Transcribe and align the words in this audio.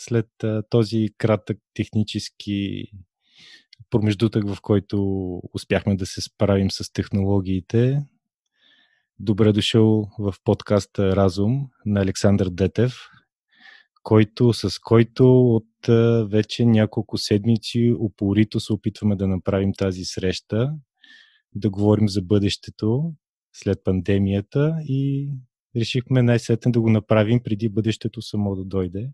след 0.00 0.28
този 0.70 1.08
кратък 1.18 1.58
технически 1.74 2.84
промеждутък, 3.90 4.48
в 4.48 4.60
който 4.62 4.98
успяхме 5.54 5.96
да 5.96 6.06
се 6.06 6.20
справим 6.20 6.70
с 6.70 6.92
технологиите. 6.92 8.04
Добре 9.18 9.52
дошъл 9.52 10.10
в 10.18 10.34
подкаста 10.44 11.16
Разум 11.16 11.68
на 11.86 12.00
Александър 12.00 12.50
Детев, 12.50 12.94
който, 14.02 14.52
с 14.52 14.78
който 14.78 15.54
от 15.54 15.88
вече 16.30 16.64
няколко 16.64 17.18
седмици 17.18 17.94
упорито 18.00 18.60
се 18.60 18.72
опитваме 18.72 19.16
да 19.16 19.28
направим 19.28 19.72
тази 19.78 20.04
среща, 20.04 20.72
да 21.54 21.70
говорим 21.70 22.08
за 22.08 22.22
бъдещето 22.22 23.12
след 23.52 23.84
пандемията 23.84 24.76
и 24.84 25.30
решихме 25.76 26.22
най-сетен 26.22 26.72
да 26.72 26.80
го 26.80 26.90
направим 26.90 27.40
преди 27.42 27.68
бъдещето 27.68 28.22
само 28.22 28.54
да 28.54 28.64
дойде 28.64 29.10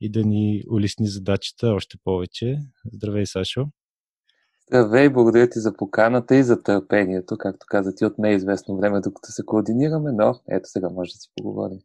и 0.00 0.10
да 0.10 0.24
ни 0.24 0.64
улесни 0.70 1.08
задачата 1.08 1.68
още 1.68 1.96
повече. 2.04 2.58
Здравей, 2.92 3.26
Сашо! 3.26 3.66
Здравей, 4.68 5.08
благодаря 5.08 5.50
ти 5.50 5.58
за 5.58 5.76
поканата 5.76 6.36
и 6.36 6.42
за 6.42 6.62
търпението. 6.62 7.36
Както 7.38 7.66
каза 7.68 7.94
ти, 7.94 8.04
от 8.04 8.18
неизвестно 8.18 8.76
време, 8.76 9.00
докато 9.00 9.32
се 9.32 9.42
координираме, 9.46 10.12
но 10.12 10.34
ето 10.48 10.68
сега 10.68 10.88
може 10.88 11.12
да 11.12 11.18
си 11.18 11.28
поговорим. 11.36 11.78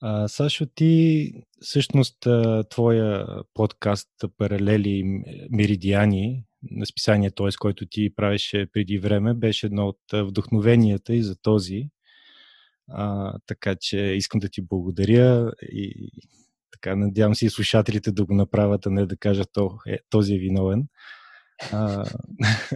А, 0.00 0.28
Сашо, 0.28 0.66
ти 0.74 1.32
всъщност 1.60 2.16
твоя 2.70 3.26
подкаст 3.54 4.08
Паралели 4.38 5.22
Меридиани 5.50 6.44
на 6.70 6.86
списание, 6.86 7.30
т.е. 7.30 7.48
който 7.60 7.86
ти 7.86 8.14
правеше 8.14 8.66
преди 8.72 8.98
време, 8.98 9.34
беше 9.34 9.66
едно 9.66 9.86
от 9.86 10.00
вдъхновенията 10.14 11.14
и 11.14 11.22
за 11.22 11.36
този. 11.42 11.88
А, 12.90 13.34
така 13.46 13.74
че 13.80 13.98
искам 13.98 14.40
да 14.40 14.48
ти 14.48 14.62
благодаря 14.62 15.52
и 15.62 16.10
така 16.72 16.96
надявам 16.96 17.34
се 17.34 17.46
и 17.46 17.50
слушателите 17.50 18.12
да 18.12 18.24
го 18.24 18.34
направят, 18.34 18.86
а 18.86 18.90
не 18.90 19.06
да 19.06 19.16
кажат, 19.16 19.48
то, 19.52 19.78
е, 19.88 19.98
този 20.10 20.34
е 20.34 20.38
виновен. 20.38 20.84
А, 21.72 22.04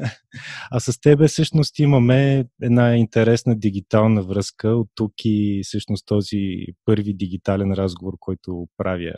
а 0.70 0.80
с 0.80 1.00
тебе 1.00 1.28
всъщност 1.28 1.78
имаме 1.78 2.44
една 2.62 2.96
интересна 2.96 3.58
дигитална 3.58 4.22
връзка. 4.22 4.68
От 4.68 4.88
тук 4.94 5.12
и 5.24 5.60
всъщност 5.64 6.06
този 6.06 6.66
първи 6.84 7.14
дигитален 7.14 7.72
разговор, 7.72 8.14
който 8.20 8.66
правя 8.76 9.14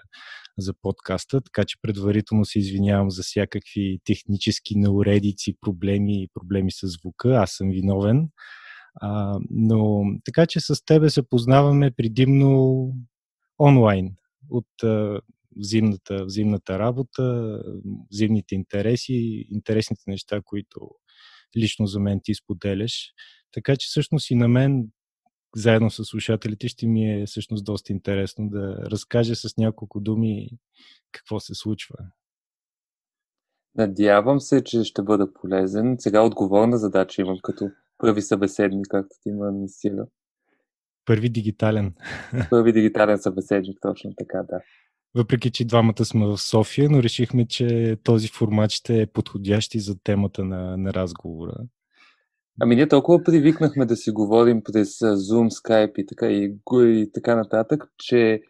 за 0.59 0.75
подкаста, 0.83 1.41
така 1.41 1.65
че 1.65 1.77
предварително 1.83 2.45
се 2.45 2.59
извинявам 2.59 3.11
за 3.11 3.23
всякакви 3.23 3.99
технически 4.05 4.79
неуредици, 4.79 5.57
проблеми 5.61 6.23
и 6.23 6.29
проблеми 6.35 6.71
с 6.73 6.79
звука. 6.83 7.29
Аз 7.29 7.51
съм 7.51 7.71
виновен. 7.71 8.29
А, 9.01 9.39
но 9.51 10.05
така 10.25 10.47
че 10.47 10.61
с 10.61 10.85
тебе 10.85 11.11
се 11.11 11.29
познаваме 11.29 11.91
предимно 11.91 12.93
онлайн 13.59 14.17
от 14.51 14.83
а, 14.83 15.21
взаимната, 15.57 16.25
взаимната 16.25 16.79
работа, 16.79 17.59
взаимните 18.13 18.55
интереси, 18.55 19.47
интересните 19.51 20.03
неща, 20.07 20.41
които 20.45 20.91
лично 21.57 21.87
за 21.87 22.01
мен 22.01 22.21
ти 22.25 22.35
споделяш. 22.35 23.13
Така 23.53 23.77
че 23.77 23.87
всъщност 23.89 24.31
и 24.31 24.35
на 24.35 24.49
мен, 24.49 24.91
заедно 25.57 25.91
с 25.91 26.05
слушателите, 26.05 26.69
ще 26.69 26.87
ми 26.87 27.23
е 27.23 27.27
всъщност 27.27 27.65
доста 27.65 27.93
интересно 27.93 28.49
да 28.49 28.77
разкажа 28.91 29.37
с 29.37 29.57
няколко 29.57 30.01
думи 30.01 30.49
какво 31.13 31.41
се 31.41 31.55
случва. 31.55 31.97
Надявам 33.75 34.41
се, 34.41 34.65
че 34.65 34.85
ще 34.85 35.03
бъда 35.03 35.33
полезен. 35.33 35.97
Сега 35.99 36.23
отговорна 36.23 36.79
задача 36.79 37.23
имам 37.23 37.39
като 37.43 37.71
първи 37.99 38.23
събеседник, 38.23 38.87
както 38.91 39.17
ти 39.23 39.31
ме 39.31 39.47
анонсира. 39.49 40.07
Първи 41.05 41.29
дигитален. 41.29 41.95
Първи 42.51 42.73
дигитален 42.73 43.19
събеседник, 43.19 43.79
точно 43.81 44.13
така, 44.17 44.43
да. 44.43 44.61
Въпреки, 45.15 45.51
че 45.51 45.65
двамата 45.65 46.05
сме 46.05 46.27
в 46.27 46.39
София, 46.39 46.91
но 46.91 47.03
решихме, 47.03 47.47
че 47.47 47.97
този 48.03 48.29
формат 48.29 48.71
ще 48.71 49.01
е 49.01 49.07
подходящ 49.07 49.75
и 49.75 49.81
за 49.81 49.99
темата 50.05 50.45
на, 50.45 50.77
на 50.77 50.95
разговора. 50.95 51.55
Ами 52.61 52.77
ние 52.77 52.89
толкова 52.89 53.25
привикнахме 53.25 53.87
да 53.87 53.97
си 53.97 54.11
говорим 54.11 54.63
през 54.63 54.99
Zoom, 54.99 55.51
Skype 55.51 55.99
и 55.99 56.07
така, 56.07 56.27
и, 56.27 56.55
и 56.73 57.11
така 57.15 57.37
нататък, 57.37 57.85
че 57.99 58.43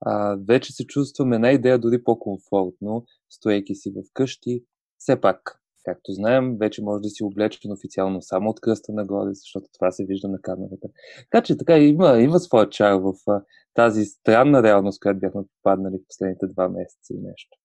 а, 0.00 0.36
вече 0.48 0.72
се 0.72 0.86
чувстваме 0.86 1.36
една 1.36 1.50
идея 1.50 1.78
дори 1.78 2.04
по-комфортно, 2.04 3.04
стоейки 3.30 3.74
си 3.74 3.92
вкъщи. 4.10 4.64
Все 4.98 5.20
пак, 5.20 5.60
Както 5.84 6.12
знаем, 6.12 6.56
вече 6.60 6.82
може 6.82 7.02
да 7.02 7.08
си 7.08 7.24
облечен 7.24 7.72
официално 7.72 8.22
само 8.22 8.50
от 8.50 8.60
кръста 8.60 8.92
нагоре, 8.92 9.34
защото 9.34 9.66
това 9.74 9.90
се 9.90 10.04
вижда 10.04 10.28
на 10.28 10.40
камерата. 10.40 10.88
Така 11.30 11.42
че 11.42 11.58
така 11.58 11.78
има, 11.78 12.20
има 12.20 12.38
своя 12.38 12.70
чар 12.70 12.94
в 12.94 13.12
а, 13.28 13.42
тази 13.74 14.04
странна 14.04 14.62
реалност, 14.62 15.00
която 15.00 15.20
бяхме 15.20 15.42
попаднали 15.56 15.96
в 15.96 16.06
последните 16.08 16.46
два 16.46 16.68
месеца 16.68 17.14
и 17.14 17.20
нещо. 17.20 17.58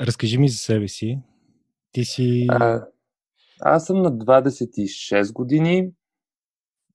Разкажи 0.00 0.38
ми 0.38 0.48
за 0.48 0.58
себе 0.58 0.88
си. 0.88 1.18
Ти 1.92 2.04
си... 2.04 2.46
А, 2.50 2.86
аз 3.60 3.86
съм 3.86 4.02
на 4.02 4.18
26 4.18 5.32
години. 5.32 5.92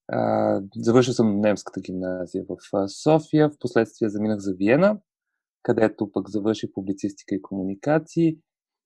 А, 0.07 0.61
завършил 0.75 1.13
съм 1.13 1.39
немската 1.39 1.81
гимназия 1.81 2.43
в 2.49 2.87
София. 2.89 3.49
В 3.49 3.57
последствие 3.59 4.09
заминах 4.09 4.39
за 4.39 4.53
Виена, 4.53 4.99
където 5.63 6.11
пък 6.11 6.29
завърших 6.29 6.69
публицистика 6.73 7.35
и 7.35 7.41
комуникации 7.41 8.37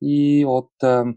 и 0.01 0.45
от 0.45 0.83
а, 0.83 1.13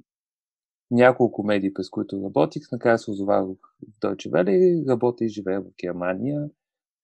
няколко 0.91 1.42
медии, 1.42 1.74
през 1.74 1.91
които 1.91 2.22
работих, 2.24 2.62
накрая 2.72 2.98
се 2.98 3.10
озовах 3.10 3.44
в 3.44 3.56
Deutsche 4.02 4.30
Welle 4.30 4.88
работя 4.88 5.24
и 5.24 5.28
живея 5.28 5.60
в 5.60 5.64
Германия. 5.84 6.48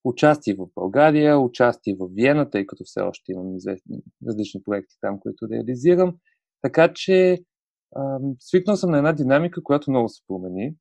Участие 0.05 0.55
в 0.55 0.69
България, 0.75 1.39
участие 1.39 1.97
в 1.99 2.09
Виена, 2.13 2.51
тъй 2.51 2.67
като 2.67 2.85
все 2.85 3.01
още 3.01 3.33
имам 3.33 3.57
известни 3.57 4.03
различни 4.29 4.63
проекти 4.63 4.97
там, 5.01 5.21
които 5.21 5.49
реализирам. 5.49 6.17
Така 6.63 6.93
че 6.95 7.39
свикнал 8.41 8.77
съм 8.77 8.91
на 8.91 8.99
една 8.99 9.13
динамика, 9.13 9.63
която 9.63 9.91
много 9.91 10.09
се 10.09 10.23
промени. 10.29 10.75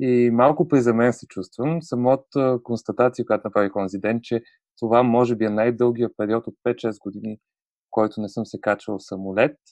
И 0.00 0.30
малко 0.32 0.68
приземен 0.68 1.12
се 1.12 1.26
чувствам. 1.26 1.82
Самото 1.82 2.60
констатация, 2.62 3.26
която 3.26 3.46
направих 3.46 3.76
онзи 3.76 3.98
ден, 3.98 4.20
че 4.22 4.42
това 4.78 5.02
може 5.02 5.36
би 5.36 5.44
е 5.44 5.50
най-дългия 5.50 6.10
период 6.16 6.46
от 6.46 6.54
5-6 6.66 6.98
години, 7.00 7.36
в 7.36 7.88
който 7.90 8.20
не 8.20 8.28
съм 8.28 8.46
се 8.46 8.60
качвал 8.60 8.98
в 8.98 9.04
самолет– 9.04 9.56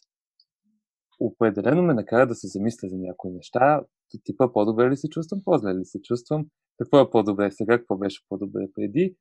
определено 1.20 1.82
ме 1.82 1.94
накара 1.94 2.26
да 2.26 2.34
се 2.34 2.46
замисля 2.46 2.88
за 2.88 2.96
някои 2.96 3.30
неща. 3.30 3.82
Типа 4.24 4.52
по-добре 4.52 4.90
ли 4.90 4.96
се 4.96 5.08
чувствам, 5.08 5.40
по-зле 5.44 5.74
ли 5.74 5.84
се 5.84 6.00
чувствам, 6.02 6.46
какво 6.78 7.00
е 7.00 7.10
по-добре 7.10 7.50
сега, 7.50 7.78
какво 7.78 7.96
беше 7.96 8.22
по-добре 8.28 8.66
преди. 8.74 9.16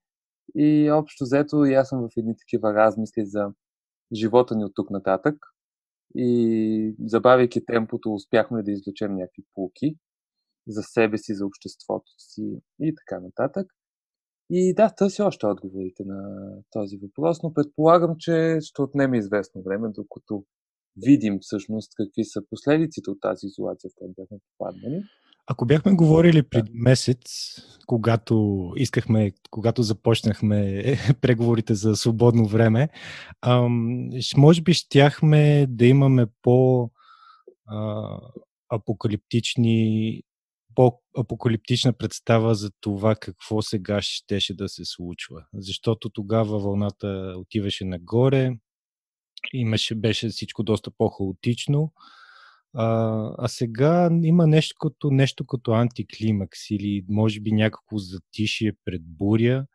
И 0.55 0.91
общо 0.91 1.23
взето 1.23 1.66
и 1.66 1.73
аз 1.73 1.89
съм 1.89 2.01
в 2.01 2.17
едни 2.17 2.35
такива 2.38 2.73
размисли 2.73 3.25
за 3.25 3.51
живота 4.13 4.55
ни 4.55 4.66
от 4.66 4.72
тук 4.75 4.89
нататък. 4.89 5.35
И 6.16 6.95
забавяйки 7.05 7.66
темпото, 7.66 8.13
успяхме 8.13 8.63
да 8.63 8.72
извлечем 8.72 9.16
някакви 9.16 9.44
полки 9.53 9.95
за 10.67 10.84
себе 10.84 11.17
си, 11.17 11.35
за 11.35 11.45
обществото 11.45 12.11
си 12.17 12.59
и 12.79 12.94
така 12.95 13.22
нататък. 13.22 13.67
И 14.50 14.73
да, 14.73 14.89
търси 14.89 15.22
още 15.22 15.47
отговорите 15.47 16.03
на 16.05 16.50
този 16.72 16.97
въпрос, 16.97 17.44
но 17.44 17.53
предполагам, 17.53 18.16
че 18.19 18.57
ще 18.61 18.81
отнеме 18.81 19.17
известно 19.17 19.61
време, 19.63 19.89
докато 19.89 20.45
видим 20.97 21.38
всъщност 21.41 21.91
какви 21.97 22.23
са 22.23 22.41
последиците 22.50 23.09
от 23.09 23.22
тази 23.22 23.47
изолация, 23.47 23.89
в 23.89 23.94
която 23.97 24.13
бяхме 24.17 24.38
попаднали. 24.57 25.03
Ако 25.47 25.66
бяхме 25.66 25.95
говорили 25.95 26.44
преди 26.44 26.72
месец, 26.73 27.19
когато 27.88 28.66
искахме, 28.78 29.31
когато 29.51 29.84
започнахме 29.84 30.84
преговорите 31.22 31.75
за 31.75 31.95
свободно 31.95 32.47
време, 32.47 32.89
ам, 33.41 34.09
може 34.38 34.61
би 34.61 34.73
щяхме 34.73 35.66
да 35.69 35.85
имаме 35.85 36.25
по 36.41 36.89
а, 37.67 38.07
апокалиптични 38.69 40.22
по-апокалиптична 40.75 41.94
представа 41.94 42.55
за 42.55 42.69
това 42.81 43.16
какво 43.16 43.61
сега 43.61 44.01
щеше 44.01 44.55
да 44.55 44.69
се 44.69 44.85
случва. 44.85 45.46
Защото 45.53 46.09
тогава 46.09 46.59
вълната 46.59 47.35
отиваше 47.37 47.85
нагоре, 47.85 48.52
имаше, 49.53 49.95
беше 49.95 50.29
всичко 50.29 50.63
доста 50.63 50.91
по-хаотично. 50.91 51.93
А, 52.73 53.31
а 53.37 53.47
сега 53.47 54.09
има 54.23 54.47
нещо 54.47 54.75
като, 54.79 55.11
нещо 55.11 55.45
като 55.45 55.71
антиклимакс 55.71 56.69
или 56.71 57.05
може 57.09 57.39
би 57.39 57.51
някакво 57.51 57.97
затишие 57.97 58.73
пред 58.85 59.01
буря. 59.05 59.65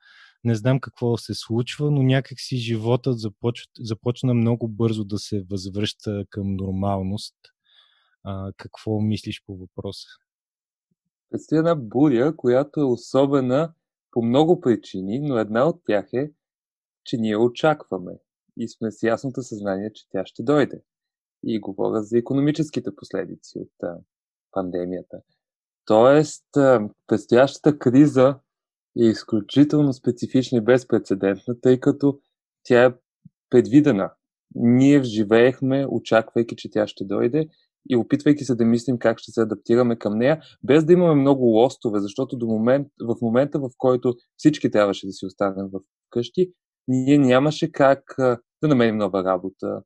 Не 0.45 0.55
знам 0.55 0.81
какво 0.81 1.17
се 1.17 1.35
случва, 1.35 1.91
но 1.91 2.03
някакси 2.03 2.57
животът 2.57 3.19
започва, 3.19 3.67
започна 3.81 4.35
много 4.35 4.69
бързо 4.69 5.05
да 5.05 5.19
се 5.19 5.45
възвръща 5.51 6.25
към 6.31 6.57
нормалност. 6.57 7.35
А, 8.25 8.53
какво 8.57 9.01
мислиш 9.01 9.43
по 9.47 9.57
въпроса? 9.57 10.09
Предстои 11.31 11.59
една 11.59 11.75
буря, 11.75 12.37
която 12.37 12.81
е 12.81 12.85
особена 12.85 13.73
по 14.11 14.23
много 14.23 14.61
причини, 14.61 15.19
но 15.19 15.39
една 15.39 15.69
от 15.69 15.83
тях 15.87 16.09
е, 16.13 16.31
че 17.05 17.17
ние 17.17 17.37
очакваме 17.37 18.13
и 18.57 18.69
сме 18.69 18.91
с 18.91 19.03
ясното 19.03 19.43
съзнание, 19.43 19.93
че 19.95 20.05
тя 20.11 20.23
ще 20.27 20.43
дойде. 20.43 20.83
И 21.45 21.61
говоря 21.61 22.03
за 22.03 22.19
економическите 22.19 22.91
последици 22.97 23.59
от 23.59 23.73
а, 23.83 23.99
пандемията. 24.53 25.21
Тоест, 25.85 26.57
а, 26.57 26.89
предстоящата 27.07 27.79
криза 27.79 28.39
е 29.01 29.05
изключително 29.05 29.93
специфична 29.93 30.59
и 30.59 30.65
безпредседентна, 30.65 31.61
тъй 31.61 31.81
като 31.81 32.21
тя 32.63 32.85
е 32.85 32.95
предвидена. 33.51 34.13
Ние 34.55 35.03
живеехме, 35.03 35.87
очаквайки, 35.91 36.57
че 36.57 36.71
тя 36.71 36.87
ще 36.87 37.05
дойде 37.05 37.49
и 37.89 37.97
опитвайки 37.97 38.45
се 38.45 38.55
да 38.55 38.65
мислим 38.65 38.99
как 38.99 39.19
ще 39.19 39.33
се 39.33 39.41
адаптираме 39.41 39.97
към 39.97 40.19
нея, 40.19 40.41
без 40.63 40.85
да 40.85 40.93
имаме 40.93 41.21
много 41.21 41.45
лостове, 41.45 42.01
защото 42.01 42.37
до 42.37 42.47
момент, 42.47 42.89
в 43.01 43.17
момента, 43.23 43.59
в 43.59 43.71
който 43.79 44.15
всички 44.37 44.71
трябваше 44.71 45.07
да 45.07 45.13
си 45.13 45.27
останем 45.27 45.69
в 45.73 45.81
къщи, 46.11 46.53
ние 46.89 47.19
нямаше 47.19 47.73
как 47.73 48.15
да 48.63 48.69
намерим 48.69 48.97
нова 48.97 49.25
работа, 49.25 49.83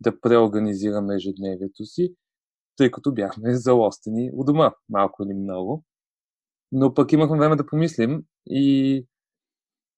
да 0.00 0.20
преорганизираме 0.20 1.14
ежедневието 1.14 1.84
си, 1.84 2.14
тъй 2.76 2.90
като 2.90 3.14
бяхме 3.14 3.54
залостени 3.54 4.30
у 4.34 4.44
дома, 4.44 4.72
малко 4.88 5.22
или 5.22 5.34
много. 5.34 5.84
Но 6.72 6.94
пък 6.94 7.12
имахме 7.12 7.38
време 7.38 7.56
да 7.56 7.66
помислим 7.66 8.24
и 8.46 9.06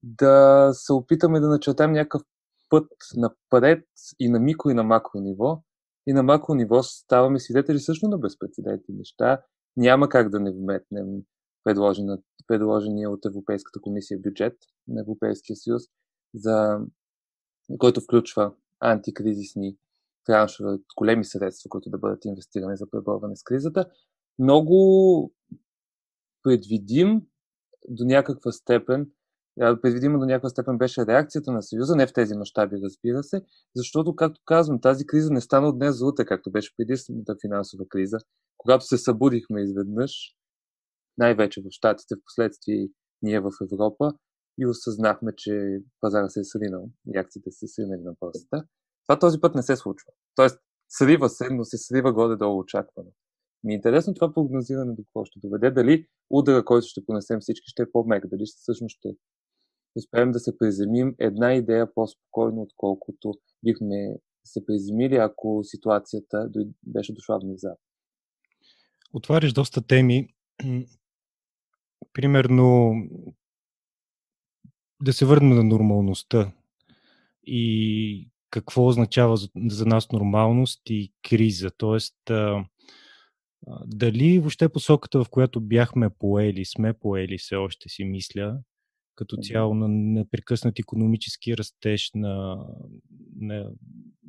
да 0.03 0.69
се 0.73 0.93
опитаме 0.93 1.39
да 1.39 1.47
начертаем 1.47 1.91
някакъв 1.91 2.21
път 2.69 2.87
напред 3.15 3.85
и 4.19 4.29
на 4.29 4.39
микро 4.39 4.69
и 4.69 4.73
на 4.73 4.83
макро 4.83 5.19
ниво. 5.19 5.61
И 6.07 6.13
на 6.13 6.23
макро 6.23 6.53
ниво 6.53 6.83
ставаме 6.83 7.39
свидетели 7.39 7.79
също 7.79 8.07
на 8.07 8.17
безпредседентни 8.17 8.95
неща. 8.95 9.41
Няма 9.77 10.09
как 10.09 10.29
да 10.29 10.39
не 10.39 10.51
вметнем 10.51 11.07
предложения 11.63 13.09
от 13.09 13.25
Европейската 13.25 13.79
комисия 13.81 14.19
бюджет 14.19 14.57
на 14.87 15.01
Европейския 15.01 15.55
съюз, 15.55 15.83
за, 16.35 16.79
който 17.77 18.01
включва 18.01 18.53
антикризисни 18.79 19.77
траншове, 20.25 20.77
големи 20.97 21.25
средства, 21.25 21.69
които 21.69 21.89
да 21.89 21.97
бъдат 21.97 22.25
инвестирани 22.25 22.77
за 22.77 22.89
преборване 22.89 23.35
с 23.35 23.43
кризата. 23.43 23.85
Много 24.39 25.33
предвидим 26.43 27.21
до 27.89 28.05
някаква 28.05 28.51
степен 28.51 29.11
предвидимо 29.81 30.19
до 30.19 30.25
някаква 30.25 30.49
степен 30.49 30.77
беше 30.77 31.05
реакцията 31.05 31.51
на 31.51 31.63
Съюза, 31.63 31.95
не 31.95 32.07
в 32.07 32.13
тези 32.13 32.35
мащаби, 32.35 32.81
разбира 32.83 33.23
се, 33.23 33.41
защото, 33.75 34.15
както 34.15 34.41
казвам, 34.45 34.81
тази 34.81 35.05
криза 35.05 35.33
не 35.33 35.41
стана 35.41 35.67
от 35.67 35.77
днес 35.77 35.97
за 35.97 36.05
утре, 36.05 36.25
както 36.25 36.51
беше 36.51 36.73
преди 36.77 36.93
финансова 37.41 37.85
криза, 37.89 38.17
когато 38.57 38.85
се 38.85 38.97
събудихме 38.97 39.61
изведнъж, 39.61 40.35
най-вече 41.17 41.61
в 41.61 41.65
Штатите, 41.69 42.15
в 42.15 42.23
последствие 42.25 42.87
ние 43.21 43.39
в 43.39 43.51
Европа, 43.61 44.13
и 44.59 44.65
осъзнахме, 44.65 45.31
че 45.37 45.79
пазара 46.01 46.29
се 46.29 46.39
е 46.39 46.43
сринал 46.43 46.89
и 47.07 47.17
акциите 47.17 47.51
се 47.51 47.67
сринали 47.67 48.01
на 48.01 48.13
борсата. 48.19 48.67
Това 49.07 49.19
този 49.19 49.41
път 49.41 49.55
не 49.55 49.63
се 49.63 49.75
случва. 49.75 50.11
Тоест, 50.35 50.59
срива 50.89 51.29
се, 51.29 51.49
но 51.51 51.63
се 51.63 51.77
срива 51.77 52.13
горе-долу 52.13 52.59
очаквано. 52.59 53.09
Ми 53.63 53.73
е 53.73 53.75
интересно 53.75 54.13
това 54.13 54.33
прогнозиране 54.33 54.93
до 54.93 55.03
какво 55.03 55.25
ще 55.25 55.39
доведе. 55.39 55.71
Дали 55.71 56.07
удара, 56.29 56.65
който 56.65 56.87
ще 56.87 57.05
понесем 57.05 57.39
всички, 57.39 57.65
ще 57.67 57.81
е 57.81 57.91
по-мек, 57.91 58.27
дали 58.27 58.43
всъщност 58.45 58.93
ще 58.97 59.15
успеем 59.95 60.31
да 60.31 60.39
се 60.39 60.57
приземим 60.57 61.15
една 61.19 61.53
идея 61.53 61.93
по-спокойно, 61.93 62.61
отколкото 62.61 63.33
бихме 63.63 64.15
се 64.45 64.65
приземили, 64.65 65.15
ако 65.15 65.61
ситуацията 65.63 66.49
беше 66.83 67.13
дошла 67.13 67.39
внезапно. 67.39 67.85
Отваряш 69.13 69.53
доста 69.53 69.87
теми. 69.87 70.27
Примерно 72.13 72.93
да 75.05 75.13
се 75.13 75.25
върнем 75.25 75.55
на 75.55 75.63
нормалността 75.63 76.51
и 77.43 78.29
какво 78.49 78.87
означава 78.87 79.37
за, 79.37 79.49
за 79.67 79.85
нас 79.85 80.11
нормалност 80.11 80.81
и 80.89 81.11
криза. 81.29 81.71
Тоест, 81.77 82.29
а, 82.29 82.65
дали 83.85 84.39
въобще 84.39 84.69
посоката, 84.69 85.23
в 85.23 85.29
която 85.29 85.61
бяхме 85.61 86.09
поели, 86.09 86.65
сме 86.65 86.93
поели, 86.93 87.37
все 87.37 87.55
още 87.55 87.89
си 87.89 88.03
мисля, 88.03 88.59
като 89.15 89.37
цяло 89.41 89.73
на 89.73 89.87
непрекъснат 89.87 90.79
економически 90.79 91.57
растеж, 91.57 92.11
на, 92.15 92.65
на, 93.35 93.69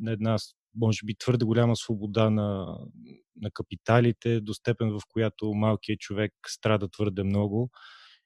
на 0.01 0.13
една, 0.13 0.37
може 0.75 0.99
би, 1.05 1.15
твърде 1.19 1.45
голяма 1.45 1.77
свобода 1.77 2.31
на, 2.31 2.79
на 3.41 3.51
капиталите, 3.51 4.41
до 4.41 4.55
степен 4.55 4.91
в 4.91 5.01
която 5.09 5.55
малкият 5.55 6.01
човек 6.01 6.33
страда 6.47 6.89
твърде 6.89 7.23
много 7.23 7.71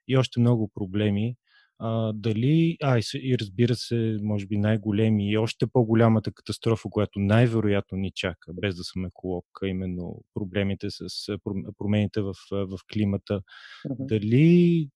и 0.08 0.16
още 0.16 0.40
много 0.40 0.70
проблеми. 0.74 1.36
А, 1.82 2.12
дали, 2.12 2.76
а 2.82 2.98
и, 2.98 3.02
и 3.14 3.38
разбира 3.38 3.74
се, 3.74 4.18
може 4.22 4.46
би 4.46 4.58
най-големи 4.58 5.30
и 5.30 5.38
още 5.38 5.66
по-голямата 5.66 6.32
катастрофа, 6.32 6.88
която 6.90 7.18
най-вероятно 7.18 7.98
ни 7.98 8.12
чака, 8.14 8.52
без 8.54 8.76
да 8.76 8.84
съм 8.84 9.04
еколог, 9.04 9.46
а 9.62 9.66
именно 9.66 10.24
проблемите 10.34 10.86
с 10.90 11.38
промените 11.78 12.20
в, 12.20 12.34
в 12.50 12.78
климата. 12.92 13.42
Uh-huh. 13.88 14.06
Дали 14.06 14.88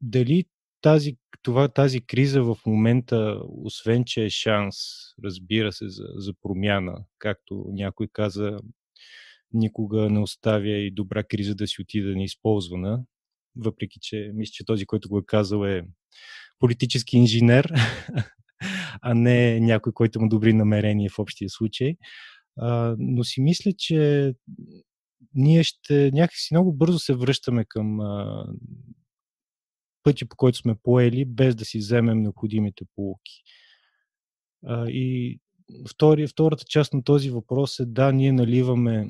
дали 0.00 0.44
тази, 0.82 1.16
това, 1.42 1.68
тази 1.68 2.00
криза 2.00 2.42
в 2.42 2.56
момента, 2.66 3.40
освен 3.48 4.04
че 4.04 4.24
е 4.24 4.30
шанс, 4.30 4.76
разбира 5.24 5.72
се, 5.72 5.88
за, 5.88 6.04
за 6.16 6.32
промяна, 6.42 7.04
както 7.18 7.66
някой 7.68 8.08
каза, 8.12 8.58
никога 9.52 10.10
не 10.10 10.18
оставя 10.18 10.76
и 10.76 10.90
добра 10.90 11.22
криза 11.22 11.54
да 11.54 11.66
си 11.66 11.82
отида 11.82 12.16
неизползвана, 12.16 13.04
въпреки 13.56 13.98
че 14.02 14.30
мисля, 14.34 14.50
че 14.52 14.64
този, 14.64 14.86
който 14.86 15.08
го 15.08 15.18
е 15.18 15.26
казал 15.26 15.64
е 15.64 15.82
политически 16.58 17.16
инженер, 17.16 17.72
а 19.02 19.14
не 19.14 19.60
някой, 19.60 19.92
който 19.92 20.18
има 20.18 20.28
добри 20.28 20.52
намерения 20.52 21.10
в 21.10 21.18
общия 21.18 21.50
случай. 21.50 21.96
А, 22.58 22.96
но 22.98 23.24
си 23.24 23.40
мисля, 23.40 23.72
че 23.78 24.32
ние 25.34 25.62
ще 25.62 26.10
някакси 26.14 26.48
много 26.54 26.72
бързо 26.72 26.98
се 26.98 27.14
връщаме 27.14 27.64
към 27.68 28.00
а, 28.00 28.46
пътя, 30.02 30.26
по 30.26 30.36
който 30.36 30.58
сме 30.58 30.74
поели, 30.82 31.24
без 31.24 31.54
да 31.56 31.64
си 31.64 31.78
вземем 31.78 32.22
необходимите 32.22 32.84
полуки. 32.94 33.42
И 34.88 35.38
втори, 35.90 36.26
втората 36.26 36.64
част 36.68 36.94
на 36.94 37.04
този 37.04 37.30
въпрос 37.30 37.80
е 37.80 37.86
да, 37.86 38.12
ние 38.12 38.32
наливаме 38.32 39.08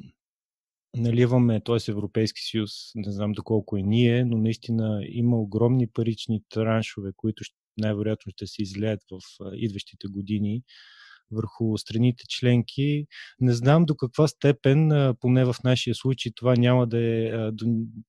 наливаме, 0.96 1.60
т.е. 1.60 1.90
Европейски 1.90 2.40
съюз, 2.50 2.70
не 2.94 3.12
знам 3.12 3.32
доколко 3.32 3.76
е 3.76 3.82
ние, 3.82 4.24
но 4.24 4.38
наистина 4.38 5.00
има 5.08 5.36
огромни 5.36 5.86
парични 5.86 6.42
траншове, 6.48 7.10
които 7.16 7.44
най-вероятно 7.78 8.32
ще 8.32 8.46
се 8.46 8.62
излеят 8.62 9.00
в 9.10 9.20
идващите 9.54 10.08
години 10.08 10.62
върху 11.30 11.78
страните 11.78 12.24
членки. 12.28 13.06
Не 13.40 13.52
знам 13.52 13.84
до 13.84 13.96
каква 13.96 14.28
степен, 14.28 15.14
поне 15.20 15.44
в 15.44 15.56
нашия 15.64 15.94
случай, 15.94 16.32
това 16.34 16.54
няма 16.56 16.86
да 16.86 16.98
е 16.98 17.32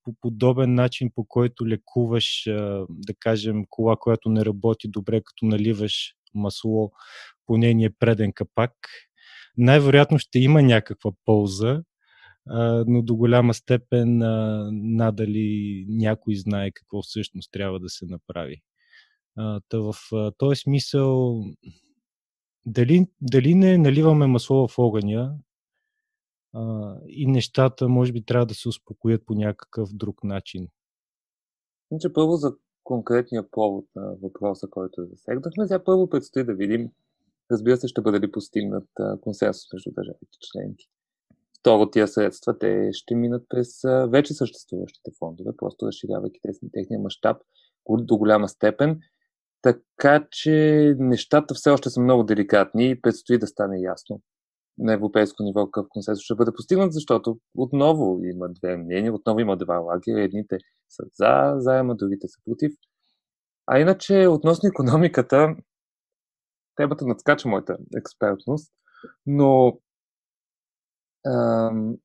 по 0.03 0.13
подобен 0.21 0.73
начин, 0.73 1.11
по 1.15 1.25
който 1.25 1.67
лекуваш, 1.67 2.43
да 2.89 3.13
кажем, 3.19 3.63
кола, 3.69 3.95
която 3.95 4.29
не 4.29 4.45
работи 4.45 4.87
добре, 4.87 5.21
като 5.21 5.45
наливаш 5.45 6.13
масло 6.35 6.91
по 7.45 7.57
нейния 7.57 7.91
преден 7.99 8.33
капак. 8.33 8.73
Най-вероятно 9.57 10.19
ще 10.19 10.39
има 10.39 10.61
някаква 10.61 11.11
полза, 11.25 11.83
но 12.87 13.01
до 13.01 13.15
голяма 13.15 13.53
степен 13.53 14.17
надали 14.71 15.85
някой 15.89 16.35
знае 16.35 16.71
какво 16.71 17.01
всъщност 17.01 17.51
трябва 17.51 17.79
да 17.79 17.89
се 17.89 18.05
направи. 18.05 18.61
Та 19.69 19.79
в 19.79 19.93
този 20.37 20.55
смисъл 20.55 21.41
дали, 22.65 23.07
дали 23.21 23.55
не 23.55 23.77
наливаме 23.77 24.27
масло 24.27 24.67
в 24.67 24.79
огъня 24.79 25.35
и 27.07 27.27
нещата 27.27 27.89
може 27.89 28.13
би 28.13 28.25
трябва 28.25 28.45
да 28.45 28.53
се 28.53 28.69
успокоят 28.69 29.25
по 29.25 29.33
някакъв 29.33 29.89
друг 29.93 30.23
начин? 30.23 30.67
Значи 31.91 32.13
първо 32.13 32.35
за 32.35 32.55
конкретния 32.83 33.51
повод 33.51 33.85
на 33.95 34.15
въпроса, 34.21 34.67
който 34.69 35.05
засегнахме. 35.05 35.67
Сега 35.67 35.83
първо 35.83 36.09
предстои 36.09 36.43
да 36.43 36.53
видим, 36.53 36.91
разбира 37.51 37.77
се, 37.77 37.87
ще 37.87 38.01
бъде 38.01 38.19
ли 38.19 38.31
постигнат 38.31 38.89
консенсус 39.21 39.73
между 39.73 39.91
държавите 39.91 40.37
членки. 40.39 40.87
Второ, 41.67 41.89
тия 41.89 42.07
средства, 42.07 42.59
те 42.59 42.89
ще 42.93 43.15
минат 43.15 43.43
през 43.49 43.67
вече 44.09 44.33
съществуващите 44.33 45.11
фондове, 45.19 45.51
просто 45.57 45.87
разширявайки 45.87 46.39
техния 46.73 46.99
мащаб 46.99 47.37
до 47.89 48.17
голяма 48.17 48.49
степен. 48.49 48.99
Така 49.61 50.27
че 50.31 50.95
нещата 50.99 51.53
все 51.53 51.69
още 51.69 51.89
са 51.89 52.01
много 52.01 52.23
деликатни 52.23 52.89
и 52.89 53.01
предстои 53.01 53.37
да 53.37 53.47
стане 53.47 53.79
ясно 53.81 54.21
на 54.77 54.93
европейско 54.93 55.43
ниво 55.43 55.65
какъв 55.65 55.85
консенсус 55.89 56.23
ще 56.23 56.35
бъде 56.35 56.51
постигнат, 56.55 56.93
защото 56.93 57.39
отново 57.55 58.19
има 58.23 58.49
две 58.49 58.77
мнения, 58.77 59.13
отново 59.13 59.39
има 59.39 59.57
два 59.57 59.77
лагера. 59.77 60.23
Едните 60.23 60.57
са 60.89 61.03
за 61.13 61.53
заема, 61.57 61.95
другите 61.95 62.27
са 62.27 62.41
против. 62.45 62.71
А 63.65 63.79
иначе, 63.79 64.27
относно 64.27 64.69
економиката, 64.69 65.55
темата 66.75 67.05
надскача 67.05 67.49
моята 67.49 67.77
експертност, 67.97 68.73
но 69.25 69.79
ам, 71.25 71.97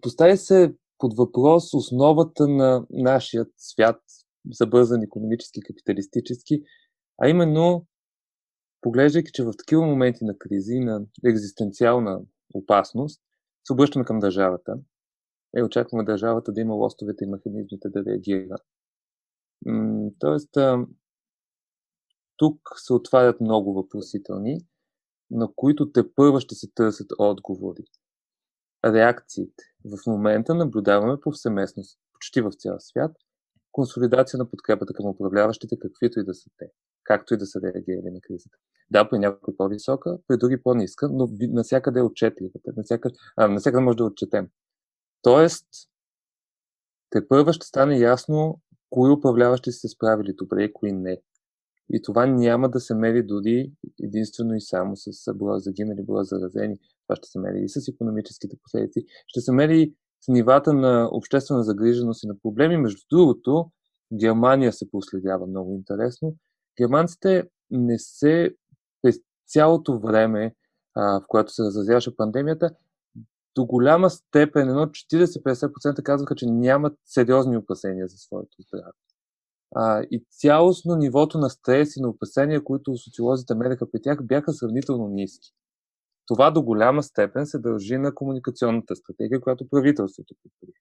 поставя 0.00 0.36
се 0.36 0.74
под 0.98 1.16
въпрос 1.16 1.74
основата 1.74 2.48
на 2.48 2.86
нашия 2.90 3.46
свят, 3.56 4.00
забързан 4.52 5.02
економически, 5.02 5.60
капиталистически, 5.60 6.62
а 7.22 7.28
именно 7.28 7.86
поглеждайки, 8.80 9.32
че 9.32 9.44
в 9.44 9.52
такива 9.58 9.86
моменти 9.86 10.24
на 10.24 10.38
кризи, 10.38 10.78
на 10.80 11.06
екзистенциална 11.24 12.20
опасност, 12.54 13.20
се 13.64 13.72
обръщаме 13.72 14.04
към 14.04 14.18
държавата 14.18 14.78
и 15.56 15.62
очакваме 15.62 16.04
държавата 16.04 16.52
да 16.52 16.60
има 16.60 16.74
лостовете 16.74 17.24
и 17.24 17.28
механизмите 17.28 17.88
да 17.88 18.04
реагира. 18.04 18.56
Тоест, 20.18 20.58
тук 22.36 22.60
се 22.76 22.92
отварят 22.92 23.40
много 23.40 23.74
въпросителни, 23.74 24.60
на 25.30 25.48
които 25.56 25.92
те 25.92 26.14
първа 26.14 26.40
ще 26.40 26.54
се 26.54 26.70
търсят 26.74 27.06
отговори. 27.18 27.84
Реакциите. 28.92 29.64
В 29.84 30.06
момента 30.06 30.54
наблюдаваме 30.54 31.20
повсеместно, 31.20 31.82
почти 32.12 32.40
в 32.40 32.50
цял 32.52 32.76
свят, 32.78 33.12
консолидация 33.72 34.38
на 34.38 34.50
подкрепата 34.50 34.94
към 34.94 35.06
управляващите, 35.06 35.78
каквито 35.78 36.20
и 36.20 36.24
да 36.24 36.34
са 36.34 36.50
те, 36.58 36.66
както 37.04 37.34
и 37.34 37.36
да 37.36 37.46
са 37.46 37.60
реагирали 37.62 38.10
на 38.10 38.20
кризата. 38.20 38.56
Да, 38.90 39.08
при 39.08 39.18
някои 39.18 39.56
по-висока, 39.56 40.18
при 40.26 40.36
други 40.36 40.62
по-ниска, 40.62 41.08
но 41.08 41.28
насякъде 41.40 42.00
е 42.00 42.02
отчетлива. 42.02 42.52
Насякъде, 43.38 43.84
може 43.84 43.96
да 43.96 44.04
отчетем. 44.04 44.48
Тоест, 45.22 45.66
те 47.10 47.28
първа 47.28 47.52
ще 47.52 47.66
стане 47.66 47.98
ясно 47.98 48.60
кои 48.90 49.10
управляващи 49.10 49.72
са 49.72 49.78
се 49.78 49.88
справили 49.88 50.32
добре 50.32 50.64
и 50.64 50.72
кои 50.72 50.92
не. 50.92 51.22
И 51.92 52.02
това 52.02 52.26
няма 52.26 52.68
да 52.68 52.80
се 52.80 52.94
мери 52.94 53.22
дори 53.22 53.72
единствено 54.02 54.54
и 54.54 54.60
само 54.60 54.96
с 54.96 55.34
броя 55.34 55.60
загинали, 55.60 56.02
броя 56.02 56.24
заразени. 56.24 56.78
Това 57.06 57.16
ще 57.16 57.28
се 57.28 57.38
мери 57.38 57.60
и 57.64 57.68
с 57.68 57.88
економическите 57.88 58.56
последици. 58.62 59.04
Ще 59.26 59.40
се 59.40 59.52
мери 59.52 59.94
с 60.20 60.28
нивата 60.28 60.72
на 60.72 61.08
обществена 61.12 61.62
загриженост 61.62 62.22
и 62.22 62.26
на 62.26 62.38
проблеми. 62.42 62.76
Между 62.76 63.00
другото, 63.10 63.70
Германия 64.14 64.72
се 64.72 64.90
последява 64.90 65.46
много 65.46 65.74
интересно. 65.74 66.34
Германците 66.80 67.44
не 67.70 67.98
се 67.98 68.54
през 69.02 69.16
цялото 69.46 69.98
време, 69.98 70.54
а, 70.94 71.20
в 71.20 71.24
което 71.28 71.52
се 71.52 71.62
разразяваше 71.62 72.16
пандемията, 72.16 72.70
до 73.54 73.64
голяма 73.64 74.10
степен, 74.10 74.68
едно 74.68 74.86
40-50% 74.86 76.02
казваха, 76.02 76.34
че 76.34 76.46
нямат 76.46 76.98
сериозни 77.04 77.56
опасения 77.56 78.08
за 78.08 78.16
своето 78.16 78.56
здраве. 78.62 78.92
А, 79.74 80.02
и 80.10 80.24
цялостно 80.30 80.96
нивото 80.96 81.38
на 81.38 81.50
стрес 81.50 81.96
и 81.96 82.00
на 82.00 82.08
опасения, 82.08 82.64
които 82.64 82.96
социолозите 82.96 83.54
мереха 83.54 83.90
при 83.90 84.02
тях, 84.02 84.26
бяха 84.26 84.52
сравнително 84.52 85.08
ниски. 85.08 85.50
Това 86.26 86.50
до 86.50 86.62
голяма 86.62 87.02
степен 87.02 87.46
се 87.46 87.58
дължи 87.58 87.98
на 87.98 88.14
комуникационната 88.14 88.96
стратегия, 88.96 89.40
която 89.40 89.68
правителството 89.68 90.34
предприе. 90.42 90.74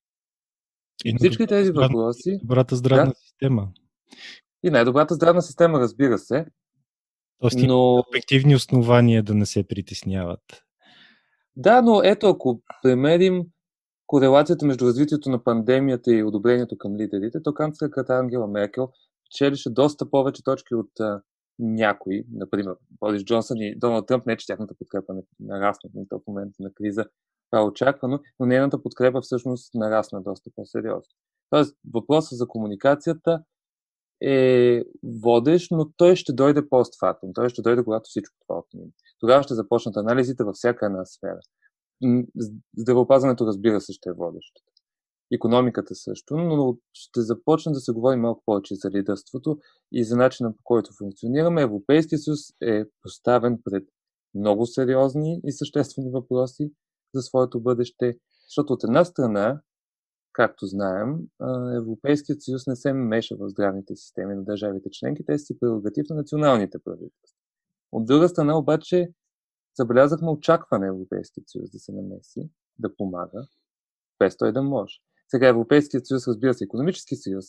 И 1.05 1.15
всички 1.17 1.47
тези 1.47 1.71
въпроси. 1.71 2.37
Добрата 2.41 2.75
здравна 2.75 3.05
да, 3.05 3.15
система. 3.15 3.69
И 4.63 4.69
най-добрата 4.69 5.15
здравна 5.15 5.41
система, 5.41 5.79
разбира 5.79 6.17
се. 6.17 6.45
Тоест, 7.39 7.57
но... 7.59 8.03
обективни 8.09 8.55
основания 8.55 9.23
да 9.23 9.33
не 9.33 9.45
се 9.45 9.67
притесняват. 9.67 10.63
Да, 11.55 11.81
но 11.81 12.01
ето, 12.03 12.27
ако 12.27 12.61
премерим 12.83 13.43
корелацията 14.07 14.65
между 14.65 14.85
развитието 14.85 15.29
на 15.29 15.43
пандемията 15.43 16.13
и 16.13 16.23
одобрението 16.23 16.77
към 16.77 16.95
лидерите, 16.95 17.43
то 17.43 17.53
канцлерката 17.53 18.13
Ангела 18.13 18.47
Меркел 18.47 18.89
печелише 19.25 19.69
доста 19.69 20.09
повече 20.09 20.43
точки 20.43 20.75
от 20.75 20.99
а, 20.99 21.21
някои, 21.59 22.23
например 22.33 22.75
Борис 22.99 23.23
Джонсън 23.23 23.57
и 23.57 23.75
Доналд 23.79 24.07
Тръмп, 24.07 24.25
не 24.25 24.37
че 24.37 24.47
тяхната 24.47 24.75
подкрепа 24.79 25.13
не 25.13 25.21
нарасна 25.39 25.89
в 26.11 26.19
момента 26.27 26.55
на 26.59 26.73
криза, 26.73 27.05
това 27.51 27.61
е 27.61 27.65
очаквано, 27.65 28.19
но 28.39 28.45
нейната 28.45 28.81
подкрепа 28.81 29.21
всъщност 29.21 29.73
нарасна 29.73 30.21
доста 30.21 30.49
по-сериозно. 30.55 31.13
Тоест, 31.49 31.77
въпросът 31.93 32.37
за 32.37 32.47
комуникацията 32.47 33.43
е 34.21 34.83
водещ, 35.03 35.71
но 35.71 35.91
той 35.97 36.15
ще 36.15 36.33
дойде 36.33 36.69
постфактум. 36.69 37.33
Той 37.33 37.49
ще 37.49 37.61
дойде, 37.61 37.83
когато 37.83 38.07
всичко 38.07 38.35
това 38.47 38.59
отмине. 38.59 38.91
Тогава 39.19 39.43
ще 39.43 39.53
започнат 39.53 39.97
анализите 39.97 40.43
във 40.43 40.55
всяка 40.55 40.85
една 40.85 41.05
сфера. 41.05 41.39
Здравеопазването, 42.77 43.47
разбира 43.47 43.81
се, 43.81 43.93
ще 43.93 44.09
е 44.09 44.13
водещо. 44.13 44.61
Економиката 45.33 45.95
също, 45.95 46.37
но 46.37 46.77
ще 46.93 47.21
започне 47.21 47.71
да 47.71 47.79
се 47.79 47.91
говори 47.91 48.15
малко 48.15 48.43
повече 48.45 48.75
за 48.75 48.91
лидерството 48.91 49.59
и 49.91 50.03
за 50.03 50.17
начина 50.17 50.55
по 50.55 50.63
който 50.63 50.93
функционираме. 50.97 51.61
Европейския 51.61 52.19
съюз 52.19 52.39
е 52.61 52.85
поставен 53.01 53.61
пред 53.63 53.83
много 54.35 54.65
сериозни 54.65 55.41
и 55.43 55.51
съществени 55.51 56.11
въпроси 56.11 56.71
за 57.15 57.21
своето 57.21 57.59
бъдеще, 57.59 58.17
защото 58.47 58.73
от 58.73 58.83
една 58.83 59.05
страна 59.05 59.61
Както 60.37 60.65
знаем, 60.65 61.15
Европейският 61.77 62.41
съюз 62.41 62.67
не 62.67 62.75
се 62.75 62.93
меша 62.93 63.35
в 63.39 63.49
здравните 63.49 63.95
системи 63.95 64.35
на 64.35 64.43
държавите 64.43 64.89
членки, 64.91 65.25
те 65.25 65.37
си 65.37 65.59
прерогатив 65.59 66.05
на 66.09 66.15
националните 66.15 66.79
правителства. 66.83 67.37
От 67.91 68.05
друга 68.05 68.29
страна 68.29 68.57
обаче 68.57 69.09
забелязахме 69.79 70.29
очакване 70.29 70.87
Европейският 70.87 71.49
съюз 71.49 71.71
да 71.71 71.79
се 71.79 71.91
намеси, 71.91 72.49
да 72.79 72.95
помага, 72.95 73.47
без 74.19 74.37
той 74.37 74.51
да 74.51 74.63
може. 74.63 74.95
Сега 75.27 75.47
Европейският 75.47 76.07
съюз, 76.07 76.27
разбира 76.27 76.53
се, 76.53 76.63
економически 76.63 77.15
съюз 77.15 77.45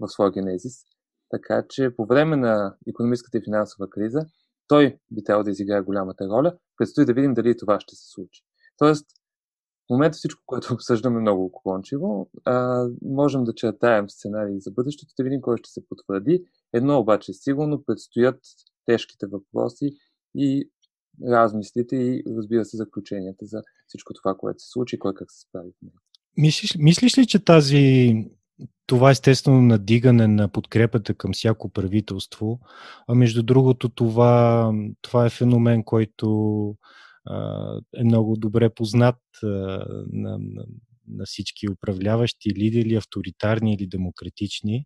в 0.00 0.08
своя 0.08 0.30
генезис, 0.30 0.74
така 1.30 1.64
че 1.68 1.96
по 1.96 2.06
време 2.06 2.36
на 2.36 2.76
економическата 2.88 3.38
и 3.38 3.44
финансова 3.44 3.90
криза 3.90 4.26
той 4.68 4.98
би 5.10 5.24
трябвало 5.24 5.44
да 5.44 5.50
изиграе 5.50 5.80
голямата 5.82 6.28
роля. 6.28 6.56
Предстои 6.76 7.04
да 7.04 7.14
видим 7.14 7.34
дали 7.34 7.56
това 7.56 7.80
ще 7.80 7.96
се 7.96 8.10
случи. 8.10 8.42
Тоест, 8.78 9.06
в 9.86 9.90
момента 9.90 10.16
всичко, 10.16 10.42
което 10.46 10.68
обсъждаме 10.74 11.20
много 11.20 11.44
уклончиво, 11.44 12.30
а, 12.44 12.86
можем 13.02 13.44
да 13.44 13.54
чертаем 13.54 14.10
сценарии 14.10 14.60
за 14.60 14.70
бъдещето, 14.70 15.14
да 15.18 15.24
видим 15.24 15.40
кой 15.40 15.56
ще 15.56 15.70
се 15.70 15.88
потвърди. 15.88 16.44
Едно 16.72 16.98
обаче 16.98 17.32
сигурно 17.32 17.84
предстоят 17.84 18.40
тежките 18.86 19.26
въпроси 19.26 19.96
и 20.34 20.70
размислите 21.28 21.96
и 21.96 22.22
разбира 22.36 22.64
се 22.64 22.76
заключенията 22.76 23.46
за 23.46 23.62
всичко 23.86 24.14
това, 24.14 24.34
което 24.38 24.62
се 24.62 24.70
случи, 24.70 24.98
кой 24.98 25.14
как 25.14 25.32
се 25.32 25.40
справи. 25.40 25.70
Мислиш, 26.36 26.76
мислиш 26.78 27.18
ли, 27.18 27.26
че 27.26 27.44
тази 27.44 28.14
това 28.86 29.10
естествено 29.10 29.62
надигане 29.62 30.26
на 30.26 30.48
подкрепата 30.48 31.14
към 31.14 31.32
всяко 31.32 31.68
правителство, 31.68 32.60
а 33.08 33.14
между 33.14 33.42
другото 33.42 33.88
това, 33.88 34.72
това 35.02 35.26
е 35.26 35.30
феномен, 35.30 35.84
който 35.84 36.74
е 37.96 38.04
много 38.04 38.36
добре 38.36 38.74
познат 38.74 39.18
на, 39.42 40.38
на, 40.38 40.64
на 41.08 41.24
всички 41.24 41.70
управляващи 41.70 42.50
лидери, 42.50 42.94
авторитарни 42.94 43.74
или 43.74 43.86
демократични. 43.86 44.84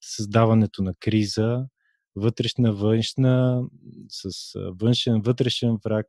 Създаването 0.00 0.82
на 0.82 0.94
криза, 1.00 1.66
вътрешна, 2.16 2.72
външна, 2.72 3.62
с 4.08 4.52
външен, 4.80 5.22
вътрешен 5.22 5.76
враг 5.84 6.06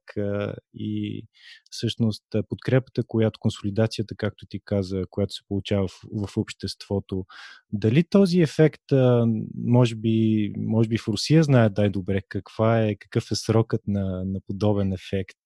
и 0.73 1.23
всъщност 1.71 2.23
подкрепата, 2.49 3.03
която 3.07 3.39
консолидацията, 3.39 4.15
както 4.15 4.45
ти 4.45 4.59
каза, 4.65 5.03
която 5.09 5.33
се 5.33 5.41
получава 5.47 5.87
в, 5.87 6.27
в 6.27 6.37
обществото. 6.37 7.25
Дали 7.73 8.03
този 8.03 8.41
ефект, 8.41 8.83
може 9.65 9.95
би, 9.95 10.51
може 10.57 10.89
би 10.89 10.97
в 10.97 11.07
Русия 11.07 11.43
знаят 11.43 11.77
най-добре 11.77 12.21
каква 12.29 12.81
е, 12.81 12.95
какъв 12.95 13.31
е 13.31 13.35
срокът 13.35 13.81
на, 13.87 14.23
на 14.25 14.39
подобен 14.47 14.93
ефект, 14.93 15.37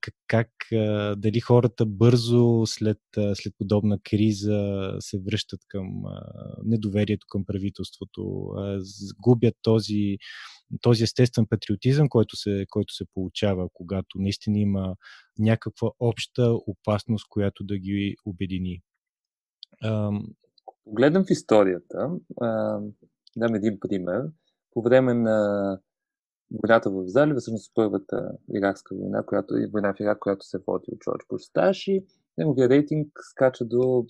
как, 0.00 0.14
как 0.26 0.50
дали 1.16 1.40
хората 1.40 1.86
бързо 1.86 2.62
след, 2.66 3.00
след 3.34 3.54
подобна 3.58 3.98
криза 4.04 4.92
се 4.98 5.18
връщат 5.18 5.60
към 5.68 6.02
недоверието 6.64 7.26
към 7.30 7.44
правителството, 7.44 8.50
губят 9.20 9.54
този, 9.62 10.18
този 10.80 11.02
естествен 11.02 11.46
патриотизъм, 11.50 12.08
който 12.08 12.36
се, 12.36 12.66
който 12.70 12.94
се 12.94 13.04
получава, 13.14 13.68
когато 13.72 14.18
наистина 14.18 14.58
има 14.58 14.94
някаква 15.38 15.90
обща 16.00 16.52
опасност, 16.66 17.26
която 17.28 17.64
да 17.64 17.78
ги 17.78 18.16
обедини. 18.24 18.82
Погледнем 20.84 21.24
в 21.24 21.30
историята, 21.30 22.10
дам 23.36 23.54
един 23.54 23.80
пример. 23.80 24.22
По 24.70 24.82
време 24.82 25.14
на 25.14 25.78
войната 26.50 26.90
в 26.90 27.04
залива, 27.06 27.40
всъщност 27.40 27.72
първата 27.74 28.30
иракска 28.54 28.94
война, 28.94 29.22
която 29.22 29.54
е 29.54 29.66
война 29.72 29.94
в 29.94 30.00
Ирак, 30.00 30.18
която 30.18 30.46
се 30.46 30.58
води 30.66 30.84
от 30.92 30.98
Джордж 30.98 31.24
Буш 31.28 31.42
старши. 31.42 32.04
Неговия 32.38 32.68
рейтинг 32.68 33.08
скача 33.30 33.64
до, 33.64 34.06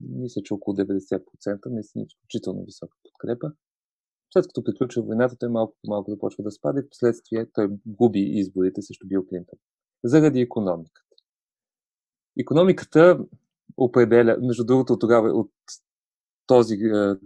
мисля, 0.00 0.42
че 0.44 0.54
около 0.54 0.76
90%, 0.76 1.66
наистина 1.66 2.04
изключително 2.04 2.64
висока 2.64 2.96
подкрепа. 3.02 3.52
След 4.32 4.46
като 4.46 4.64
приключва 4.64 5.02
войната, 5.02 5.36
той 5.38 5.48
малко 5.48 5.76
по 5.82 5.90
малко 5.90 6.10
започва 6.10 6.44
да 6.44 6.50
спада 6.50 6.80
и 6.80 6.82
в 6.82 6.88
последствие 6.90 7.46
той 7.52 7.68
губи 7.86 8.20
изборите 8.20 8.82
срещу 8.82 9.06
Бил 9.08 9.26
Клинтън. 9.26 9.58
Заради 10.04 10.40
економиката. 10.40 11.08
Економиката 12.40 13.18
определя, 13.76 14.38
между 14.40 14.64
другото, 14.64 14.98
тогава 14.98 15.28
от 15.28 15.50
този, 16.46 16.76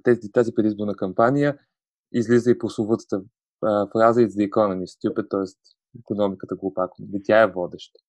тези, 0.02 0.33
тази 0.33 0.54
предизборна 0.54 0.97
кампания 0.97 1.59
излиза 2.12 2.50
и 2.50 2.59
прословутата 2.59 3.23
фраза 3.92 4.21
It's 4.21 4.37
the 4.37 4.50
economy, 4.50 4.85
stupid, 4.87 5.31
т.е. 5.31 5.71
економиката 5.99 6.57
глупако. 6.57 6.97
Тя 7.25 7.40
е 7.40 7.47
водеща. 7.47 8.00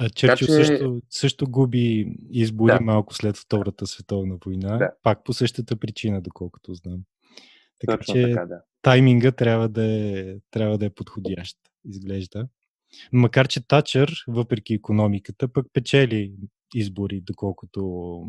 А 0.00 0.10
Черчил 0.10 0.46
че... 0.46 0.52
също, 0.52 1.02
също 1.10 1.50
губи 1.50 2.16
избори 2.30 2.72
да. 2.72 2.80
малко 2.80 3.14
след 3.14 3.36
Втората 3.36 3.86
световна 3.86 4.38
война, 4.46 4.76
да. 4.76 4.92
пак 5.02 5.24
по 5.24 5.32
същата 5.32 5.76
причина, 5.76 6.20
доколкото 6.20 6.74
знам. 6.74 7.00
Така 7.78 7.98
Точно 7.98 8.14
че 8.14 8.22
така, 8.22 8.46
да. 8.46 8.62
тайминга 8.82 9.32
трябва 9.32 9.68
да, 9.68 9.84
е, 9.84 10.36
трябва 10.50 10.78
да 10.78 10.86
е 10.86 10.90
подходящ, 10.90 11.56
изглежда. 11.84 12.48
Макар, 13.12 13.48
че 13.48 13.66
Тачър, 13.66 14.24
въпреки 14.28 14.74
економиката, 14.74 15.48
пък 15.48 15.66
печели 15.72 16.34
избори, 16.74 17.20
доколкото 17.20 18.22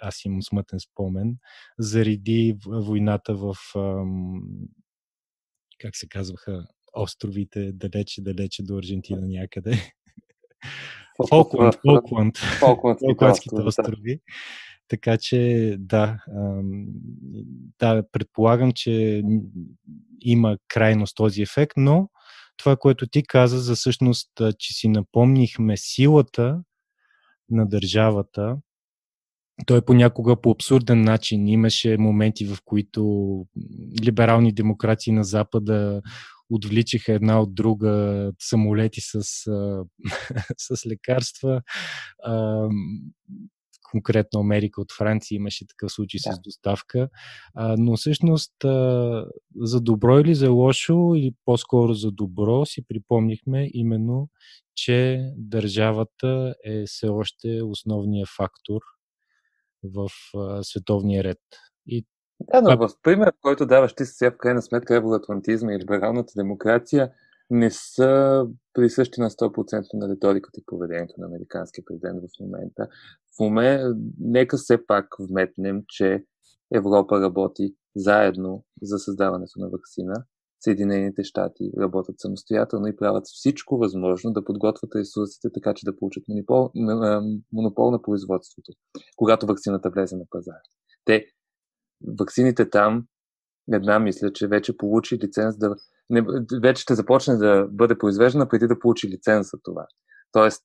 аз 0.00 0.24
имам 0.24 0.42
смътен 0.42 0.80
спомен, 0.80 1.36
заради 1.78 2.56
войната 2.66 3.34
в 3.34 3.54
как 5.78 5.96
се 5.96 6.08
казваха, 6.08 6.66
островите 6.92 7.72
далече, 7.72 8.22
далече 8.22 8.62
до 8.62 8.78
Аржентина 8.78 9.26
някъде. 9.26 9.92
Фолкланд, 11.28 11.74
Фолкланд, 11.86 12.38
Фолкландските 12.98 13.62
острови. 13.62 14.20
Така 14.88 15.18
че, 15.18 15.76
да, 15.78 16.18
да, 17.78 18.02
предполагам, 18.12 18.72
че 18.72 19.22
има 20.20 20.58
крайност 20.68 21.16
този 21.16 21.42
ефект, 21.42 21.72
но 21.76 22.08
това, 22.56 22.76
което 22.76 23.06
ти 23.06 23.22
каза 23.22 23.58
за 23.58 23.74
всъщност, 23.74 24.30
че 24.58 24.72
си 24.72 24.88
напомнихме 24.88 25.76
силата 25.76 26.62
на 27.50 27.68
държавата, 27.68 28.56
той 29.66 29.82
понякога 29.82 30.40
по 30.40 30.50
абсурден 30.50 31.02
начин 31.02 31.48
имаше 31.48 31.96
моменти, 31.98 32.46
в 32.46 32.58
които 32.64 33.02
либерални 34.02 34.52
демокрации 34.52 35.12
на 35.12 35.24
Запада 35.24 36.02
отвличаха 36.50 37.12
една 37.12 37.40
от 37.40 37.54
друга 37.54 38.32
самолети 38.38 39.00
с, 39.00 39.22
с 40.58 40.86
лекарства 40.86 41.62
конкретно 43.90 44.40
Америка 44.40 44.80
от 44.80 44.92
Франция 44.92 45.36
имаше 45.36 45.66
такъв 45.66 45.92
случай 45.92 46.20
да. 46.26 46.32
с 46.32 46.40
доставка. 46.40 47.08
Но 47.78 47.96
всъщност 47.96 48.52
за 49.56 49.80
добро 49.80 50.18
или 50.18 50.34
за 50.34 50.50
лошо, 50.50 51.12
или 51.16 51.34
по-скоро 51.44 51.94
за 51.94 52.10
добро, 52.10 52.66
си 52.66 52.82
припомнихме 52.88 53.70
именно, 53.74 54.28
че 54.74 55.20
държавата 55.36 56.54
е 56.64 56.84
все 56.86 57.08
още 57.08 57.62
основният 57.62 58.28
фактор 58.36 58.80
в 59.84 60.08
а, 60.36 60.62
световния 60.62 61.24
ред. 61.24 61.38
И 61.86 62.06
да, 62.52 62.62
но 62.62 62.88
в 62.88 62.90
пример, 63.02 63.32
който 63.42 63.66
даваш 63.66 63.94
ти 63.94 64.04
сега 64.04 64.30
в 64.30 64.36
крайна 64.36 64.62
сметка 64.62 64.96
евроатлантизма 64.96 65.72
и 65.72 65.78
либералната 65.78 66.32
демокрация, 66.36 67.12
не 67.50 67.70
са 67.70 68.46
присъщи 68.74 69.20
на 69.20 69.30
100% 69.30 69.82
на 69.94 70.08
риториката 70.08 70.60
и 70.60 70.64
поведението 70.66 71.14
на 71.18 71.26
американския 71.26 71.84
президент 71.86 72.20
в 72.20 72.40
момента. 72.40 72.88
В 73.36 73.40
момента, 73.40 73.94
нека 74.20 74.56
все 74.56 74.86
пак 74.86 75.06
вметнем, 75.20 75.82
че 75.88 76.24
Европа 76.74 77.20
работи 77.20 77.74
заедно 77.96 78.64
за 78.82 78.98
създаването 78.98 79.60
на 79.60 79.68
вакцина. 79.68 80.24
Съединените 80.60 81.24
щати 81.24 81.72
работят 81.78 82.20
самостоятелно 82.20 82.86
и 82.86 82.96
правят 82.96 83.26
всичко 83.26 83.78
възможно 83.78 84.32
да 84.32 84.44
подготвят 84.44 84.94
ресурсите 84.94 85.48
така, 85.54 85.74
че 85.74 85.86
да 85.86 85.96
получат 85.96 86.24
монопол, 86.28 86.70
монопол 87.52 87.90
на 87.90 88.02
производството, 88.02 88.72
когато 89.16 89.46
вакцината 89.46 89.90
влезе 89.90 90.16
на 90.16 90.24
пазара. 90.30 90.62
Те, 91.04 91.26
вакцините 92.18 92.70
там, 92.70 93.06
една 93.72 93.98
мисля, 93.98 94.32
че 94.32 94.48
вече 94.48 94.76
получи 94.76 95.18
лиценз 95.18 95.58
да 95.58 95.76
не, 96.10 96.24
вече 96.62 96.82
ще 96.82 96.94
започне 96.94 97.36
да 97.36 97.68
бъде 97.70 97.98
произвеждана 97.98 98.48
преди 98.48 98.66
да 98.66 98.78
получи 98.78 99.08
лиценз 99.08 99.50
за 99.50 99.58
това. 99.62 99.86
Тоест, 100.32 100.64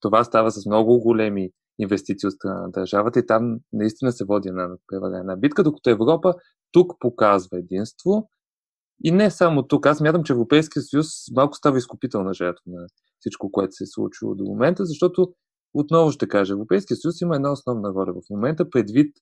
това 0.00 0.24
става 0.24 0.50
с 0.50 0.66
много 0.66 1.00
големи 1.00 1.50
инвестиции 1.78 2.26
от 2.26 2.32
страна 2.32 2.60
на 2.60 2.70
държавата 2.70 3.18
и 3.18 3.26
там 3.26 3.58
наистина 3.72 4.12
се 4.12 4.24
води 4.24 4.48
една 4.48 4.68
преварена 4.86 5.36
битка, 5.36 5.62
докато 5.62 5.90
Европа 5.90 6.34
тук 6.72 6.92
показва 7.00 7.58
единство 7.58 8.28
и 9.04 9.10
не 9.10 9.30
само 9.30 9.62
тук. 9.62 9.86
Аз 9.86 10.00
мятам, 10.00 10.24
че 10.24 10.32
Европейския 10.32 10.82
съюз 10.82 11.06
малко 11.36 11.56
става 11.56 11.78
изкупителна 11.78 12.34
жертва 12.34 12.62
на 12.66 12.86
всичко, 13.18 13.52
което 13.52 13.72
се 13.72 13.84
е 13.84 13.86
случило 13.86 14.34
до 14.34 14.44
момента, 14.44 14.86
защото 14.86 15.34
отново 15.74 16.10
ще 16.10 16.28
кажа, 16.28 16.52
Европейския 16.52 16.96
съюз 16.96 17.20
има 17.20 17.36
една 17.36 17.52
основна 17.52 17.88
роля 17.88 18.12
в 18.12 18.30
момента 18.30 18.70
предвид, 18.70 19.16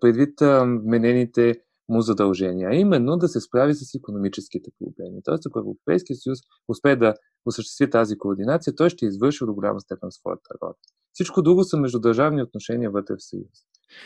предвид 0.00 0.40
менените 0.84 1.54
му 1.88 2.00
задължения, 2.00 2.68
а 2.70 2.74
именно 2.74 3.16
да 3.16 3.28
се 3.28 3.40
справи 3.40 3.74
с 3.74 3.94
економическите 3.94 4.70
проблеми. 4.78 5.20
Тоест, 5.24 5.46
ако 5.46 5.58
Европейския 5.58 6.16
съюз 6.16 6.38
успее 6.68 6.96
да 6.96 7.14
осъществи 7.46 7.90
тази 7.90 8.18
координация, 8.18 8.76
той 8.76 8.90
ще 8.90 9.06
извърши 9.06 9.44
до 9.44 9.54
голяма 9.54 9.80
степен 9.80 10.10
своята 10.10 10.54
роля. 10.62 10.74
Всичко 11.12 11.42
друго 11.42 11.64
са 11.64 11.76
междудържавни 11.76 12.42
отношения 12.42 12.90
вътре 12.90 13.14
в 13.14 13.24
съюз. 13.24 13.48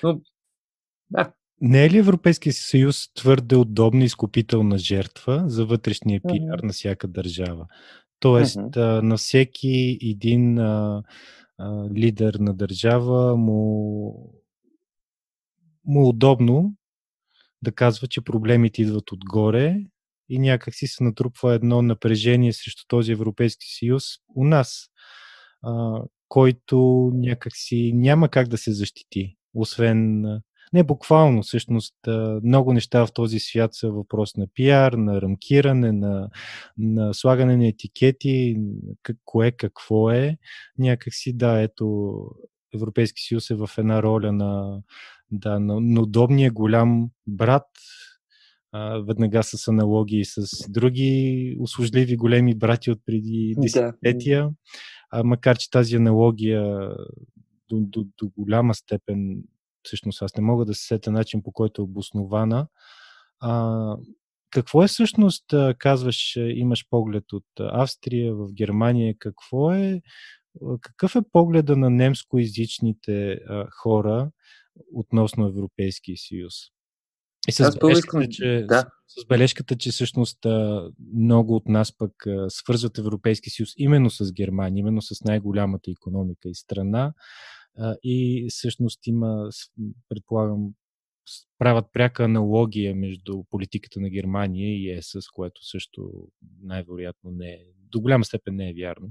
Но, 0.03 0.21
да. 1.11 1.33
Не 1.61 1.85
е 1.85 1.91
ли 1.91 1.99
Европейския 1.99 2.53
съюз 2.53 3.09
твърде 3.15 3.57
удобна 3.57 4.05
изкупителна 4.05 4.79
жертва 4.79 5.45
за 5.47 5.67
вътрешния 5.67 6.21
пиар 6.29 6.61
uh-huh. 6.61 6.63
на 6.63 6.73
всяка 6.73 7.09
държава? 7.09 7.67
Тоест, 8.21 8.57
uh-huh. 8.57 9.01
на 9.03 9.17
всеки 9.17 9.99
един 10.03 10.59
а, 10.59 11.03
а, 11.59 11.91
лидер 11.95 12.35
на 12.35 12.55
държава 12.55 13.37
му 13.37 14.35
му 15.85 16.09
удобно 16.09 16.75
да 17.63 17.73
казва, 17.73 18.09
че 18.09 18.21
проблемите 18.21 18.83
идват 18.83 19.13
отгоре 19.13 19.77
и 20.29 20.39
някак 20.39 20.75
си 20.75 20.87
се 20.87 21.05
натрупва 21.05 21.55
едно 21.55 21.83
напрежение 21.83 22.53
срещу 22.53 22.85
този 22.89 23.13
Европейски 23.13 23.67
съюз 23.79 24.05
у 24.35 24.45
нас, 24.45 24.87
а, 25.63 26.03
който 26.29 27.11
някак 27.15 27.53
си 27.57 27.93
няма 27.95 28.29
как 28.29 28.49
да 28.49 28.59
се 28.59 28.73
защити, 28.73 29.37
освен 29.55 30.25
не 30.73 30.83
буквално, 30.83 31.43
всъщност 31.43 31.95
много 32.43 32.73
неща 32.73 33.07
в 33.07 33.13
този 33.13 33.39
свят 33.39 33.75
са 33.75 33.91
въпрос 33.91 34.37
на 34.37 34.47
пиар, 34.55 34.93
на 34.93 35.21
рамкиране, 35.23 35.93
на, 35.93 36.31
на 36.79 37.15
слагане 37.15 37.57
на 37.57 37.67
етикети, 37.67 38.57
кое 39.25 39.53
какво 39.53 40.11
е. 40.11 40.37
Някакси 40.79 41.33
да, 41.37 41.61
ето 41.61 42.17
Европейски 42.75 43.23
съюз 43.23 43.51
е 43.51 43.55
в 43.55 43.71
една 43.79 44.03
роля 44.03 44.33
на, 44.33 44.83
да, 45.31 45.61
на, 45.61 45.81
на 45.81 46.01
удобния 46.01 46.53
голям 46.53 47.11
брат, 47.27 47.67
а, 48.73 48.99
веднага 48.99 49.43
с 49.43 49.69
аналогии 49.69 50.25
с 50.25 50.47
други 50.69 51.57
услужливи 51.61 52.17
големи 52.17 52.55
брати 52.55 52.91
от 52.91 53.01
преди 53.07 53.55
десетилетия. 53.59 54.45
Да. 54.45 54.53
А, 55.11 55.25
макар, 55.25 55.59
че 55.59 55.71
тази 55.71 55.97
аналогия 55.97 56.91
до, 57.69 57.81
до, 57.81 58.07
до 58.19 58.31
голяма 58.37 58.75
степен, 58.75 59.43
всъщност 59.89 60.23
аз 60.23 60.37
не 60.37 60.43
мога 60.43 60.65
да 60.65 60.75
се 60.75 60.87
сета 60.87 61.11
начин 61.11 61.43
по 61.43 61.53
който 61.53 61.83
е 61.83 61.85
обоснована. 61.85 62.67
А, 63.41 63.97
какво 64.51 64.83
е 64.83 64.89
всъщност, 64.89 65.45
казваш, 65.79 66.37
имаш 66.37 66.85
поглед 66.91 67.33
от 67.33 67.47
Австрия 67.59 68.35
в 68.35 68.53
Германия, 68.53 69.15
какво 69.19 69.73
е, 69.73 70.01
какъв 70.81 71.17
е 71.17 71.31
погледа 71.33 71.77
на 71.77 71.91
немскоязичните 71.91 73.39
хора 73.83 74.31
относно 74.95 75.47
Европейския 75.47 76.17
съюз. 76.17 76.55
И 77.49 77.53
с 77.53 77.79
бележката, 77.81 78.29
че, 78.31 78.65
да. 78.69 78.85
с 79.09 79.27
бележката, 79.27 79.77
че 79.77 79.91
всъщност 79.91 80.39
много 81.15 81.55
от 81.57 81.69
нас 81.69 81.97
пък 81.99 82.13
свързват 82.49 82.99
Европейския 82.99 83.51
съюз 83.51 83.71
именно 83.77 84.11
с 84.11 84.33
Германия, 84.33 84.81
именно 84.81 85.03
с 85.03 85.25
най-голямата 85.25 85.91
економика 85.91 86.49
и 86.49 86.55
страна. 86.55 87.13
И 88.03 88.47
всъщност 88.51 89.07
има, 89.07 89.49
предполагам, 90.09 90.73
правят 91.59 91.87
пряка 91.93 92.25
аналогия 92.25 92.95
между 92.95 93.43
политиката 93.51 94.01
на 94.01 94.11
Германия 94.11 94.77
и 94.77 94.99
ЕС, 94.99 95.13
което 95.35 95.69
също 95.69 96.29
най-вероятно 96.63 97.31
не 97.31 97.51
е, 97.51 97.65
до 97.93 98.01
голяма 98.01 98.25
степен 98.25 98.57
не 98.57 98.71
е 98.71 98.75
вярно. 98.75 99.09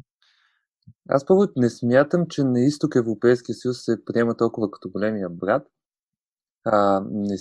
Аз 1.09 1.25
първо 1.25 1.47
не 1.55 1.69
смятам, 1.69 2.25
че 2.29 2.43
на 2.43 2.59
изток 2.59 2.95
Европейския 2.95 3.55
съюз 3.55 3.83
се 3.83 4.05
приема 4.05 4.37
толкова 4.37 4.71
като 4.71 4.89
големия 4.89 5.29
брат. 5.29 5.67
А, 6.63 7.05
не, 7.11 7.35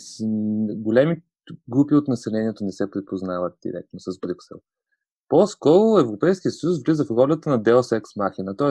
големи 0.74 1.22
групи 1.68 1.94
от 1.94 2.08
населението 2.08 2.64
не 2.64 2.72
се 2.72 2.90
припознават 2.90 3.58
директно 3.62 4.00
с 4.00 4.18
Брюксел. 4.20 4.56
По-скоро 5.28 5.98
Европейския 5.98 6.52
съюз 6.52 6.82
влиза 6.86 7.04
в 7.04 7.10
ролята 7.10 7.50
на 7.50 7.62
Deus 7.62 8.00
Ex 8.00 8.02
Machina, 8.02 8.58
т.е. 8.58 8.70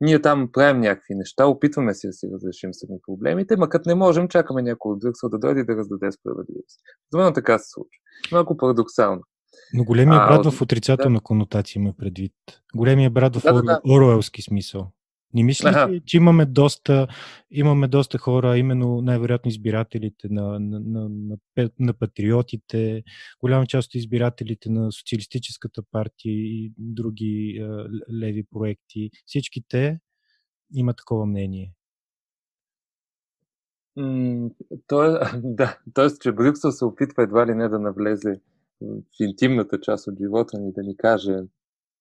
ние 0.00 0.22
там 0.22 0.48
правим 0.52 0.80
някакви 0.80 1.14
неща, 1.14 1.46
опитваме 1.46 1.94
се 1.94 2.06
да 2.06 2.12
си 2.12 2.28
разрешим 2.32 2.70
сами 2.72 2.98
проблемите, 3.06 3.56
ма 3.56 3.68
като 3.68 3.88
не 3.88 3.94
можем, 3.94 4.28
чакаме 4.28 4.62
някой 4.62 4.92
от 4.92 5.00
Брюксел 5.00 5.28
да 5.28 5.38
дойде 5.38 5.60
и 5.60 5.64
да 5.64 5.76
раздаде 5.76 6.12
справедливост. 6.12 6.80
Това 7.10 7.32
така 7.32 7.58
се 7.58 7.70
случва. 7.70 8.00
Малко 8.32 8.56
парадоксално. 8.56 9.22
Но 9.74 9.84
големия 9.84 10.18
брат 10.18 10.46
а, 10.46 10.50
в 10.50 10.62
отрицателна 10.62 11.18
да. 11.18 11.22
конотация 11.22 11.80
има 11.80 11.92
предвид. 11.98 12.32
Големия 12.74 13.10
брат 13.10 13.36
в 13.36 13.42
да, 13.42 13.52
да, 13.52 13.62
да. 13.62 13.80
Оруелски 13.88 14.42
смисъл. 14.42 14.92
Не 15.36 15.42
мислите 15.44 15.88
ли, 15.88 16.02
че 16.06 16.16
имаме 16.16 16.46
доста, 16.46 17.08
имаме 17.50 17.88
доста 17.88 18.18
хора, 18.18 18.58
именно 18.58 19.02
най-вероятно 19.02 19.48
избирателите 19.48 20.28
на, 20.30 20.60
на, 20.60 20.80
на, 20.80 21.08
на, 21.08 21.70
на 21.78 21.94
патриотите, 21.94 23.02
голяма 23.40 23.66
част 23.66 23.88
от 23.88 23.94
избирателите 23.94 24.70
на 24.70 24.92
Социалистическата 24.92 25.82
партия 25.92 26.32
и 26.32 26.72
други 26.78 27.58
а, 27.62 27.88
леви 28.12 28.44
проекти, 28.50 29.10
всички 29.26 29.64
те 29.68 29.98
имат 30.74 30.96
такова 30.96 31.26
мнение. 31.26 31.72
Mm, 33.98 34.50
то, 34.86 35.18
да, 35.42 35.78
т.е. 35.94 36.08
че 36.22 36.32
Брюксел 36.32 36.72
се 36.72 36.84
опитва 36.84 37.22
едва 37.22 37.46
ли 37.46 37.54
не 37.54 37.68
да 37.68 37.78
навлезе 37.78 38.40
в 38.80 39.02
интимната 39.20 39.80
част 39.80 40.06
от 40.08 40.18
живота 40.18 40.58
ни, 40.58 40.72
да 40.72 40.82
ни 40.82 40.96
каже 40.96 41.36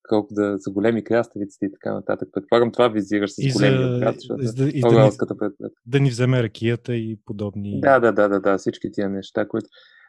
колко 0.09 0.33
да 0.33 0.55
са 0.59 0.71
големи 0.71 1.03
краставиците 1.03 1.65
и 1.65 1.71
така 1.71 1.93
нататък. 1.93 2.29
Предполагам, 2.31 2.71
това 2.71 2.87
визираш 2.87 3.31
с 3.31 3.37
и 3.37 3.51
големия 3.51 3.99
брат, 3.99 4.15
защото 4.15 4.43
и, 4.43 4.45
да, 4.45 4.69
и 4.69 4.81
да, 4.81 5.05
ни, 5.05 5.11
да 5.85 5.99
ни 5.99 6.09
вземе 6.09 6.43
ракията 6.43 6.95
и 6.95 7.19
подобни. 7.25 7.79
Да, 7.81 7.99
да, 7.99 8.11
да, 8.11 8.29
да, 8.29 8.39
да, 8.39 8.57
всички 8.57 8.91
тия 8.91 9.09
неща, 9.09 9.47
които... 9.47 9.67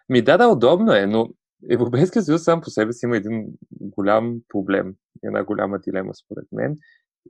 Ми 0.08 0.22
да, 0.22 0.36
да, 0.36 0.48
удобно 0.48 0.92
е, 0.92 1.06
но 1.06 1.28
Европейския 1.70 2.22
съюз 2.22 2.42
сам 2.42 2.60
по 2.60 2.70
себе 2.70 2.92
си 2.92 3.06
има 3.06 3.16
един 3.16 3.46
голям 3.80 4.40
проблем, 4.48 4.94
една 5.22 5.44
голяма 5.44 5.78
дилема 5.78 6.14
според 6.14 6.44
мен 6.52 6.76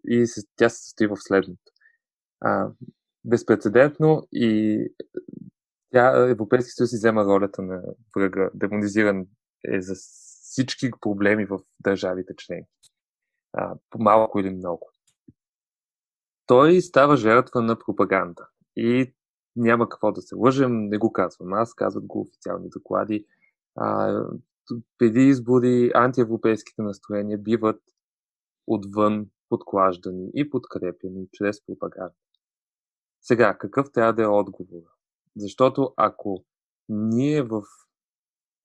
и 0.08 0.24
тя 0.56 0.68
се 0.68 0.82
състои 0.82 1.06
в 1.06 1.16
следното. 1.18 1.72
А, 2.40 2.68
безпредседентно 3.24 4.28
и 4.32 4.78
тя, 5.92 6.28
Европейския 6.30 6.72
съюз 6.72 6.92
взема 6.92 7.24
ролята 7.24 7.62
на 7.62 7.82
врага, 8.16 8.50
демонизиран 8.54 9.26
е 9.64 9.80
за 9.80 9.94
всички 10.56 10.90
проблеми 11.00 11.46
в 11.46 11.58
държавите 11.80 12.34
членки. 12.36 12.90
По 13.90 13.98
малко 13.98 14.40
или 14.40 14.50
много. 14.50 14.90
Той 16.46 16.80
става 16.80 17.16
жертва 17.16 17.62
на 17.62 17.78
пропаганда. 17.78 18.48
И 18.76 19.14
няма 19.56 19.88
какво 19.88 20.12
да 20.12 20.22
се 20.22 20.34
лъжем, 20.34 20.88
не 20.88 20.98
го 20.98 21.12
казвам 21.12 21.52
аз, 21.52 21.74
казват 21.74 22.06
го 22.06 22.20
официални 22.20 22.68
доклади. 22.68 23.26
А, 23.74 24.20
преди 24.98 25.20
избори 25.20 25.90
антиевропейските 25.94 26.82
настроения 26.82 27.38
биват 27.38 27.82
отвън 28.66 29.26
подклаждани 29.48 30.30
и 30.34 30.50
подкрепени 30.50 31.28
чрез 31.32 31.66
пропаганда. 31.66 32.14
Сега, 33.20 33.58
какъв 33.58 33.92
трябва 33.92 34.12
да 34.12 34.22
е 34.22 34.26
отговор? 34.26 34.82
Защото 35.36 35.94
ако 35.96 36.44
ние 36.88 37.42
в 37.42 37.62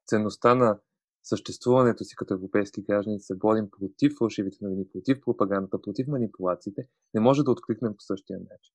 ценността 0.08 0.56
на 0.56 0.80
съществуването 1.24 2.04
си 2.04 2.16
като 2.16 2.34
европейски 2.34 2.82
граждани 2.82 3.20
се 3.20 3.36
борим 3.36 3.70
против 3.80 4.14
фалшивите 4.18 4.58
новини, 4.62 4.88
против 4.94 5.22
пропагандата, 5.22 5.82
против 5.82 6.08
манипулациите, 6.08 6.88
не 7.14 7.22
може 7.22 7.44
да 7.44 7.52
откликнем 7.52 7.94
по 7.94 8.02
същия 8.02 8.40
начин. 8.40 8.74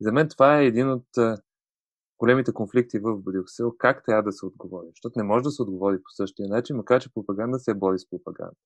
За 0.00 0.12
мен 0.12 0.28
това 0.28 0.60
е 0.60 0.66
един 0.66 0.90
от 0.90 1.06
големите 2.18 2.52
конфликти 2.52 2.98
в 2.98 3.18
Брюксел, 3.18 3.72
как 3.78 4.04
трябва 4.04 4.22
да 4.22 4.32
се 4.32 4.46
отговори. 4.46 4.86
Защото 4.88 5.18
не 5.18 5.24
може 5.24 5.42
да 5.42 5.50
се 5.50 5.62
отговори 5.62 5.96
по 5.96 6.10
същия 6.10 6.48
начин, 6.48 6.76
макар 6.76 7.02
че 7.02 7.12
пропаганда 7.12 7.58
се 7.58 7.74
бори 7.74 7.98
с 7.98 8.10
пропаганда. 8.10 8.56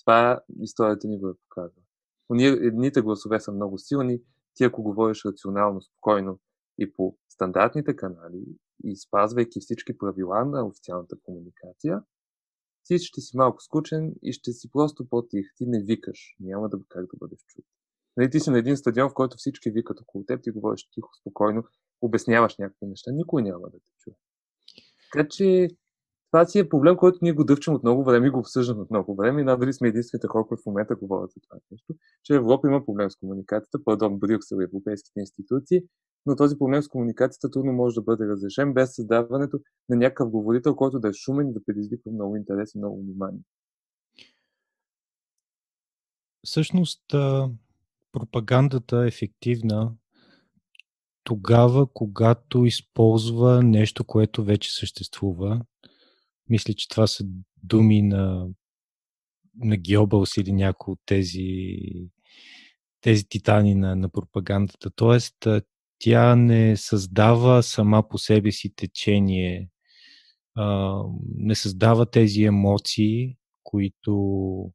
Това 0.00 0.40
историята 0.60 1.08
ни 1.08 1.18
го 1.18 1.28
е 1.28 1.34
показва. 1.48 1.82
Ние, 2.30 2.48
едните 2.48 3.00
гласове 3.00 3.40
са 3.40 3.52
много 3.52 3.78
силни, 3.78 4.20
ти 4.54 4.64
ако 4.64 4.82
говориш 4.82 5.24
рационално, 5.24 5.82
спокойно 5.82 6.38
и 6.78 6.92
по 6.92 7.16
стандартните 7.28 7.96
канали 7.96 8.44
и 8.84 8.96
спазвайки 8.96 9.60
всички 9.60 9.98
правила 9.98 10.44
на 10.44 10.66
официалната 10.66 11.16
комуникация, 11.22 12.02
ти 12.84 12.98
ще 12.98 13.20
си 13.20 13.36
малко 13.36 13.62
скучен 13.62 14.14
и 14.22 14.32
ще 14.32 14.52
си 14.52 14.70
просто 14.70 15.08
по-тих. 15.08 15.46
Ти 15.56 15.66
не 15.66 15.82
викаш. 15.82 16.36
Няма 16.40 16.68
да 16.68 16.78
как 16.88 17.06
да 17.06 17.16
бъдеш 17.16 17.38
чут. 17.46 17.64
Нали, 18.16 18.30
ти 18.30 18.40
си 18.40 18.50
на 18.50 18.58
един 18.58 18.76
стадион, 18.76 19.10
в 19.10 19.14
който 19.14 19.36
всички 19.36 19.70
викат 19.70 20.00
около 20.00 20.24
теб, 20.24 20.42
ти 20.42 20.50
говориш 20.50 20.88
тихо, 20.94 21.10
спокойно, 21.20 21.64
обясняваш 22.00 22.56
някакви 22.58 22.86
неща. 22.86 23.10
Никой 23.12 23.42
няма 23.42 23.70
да 23.70 23.78
те 23.78 23.90
чуе. 23.98 24.14
Така 25.12 25.28
че 25.28 25.68
това 26.30 26.46
си 26.46 26.58
е 26.58 26.68
проблем, 26.68 26.96
който 26.96 27.18
ние 27.22 27.32
го 27.32 27.44
дъвчим 27.44 27.74
от 27.74 27.82
много 27.82 28.04
време 28.04 28.26
и 28.26 28.30
го 28.30 28.38
обсъждаме 28.38 28.80
от 28.80 28.90
много 28.90 29.16
време. 29.16 29.40
И 29.40 29.44
надали 29.44 29.72
сме 29.72 29.88
единствените 29.88 30.26
хора, 30.26 30.46
които 30.48 30.62
в 30.62 30.66
момента 30.66 30.96
говорят 30.96 31.30
за 31.30 31.40
това 31.40 31.58
нещо, 31.70 31.94
че 32.22 32.34
Европа 32.34 32.68
има 32.68 32.84
проблем 32.84 33.10
с 33.10 33.16
комуникацията, 33.16 33.84
пардон, 33.84 34.18
Брюксел 34.18 34.56
и 34.60 34.64
европейските 34.64 35.20
институции, 35.20 35.82
но 36.26 36.36
този 36.36 36.58
проблем 36.58 36.82
с 36.82 36.88
комуникацията 36.88 37.50
трудно 37.50 37.72
може 37.72 37.94
да 37.94 38.02
бъде 38.02 38.26
разрешен 38.26 38.74
без 38.74 38.94
създаването 38.94 39.60
на 39.88 39.96
някакъв 39.96 40.30
говорител, 40.30 40.76
който 40.76 41.00
да 41.00 41.08
е 41.08 41.12
шумен 41.12 41.48
и 41.48 41.52
да 41.52 41.64
предизвиква 41.64 42.12
много 42.12 42.36
интерес 42.36 42.74
и 42.74 42.78
много 42.78 43.00
внимание. 43.00 43.40
Всъщност, 46.46 47.02
пропагандата 48.12 49.04
е 49.04 49.08
ефективна 49.08 49.92
тогава, 51.24 51.86
когато 51.92 52.64
използва 52.64 53.62
нещо, 53.62 54.04
което 54.04 54.44
вече 54.44 54.74
съществува. 54.74 55.60
Мисля, 56.48 56.74
че 56.74 56.88
това 56.88 57.06
са 57.06 57.24
думи 57.62 58.02
на, 58.02 58.48
на 59.56 59.76
Геобълс 59.76 60.36
или 60.36 60.52
някои 60.52 60.92
от 60.92 61.00
тези, 61.06 61.76
тези 63.00 63.28
титани 63.28 63.74
на, 63.74 63.96
на 63.96 64.08
пропагандата. 64.08 64.90
Тоест, 64.90 65.36
тя 65.98 66.36
не 66.36 66.76
създава 66.76 67.62
сама 67.62 68.08
по 68.08 68.18
себе 68.18 68.52
си 68.52 68.74
течение, 68.76 69.70
а, 70.54 70.98
не 71.36 71.54
създава 71.54 72.10
тези 72.10 72.42
емоции, 72.42 73.36
които, 73.62 74.72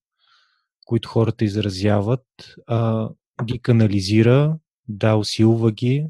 които 0.85 1.09
хората 1.09 1.45
изразяват, 1.45 2.25
а 2.67 3.09
ги 3.45 3.59
канализира, 3.59 4.59
да, 4.87 5.15
усилва 5.15 5.71
ги, 5.71 6.07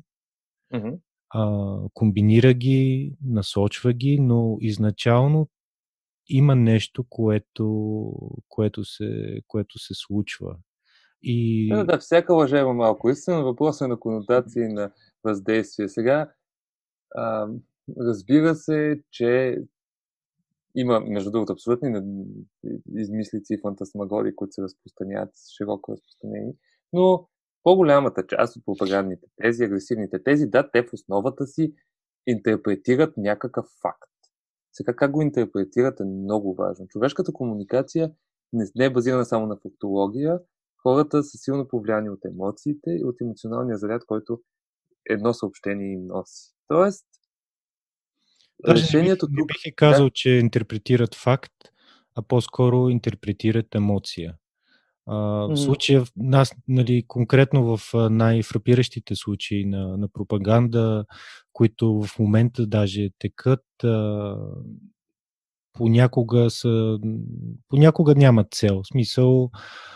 mm-hmm. 0.73 0.99
а, 1.29 1.79
комбинира 1.93 2.53
ги, 2.53 3.13
насочва 3.23 3.93
ги, 3.93 4.19
но 4.19 4.57
изначално 4.61 5.49
има 6.29 6.55
нещо, 6.55 7.03
което, 7.09 8.13
което, 8.47 8.85
се, 8.85 9.41
което 9.47 9.79
се 9.79 9.93
случва. 9.93 10.57
И... 11.23 11.69
Да, 11.69 11.83
да, 11.83 11.97
всяка 11.97 12.33
лъжа 12.33 12.59
има 12.59 12.73
малко 12.73 13.09
истина. 13.09 13.43
Въпросът 13.43 13.85
е 13.85 13.89
на 13.89 13.99
конотации 13.99 14.67
на 14.67 14.91
въздействие. 15.23 15.89
Сега, 15.89 16.31
а, 17.15 17.47
разбира 17.97 18.55
се, 18.55 19.01
че 19.11 19.57
има, 20.75 20.99
между 20.99 21.31
другото, 21.31 21.53
абсолютни 21.53 22.01
измислици 22.95 23.53
и 23.53 23.61
фантасмагори, 23.61 24.35
които 24.35 24.53
се 24.53 24.61
разпространяват 24.61 25.31
широко 25.57 25.91
разпространени, 25.91 26.53
но 26.93 27.27
по-голямата 27.63 28.27
част 28.27 28.55
от 28.55 28.65
пропагандните 28.65 29.27
тези, 29.35 29.63
агресивните 29.63 30.23
тези, 30.23 30.47
да, 30.47 30.71
те 30.71 30.83
в 30.83 30.93
основата 30.93 31.47
си 31.47 31.73
интерпретират 32.27 33.17
някакъв 33.17 33.65
факт. 33.81 34.09
Сега 34.73 34.95
как 34.95 35.11
го 35.11 35.21
интерпретират 35.21 35.99
е 35.99 36.03
много 36.03 36.53
важно. 36.53 36.87
Човешката 36.87 37.33
комуникация 37.33 38.11
не 38.53 38.85
е 38.85 38.89
базирана 38.89 39.25
само 39.25 39.47
на 39.47 39.57
фактология. 39.57 40.39
Хората 40.83 41.23
са 41.23 41.37
силно 41.37 41.67
повлияни 41.67 42.09
от 42.09 42.25
емоциите 42.25 42.89
и 42.89 43.03
от 43.03 43.21
емоционалния 43.21 43.77
заряд, 43.77 44.05
който 44.05 44.39
едно 45.09 45.33
съобщение 45.33 45.93
им 45.93 46.07
носи. 46.07 46.53
Тоест, 46.67 47.05
Даже 48.65 48.83
решението 48.83 49.27
не 49.29 49.35
бих, 49.35 49.41
не 49.41 49.45
бих 49.45 49.65
е 49.65 49.71
казал, 49.71 50.05
да? 50.05 50.11
че 50.13 50.29
интерпретират 50.29 51.15
факт, 51.15 51.53
а 52.15 52.21
по-скоро 52.21 52.89
интерпретират 52.89 53.75
емоция. 53.75 54.35
в 55.07 55.55
случая, 55.55 56.03
нас, 56.17 56.55
нали, 56.67 57.03
конкретно 57.07 57.77
в 57.77 58.09
най-фрапиращите 58.09 59.15
случаи 59.15 59.65
на, 59.65 59.97
на 59.97 60.07
пропаганда, 60.07 61.05
които 61.53 62.01
в 62.01 62.19
момента 62.19 62.67
даже 62.67 63.09
текат, 63.19 63.65
понякога, 65.79 66.49
са, 66.49 66.99
понякога 67.69 68.15
нямат 68.15 68.47
цел. 68.51 68.81
В 68.83 68.87
смисъл, 68.87 69.51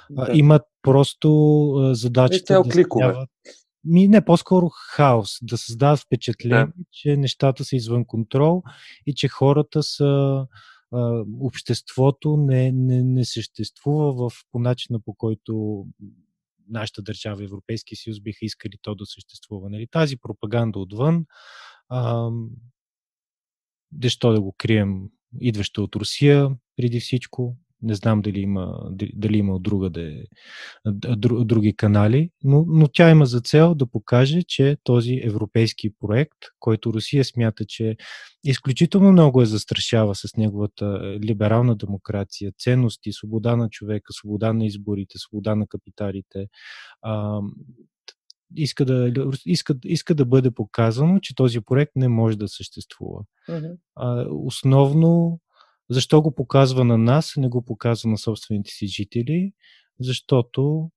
да. 0.10 0.30
имат 0.34 0.62
просто 0.82 1.91
задачата 1.93 2.63
да 2.63 2.69
кликове. 2.69 3.13
Ми, 3.86 4.08
не, 4.08 4.26
по-скоро 4.26 4.69
хаос, 4.69 5.38
да 5.41 5.58
създават 5.58 6.00
впечатление, 6.00 6.65
да. 6.65 6.74
че 6.91 7.17
нещата 7.17 7.65
са 7.65 7.76
извън 7.76 8.06
контрол 8.06 8.63
и 9.06 9.13
че 9.13 9.28
хората 9.28 9.84
са 9.84 10.46
а, 10.91 11.24
обществото 11.39 12.38
не, 12.38 12.72
не, 12.72 13.04
не 13.04 13.26
съществува 13.26 14.13
в, 14.13 14.36
по 14.52 14.60
начина 14.60 15.00
по 15.00 15.13
който 15.13 15.86
нашата 16.69 17.02
държава, 17.02 17.43
Европейския 17.43 17.98
съюз, 17.98 18.22
биха 18.22 18.46
искали 18.46 18.74
то 18.82 18.96
да 18.96 19.06
съществува. 19.06 19.69
Нали? 19.69 19.88
Тази 19.91 20.17
пропаганда 20.17 20.80
отвън, 20.80 21.26
а, 21.89 22.30
дещо 23.91 24.34
да 24.34 24.41
го 24.41 24.56
крием, 24.58 25.02
идваща 25.41 25.82
от 25.82 25.96
Русия 25.96 26.50
преди 26.78 27.00
всичко, 27.00 27.58
не 27.84 27.96
знам 27.96 28.22
дали 28.22 28.39
има, 28.39 28.89
дали 29.13 29.38
има 29.38 29.56
от 29.56 29.63
друга 29.63 29.89
да 29.89 30.02
е, 30.02 30.24
други 31.46 31.76
канали, 31.76 32.30
но, 32.43 32.65
но 32.67 32.88
тя 32.88 33.10
има 33.10 33.26
за 33.26 33.41
цел 33.41 33.76
да 33.76 33.86
покаже, 33.86 34.43
че 34.48 34.78
този 34.84 35.22
европейски 35.24 35.89
проект, 36.00 36.38
който 36.60 36.93
Русия 36.93 37.26
смята, 37.26 37.65
че 37.65 37.96
изключително 38.43 39.12
много 39.12 39.41
е 39.41 39.46
застрашава 39.46 40.15
с 40.15 40.38
неговата 40.38 41.17
либерална 41.24 41.76
демокрация, 41.76 42.52
ценности, 42.60 43.13
свобода 43.13 43.56
на 43.56 43.69
човека, 43.69 44.13
свобода 44.13 44.54
на 44.54 44.65
изборите, 44.65 45.17
свобода 45.17 45.56
на 45.56 45.67
капиталите, 45.67 46.48
иска 48.55 48.85
да, 48.85 49.13
иска, 49.45 49.75
иска 49.85 50.15
да 50.15 50.25
бъде 50.25 50.51
показано, 50.51 51.19
че 51.19 51.35
този 51.35 51.61
проект 51.61 51.91
не 51.95 52.07
може 52.07 52.37
да 52.37 52.47
съществува. 52.47 53.21
Uh-huh. 53.49 53.77
А, 53.95 54.25
основно 54.29 55.39
защо 55.89 56.21
го 56.21 56.35
показва 56.35 56.85
на 56.85 56.97
нас, 56.97 57.33
не 57.37 57.49
го 57.49 57.65
показва 57.65 58.09
на 58.09 58.17
собствените 58.17 58.71
си 58.71 58.87
жители? 58.87 59.53
Защото 59.99 60.91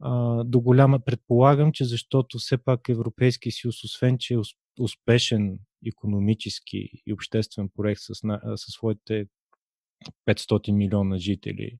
а, 0.00 0.44
до 0.44 0.60
голяма 0.60 1.00
предполагам, 1.00 1.72
че 1.72 1.84
защото 1.84 2.38
все 2.38 2.58
пак 2.58 2.88
Европейския 2.88 3.52
съюз, 3.52 3.84
освен 3.84 4.16
че 4.18 4.34
е 4.34 4.38
успешен 4.80 5.58
економически 5.86 6.90
и 7.06 7.12
обществен 7.12 7.68
проект 7.76 8.00
с, 8.00 8.14
със 8.56 8.74
своите 8.74 9.26
500 10.26 10.72
милиона 10.72 11.18
жители. 11.18 11.78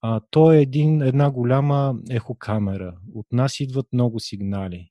А, 0.00 0.20
то 0.30 0.52
е 0.52 0.60
един, 0.60 1.02
една 1.02 1.30
голяма 1.30 1.94
ехокамера. 2.10 2.96
От 3.14 3.26
нас 3.32 3.60
идват 3.60 3.86
много 3.92 4.20
сигнали. 4.20 4.88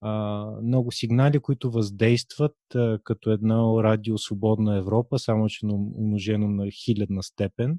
а, 0.00 0.44
много 0.62 0.92
сигнали, 0.92 1.38
които 1.38 1.70
въздействат 1.70 2.56
а, 2.74 2.98
като 3.04 3.30
едно 3.30 3.82
радио 3.84 4.18
Свободна 4.18 4.76
Европа, 4.78 5.18
само 5.18 5.48
че 5.48 5.66
умножено 5.66 6.48
на 6.48 6.70
хилядна 6.70 7.22
степен, 7.22 7.78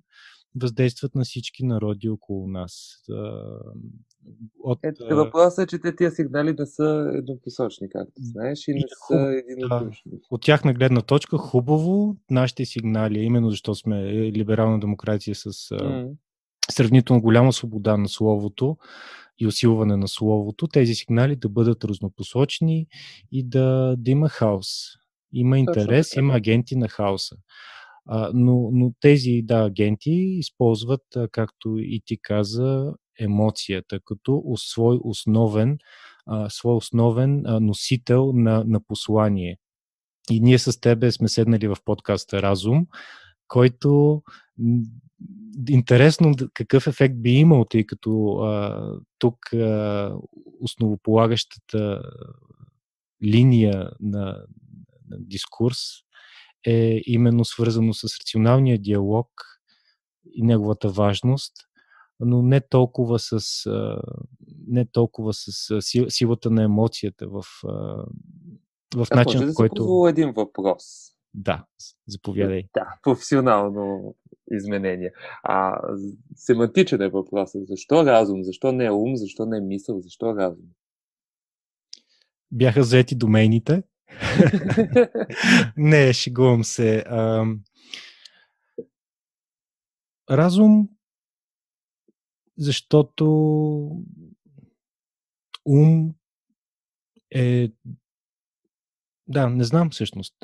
въздействат 0.56 1.16
на 1.16 1.24
всички 1.24 1.66
народи 1.66 2.10
около 2.10 2.48
нас. 2.48 3.04
От, 4.60 4.80
Ето, 4.84 5.06
въпросът 5.16 5.64
е, 5.64 5.68
че 5.68 5.80
те 5.82 5.96
тия 5.96 6.12
сигнали 6.12 6.56
не 6.60 6.66
са 6.66 7.12
еднопосочни, 7.16 7.90
както 7.90 8.14
знаеш, 8.18 8.68
и 8.68 8.72
не 8.72 8.78
и 8.78 8.82
са 8.82 8.96
хуб... 9.00 9.18
единодушни. 9.50 10.12
Да. 10.12 10.18
От 10.32 10.42
тяхна 10.42 10.74
гледна 10.74 11.02
точка, 11.02 11.38
хубаво, 11.38 12.18
нашите 12.32 12.66
сигнали, 12.66 13.20
именно 13.20 13.50
защото 13.50 13.76
сме 13.76 14.14
либерална 14.14 14.80
демокрация 14.80 15.36
с 15.36 15.52
mm. 15.52 16.12
сравнително 16.72 17.22
голяма 17.22 17.54
свобода 17.54 17.98
на 17.98 18.10
словото 18.10 18.78
и 19.40 19.48
усилване 19.48 19.98
на 19.98 20.08
словото, 20.08 20.68
тези 20.68 20.96
сигнали 20.96 21.36
да 21.36 21.50
бъдат 21.50 21.84
разнопосочни 21.84 22.88
и 23.32 23.44
да, 23.44 23.96
да 23.98 24.12
има 24.12 24.30
хаос. 24.30 24.68
Има 25.34 25.60
интерес, 25.60 26.16
има 26.16 26.34
агенти 26.34 26.76
на 26.76 26.88
хаоса. 26.88 27.36
Но, 28.34 28.70
но 28.74 28.94
тези 29.00 29.42
да, 29.44 29.66
агенти 29.66 30.12
използват, 30.12 31.04
както 31.32 31.78
и 31.78 32.02
ти 32.06 32.18
каза, 32.22 32.94
емоцията 33.20 34.00
като 34.06 34.44
свой 34.56 35.00
основен, 35.04 35.78
свой 36.50 36.76
основен 36.76 37.44
носител 37.46 38.34
на, 38.34 38.64
на 38.68 38.80
послание. 38.88 39.58
И 40.32 40.40
ние 40.40 40.60
с 40.60 40.80
тебе 40.80 41.12
сме 41.12 41.28
седнали 41.28 41.68
в 41.68 41.78
подкаста 41.86 42.42
Разум, 42.42 42.88
който 43.48 44.22
интересно 45.70 46.36
какъв 46.54 46.88
ефект 46.88 47.22
би 47.22 47.32
имал, 47.32 47.66
тъй 47.66 47.86
като 47.86 48.30
а, 48.30 48.92
тук 49.20 49.54
а, 49.54 50.16
основополагащата 50.60 52.02
линия 53.24 53.92
на, 54.00 54.46
на 55.10 55.18
дискурс 55.20 55.78
е 56.66 57.02
именно 57.06 57.46
свързано 57.46 57.94
с 57.94 58.04
рационалния 58.04 58.80
диалог 58.80 59.30
и 60.34 60.44
неговата 60.44 60.90
важност, 60.90 61.54
но 62.20 62.42
не 62.42 62.62
толкова 62.62 63.20
с, 63.20 63.40
не 64.68 64.86
толкова 64.86 65.34
с 65.34 65.82
силата 66.10 66.52
на 66.52 66.64
емоцията 66.64 67.28
в, 67.28 67.44
в 68.96 69.08
начин, 69.16 69.48
в 69.48 69.54
който... 69.56 70.04
Да 70.04 70.10
един 70.10 70.32
въпрос. 70.32 70.84
Да, 71.34 71.66
заповядай. 72.08 72.64
Да, 72.74 72.88
професионално 73.04 74.16
изменение. 74.52 75.12
А 75.44 75.82
семантичен 76.36 77.02
е 77.02 77.10
въпросът. 77.10 77.68
Защо 77.68 78.06
разум? 78.06 78.44
Защо 78.44 78.72
не 78.72 78.86
е 78.86 78.92
ум? 78.92 79.16
Защо 79.16 79.46
не 79.46 79.58
е 79.58 79.62
мисъл? 79.62 80.00
Защо 80.00 80.36
разум? 80.36 80.66
Бяха 82.52 82.84
заети 82.84 83.16
домените. 83.16 83.84
не, 85.78 86.14
шегувам 86.14 86.64
се. 86.64 86.98
А, 86.98 87.46
разум, 90.30 90.90
защото 92.58 93.26
ум 95.66 96.14
е. 97.32 97.70
Да, 99.28 99.50
не 99.50 99.64
знам 99.64 99.90
всъщност. 99.90 100.36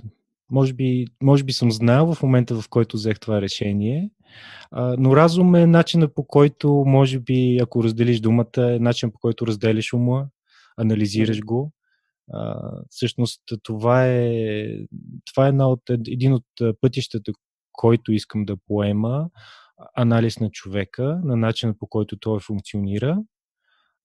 Може 0.52 0.74
би, 0.74 1.06
може 1.22 1.44
би 1.44 1.54
съм 1.54 1.72
знаел 1.72 2.14
в 2.14 2.24
момента, 2.24 2.62
в 2.62 2.70
който 2.70 2.98
взех 2.98 3.20
това 3.20 3.42
решение, 3.42 4.10
а, 4.72 4.96
но 5.00 5.16
разум 5.16 5.56
е 5.56 5.66
начинът 5.66 6.16
по 6.16 6.28
който, 6.28 6.84
може 6.88 7.20
би, 7.20 7.60
ако 7.62 7.84
разделиш 7.84 8.20
думата, 8.20 8.48
е 8.58 8.80
начин 8.80 9.12
по 9.12 9.20
който 9.20 9.48
разделиш 9.48 9.94
ума, 9.94 10.28
анализираш 10.78 11.42
го 11.42 11.72
а, 12.32 12.72
всъщност 12.90 13.42
това 13.64 14.08
е, 14.08 14.68
това 15.34 15.46
е 15.46 15.50
една 15.50 15.70
от, 15.70 15.82
един 15.90 16.34
от 16.34 16.46
пътищата, 16.82 17.32
който 17.72 18.12
искам 18.12 18.46
да 18.46 18.58
поема, 18.68 19.30
анализ 19.96 20.40
на 20.40 20.50
човека, 20.52 21.22
на 21.24 21.36
начина 21.36 21.78
по 21.78 21.88
който 21.88 22.20
той 22.20 22.40
функционира, 22.40 23.24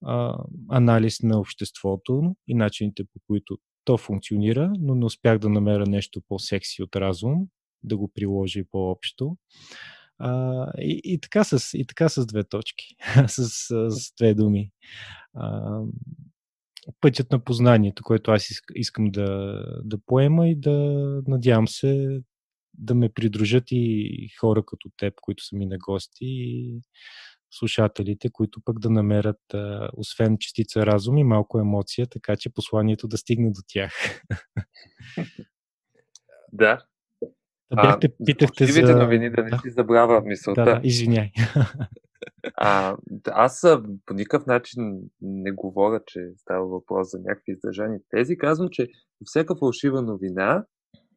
а, 0.05 0.39
анализ 0.71 1.23
на 1.23 1.41
обществото 1.41 2.37
и 2.47 2.55
начините 2.55 3.05
по 3.05 3.21
които 3.27 3.59
то 3.85 3.99
функционира, 3.99 4.73
но 4.79 4.95
не 4.95 5.05
успях 5.05 5.39
да 5.39 5.49
намеря 5.49 5.87
нещо 5.87 6.23
по-секси 6.29 6.83
от 6.83 6.97
разум, 6.97 7.47
да 7.83 7.97
го 7.97 8.13
приложи 8.15 8.65
по-общо. 8.71 9.37
А, 10.19 10.67
и, 10.79 11.01
и, 11.05 11.21
така 11.21 11.45
с, 11.45 11.79
и 11.79 11.87
така 11.87 12.09
с 12.09 12.27
две 12.27 12.45
точки, 12.45 12.85
с, 13.27 13.49
с 13.91 14.15
две 14.19 14.35
думи. 14.35 14.71
А, 15.35 15.81
пътят 17.01 17.33
на 17.33 17.45
познанието, 17.45 18.03
който 18.03 18.31
аз 18.31 18.49
искам 18.75 19.11
да, 19.11 19.63
да 19.85 19.99
поема 20.07 20.49
и 20.49 20.57
да 20.57 20.73
надявам 21.27 21.69
се 21.69 22.21
да 22.75 22.95
ме 22.95 23.09
придружат 23.09 23.65
и 23.71 24.29
хора 24.41 24.63
като 24.67 24.91
теб, 24.97 25.15
които 25.21 25.45
са 25.45 25.57
ми 25.57 25.67
на 25.67 25.79
гости 25.79 26.25
и 26.25 26.81
слушателите, 27.51 28.31
които 28.33 28.61
пък 28.65 28.79
да 28.79 28.91
намерят, 28.91 29.41
освен 29.93 30.37
частица 30.39 30.87
разум 30.87 31.19
и 31.19 31.25
малко 31.25 31.59
емоция, 31.59 32.07
така 32.07 32.37
че 32.37 32.55
посланието 32.55 33.09
да 33.09 33.19
стигне 33.19 33.51
до 33.51 33.61
тях. 33.69 34.23
Да. 36.53 36.85
Да 37.71 37.83
бяхте, 37.83 38.09
питахте 38.27 38.67
за... 38.67 38.97
новини 38.97 39.31
да 39.31 39.43
не 39.43 39.51
си 39.51 39.71
забравя 39.71 40.21
мисълта. 40.21 40.65
Да, 40.65 40.75
да, 40.75 40.81
извиняй. 40.85 41.31
А, 42.55 42.97
аз 43.27 43.67
по 44.07 44.15
никакъв 44.15 44.47
начин 44.47 45.03
не 45.21 45.53
говоря, 45.53 46.01
че 46.07 46.33
става 46.37 46.67
въпрос 46.67 47.11
за 47.11 47.19
някакви 47.19 47.53
издържани 47.53 47.99
тези. 48.11 48.39
Казвам, 48.39 48.69
че 48.73 48.89
всяка 49.25 49.57
фалшива 49.57 50.03
новина 50.03 50.65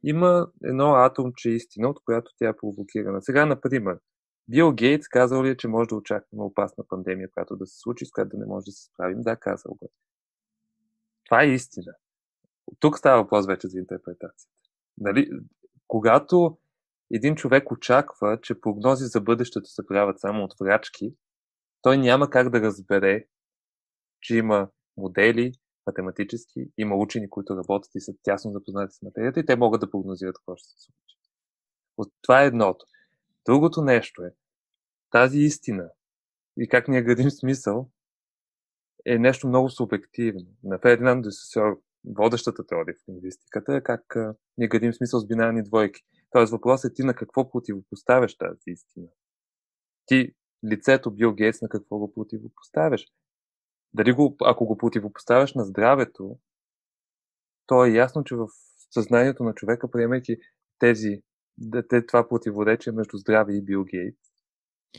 има 0.04 0.48
едно 0.64 0.94
атомче 0.94 1.50
истина, 1.50 1.90
от 1.90 2.00
която 2.06 2.32
тя 2.38 2.50
е 2.50 2.56
провокирана. 2.56 3.22
Сега, 3.22 3.46
например, 3.46 4.00
Бил 4.48 4.72
Гейтс 4.72 5.08
казал 5.08 5.44
ли 5.44 5.50
е, 5.50 5.58
че 5.58 5.68
може 5.68 5.90
да 5.90 5.96
очакваме 5.96 6.44
опасна 6.44 6.84
пандемия, 6.88 7.30
която 7.34 7.56
да 7.56 7.66
се 7.66 7.80
случи, 7.80 8.06
с 8.06 8.12
която 8.12 8.30
да 8.30 8.38
не 8.38 8.46
може 8.46 8.66
да 8.66 8.72
се 8.72 8.84
справим? 8.84 9.22
Да, 9.22 9.36
казал 9.36 9.74
го. 9.74 9.90
Това 11.26 11.44
е 11.44 11.48
истина. 11.48 11.94
Тук 12.80 12.98
става 12.98 13.24
въпрос 13.24 13.48
вече 13.48 13.68
за 13.68 13.80
интерпретацията. 13.80 14.54
Нали? 14.98 15.30
Когато 15.88 16.58
един 17.14 17.36
човек 17.36 17.72
очаква, 17.72 18.40
че 18.42 18.62
прогнози 18.62 19.06
за 19.06 19.22
бъдещето 19.22 19.70
се 19.70 19.88
правят 19.88 20.20
само 20.20 20.44
от 20.44 20.54
врачки, 20.62 21.16
той 21.82 21.98
няма 21.98 22.30
как 22.30 22.50
да 22.50 22.62
разбере, 22.62 23.26
че 24.22 24.36
има 24.36 24.70
модели, 24.98 25.52
математически, 25.88 26.72
има 26.78 26.96
учени, 26.96 27.30
които 27.30 27.58
работят 27.58 27.96
и 27.96 28.02
са 28.02 28.14
тясно 28.24 28.52
запознати 28.52 28.96
с 28.96 29.02
материята 29.02 29.40
и 29.40 29.46
те 29.46 29.56
могат 29.56 29.82
да 29.82 29.92
прогнозират 29.92 30.38
какво 30.38 30.56
ще 30.56 30.70
се 30.70 30.76
случи. 30.78 31.18
Това 32.22 32.44
е 32.44 32.48
едното. 32.48 32.86
Другото 33.46 33.82
нещо 33.82 34.24
е, 34.24 34.32
тази 35.12 35.40
истина 35.40 35.90
и 36.58 36.68
как 36.68 36.88
ние 36.88 37.02
градим 37.04 37.32
смисъл 37.32 37.90
е 39.06 39.18
нещо 39.18 39.48
много 39.48 39.70
субективно. 39.70 40.48
На 40.64 40.80
Фердинанд 40.80 41.24
Десесор, 41.24 41.82
водещата 42.06 42.66
теория 42.66 42.96
в 42.96 43.10
лингвистиката 43.10 43.76
е 43.76 43.84
как 43.84 44.16
ние 44.58 44.68
градим 44.68 44.94
смисъл 44.94 45.20
с 45.20 45.28
бинарни 45.28 45.64
двойки. 45.64 46.02
Тоест 46.32 46.52
въпросът 46.52 46.92
е 46.92 46.94
ти 46.94 47.04
на 47.04 47.14
какво 47.14 47.52
противопоставяш 47.52 48.38
тази 48.38 48.60
истина. 48.68 49.08
Ти 50.06 50.34
лицето 50.72 51.12
Бил 51.12 51.34
Гейтс 51.34 51.62
на 51.62 51.70
какво 51.70 51.98
го 51.98 52.14
противопоставяш. 52.14 53.06
Дали 53.94 54.12
го, 54.12 54.36
ако 54.42 54.66
го 54.66 54.78
противопоставяш 54.78 55.54
на 55.54 55.66
здравето, 55.66 56.38
то 57.68 57.86
е 57.86 57.90
ясно, 57.90 58.24
че 58.24 58.36
в 58.36 58.48
съзнанието 58.92 59.44
на 59.44 59.54
човека, 59.54 59.92
приемайки 59.92 60.38
тези, 60.80 61.22
това 62.08 62.28
противоречие 62.28 62.94
между 62.94 63.18
здраве 63.18 63.54
и 63.54 63.62
Бил 63.62 63.84
Гейтс, 63.84 64.20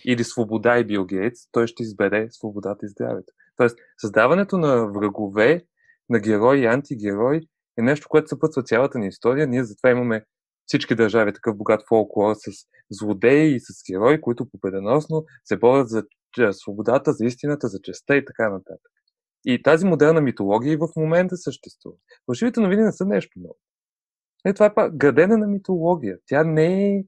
или 0.05 0.25
свобода 0.25 0.79
и 0.79 0.85
Бил 0.85 1.05
Гейтс, 1.05 1.51
той 1.51 1.67
ще 1.67 1.83
избере 1.83 2.31
свободата 2.31 2.87
и 2.87 2.89
здравето. 2.89 3.33
Тоест, 3.57 3.79
създаването 3.99 4.59
на 4.59 4.87
врагове, 4.87 5.67
на 6.09 6.21
герои 6.21 6.61
и 6.61 6.67
антигерои 6.67 7.41
е 7.79 7.83
нещо, 7.83 8.09
което 8.09 8.29
съпътства 8.29 8.63
цялата 8.63 8.99
ни 8.99 9.07
история. 9.07 9.47
Ние 9.47 9.65
затова 9.65 9.91
имаме 9.91 10.25
всички 10.67 10.95
държави 10.95 11.33
такъв 11.33 11.57
богат 11.57 11.83
фолклор 11.89 12.35
с 12.35 12.51
злодеи 12.91 13.55
и 13.55 13.61
с 13.61 13.93
герои, 13.93 14.21
които 14.21 14.51
победоносно 14.51 15.25
се 15.45 15.57
борят 15.57 15.89
за 15.89 16.05
свободата, 16.53 17.13
за 17.13 17.25
истината, 17.25 17.69
за 17.69 17.79
честа 17.83 18.17
и 18.17 18.25
така 18.25 18.51
нататък. 18.51 18.93
И 19.45 19.63
тази 19.63 19.87
модерна 19.87 20.21
митология 20.21 20.73
и 20.73 20.77
в 20.77 20.89
момента 20.97 21.37
съществува. 21.37 21.97
Фалшивите 22.27 22.61
новини 22.61 22.83
не 22.83 22.93
са 22.93 23.05
нещо 23.05 23.31
ново. 23.37 23.59
Не, 24.45 24.55
това 24.55 24.67
е 24.67 24.75
па 24.75 24.91
градена 24.91 25.39
на 25.39 25.47
митология. 25.47 26.19
Тя 26.27 26.45
не 26.45 26.97
е 26.97 27.05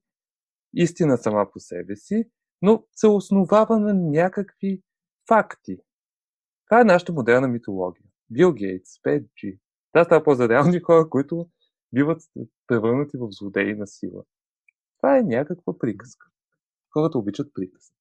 истина 0.74 1.18
сама 1.18 1.46
по 1.52 1.60
себе 1.60 1.96
си, 1.96 2.24
но 2.62 2.84
се 2.92 3.06
основава 3.06 3.78
на 3.78 3.94
някакви 3.94 4.82
факти. 5.28 5.76
Това 6.68 6.80
е 6.80 6.84
нашата 6.84 7.12
модерна 7.12 7.48
митология. 7.48 8.06
Бил 8.30 8.52
Гейтс, 8.52 8.90
5G. 9.06 9.58
Това 9.92 10.04
става 10.04 10.24
по-за 10.24 10.48
реални 10.48 10.80
хора, 10.80 11.10
които 11.10 11.48
биват 11.94 12.22
превърнати 12.66 13.16
в 13.16 13.28
злодеи 13.30 13.74
на 13.74 13.86
сила. 13.86 14.22
Това 14.96 15.18
е 15.18 15.22
някаква 15.22 15.78
приказка. 15.78 16.26
Хората 16.92 17.18
обичат 17.18 17.54
приказки. 17.54 17.94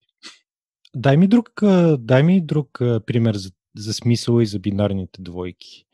Дай 0.96 1.18
ми 1.18 1.28
друг, 1.28 1.50
дай 1.98 2.24
ми 2.24 2.46
друг 2.46 2.70
пример 2.80 3.36
за, 3.36 3.52
за 3.78 3.94
смисъл 3.94 4.42
и 4.42 4.46
за 4.46 4.60
бинарните 4.60 5.22
двойки. 5.22 5.86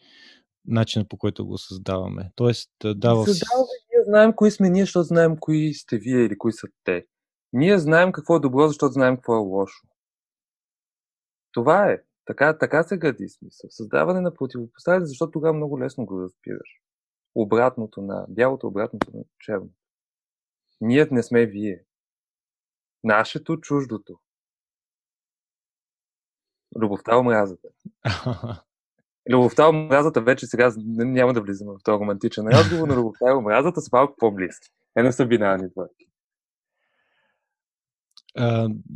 начина 0.65 1.05
по 1.05 1.17
който 1.17 1.45
го 1.45 1.57
създаваме. 1.57 2.31
Тоест, 2.35 2.71
дава... 2.83 3.25
Създаваме, 3.25 3.67
ние 3.93 4.03
знаем 4.03 4.33
кои 4.35 4.51
сме 4.51 4.69
ние, 4.69 4.83
защото 4.83 5.03
знаем 5.03 5.37
кои 5.39 5.73
сте 5.73 5.97
вие 5.97 6.25
или 6.25 6.37
кои 6.37 6.53
са 6.53 6.67
те. 6.83 7.05
Ние 7.53 7.79
знаем 7.79 8.11
какво 8.11 8.35
е 8.35 8.39
добро, 8.39 8.67
защото 8.67 8.91
знаем 8.91 9.15
какво 9.15 9.35
е 9.35 9.37
лошо. 9.37 9.87
Това 11.51 11.91
е. 11.91 12.01
Така, 12.25 12.57
така 12.57 12.83
се 12.83 12.97
гради 12.97 13.29
смисъл. 13.29 13.69
Създаване 13.69 14.21
на 14.21 14.33
противопоставяне, 14.33 15.05
защото 15.05 15.31
тогава 15.31 15.53
много 15.53 15.79
лесно 15.79 16.05
го 16.05 16.21
разбираш. 16.21 16.81
Обратното 17.35 18.01
на 18.01 18.25
бялото, 18.29 18.67
обратното 18.67 19.11
на 19.13 19.23
черното. 19.39 19.73
Ние 20.81 21.07
не 21.11 21.23
сме 21.23 21.45
вие. 21.45 21.83
Нашето, 23.03 23.57
чуждото. 23.57 24.19
Любовта, 26.77 27.17
омразата. 27.17 27.67
Любовта 29.31 29.69
омразата 29.69 30.21
вече 30.21 30.45
сега 30.45 30.73
няма 30.87 31.33
да 31.33 31.41
влизаме 31.41 31.71
в 31.71 31.83
този 31.83 31.99
романтичен 31.99 32.47
разговор, 32.47 32.87
но 32.87 32.95
любовта 32.95 33.25
и 33.29 33.33
омразата 33.33 33.81
са 33.81 33.89
малко 33.91 34.15
по-близки. 34.17 34.69
Те 34.93 35.03
не 35.03 35.11
са 35.11 35.25
бинарни 35.25 35.69
двойки. 35.69 36.08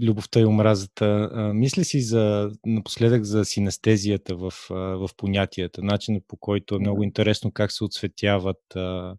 Любовта 0.02 0.39
и 0.39 0.46
омразата. 0.46 1.30
А, 1.34 1.54
мисля 1.54 1.84
си 1.84 2.02
за, 2.02 2.52
напоследък 2.65 3.24
за 3.24 3.46
синестезията 3.46 4.36
в, 4.36 4.54
в 4.69 5.10
понятията, 5.17 5.82
начинът 5.84 6.24
по 6.28 6.38
който 6.38 6.76
е 6.76 6.80
много 6.80 7.04
интересно 7.04 7.52
как 7.52 7.72
се 7.72 7.84
отсветяват, 7.84 8.76
а, 8.76 9.15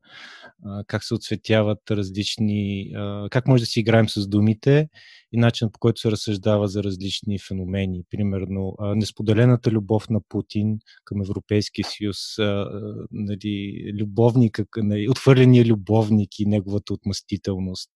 как 0.86 1.04
се 1.04 1.14
отсветяват 1.14 1.90
различни, 1.90 2.92
а, 2.96 3.28
как 3.30 3.48
може 3.48 3.62
да 3.62 3.66
си 3.66 3.80
играем 3.80 4.08
с 4.08 4.28
думите 4.28 4.88
и 5.32 5.38
начинът 5.38 5.72
по 5.72 5.78
който 5.78 6.00
се 6.00 6.10
разсъждава 6.10 6.68
за 6.68 6.82
различни 6.82 7.38
феномени. 7.38 8.02
Примерно, 8.10 8.76
несподелената 8.80 9.70
любов 9.70 10.08
на 10.10 10.20
Путин 10.28 10.78
към 11.04 11.20
Европейския 11.20 11.84
съюз, 11.84 12.16
нали, 13.10 13.84
любовника, 14.00 14.64
нали, 14.76 15.08
отвърления 15.08 15.64
любовник 15.64 16.38
и 16.38 16.46
неговата 16.46 16.92
отмъстителност, 16.92 17.90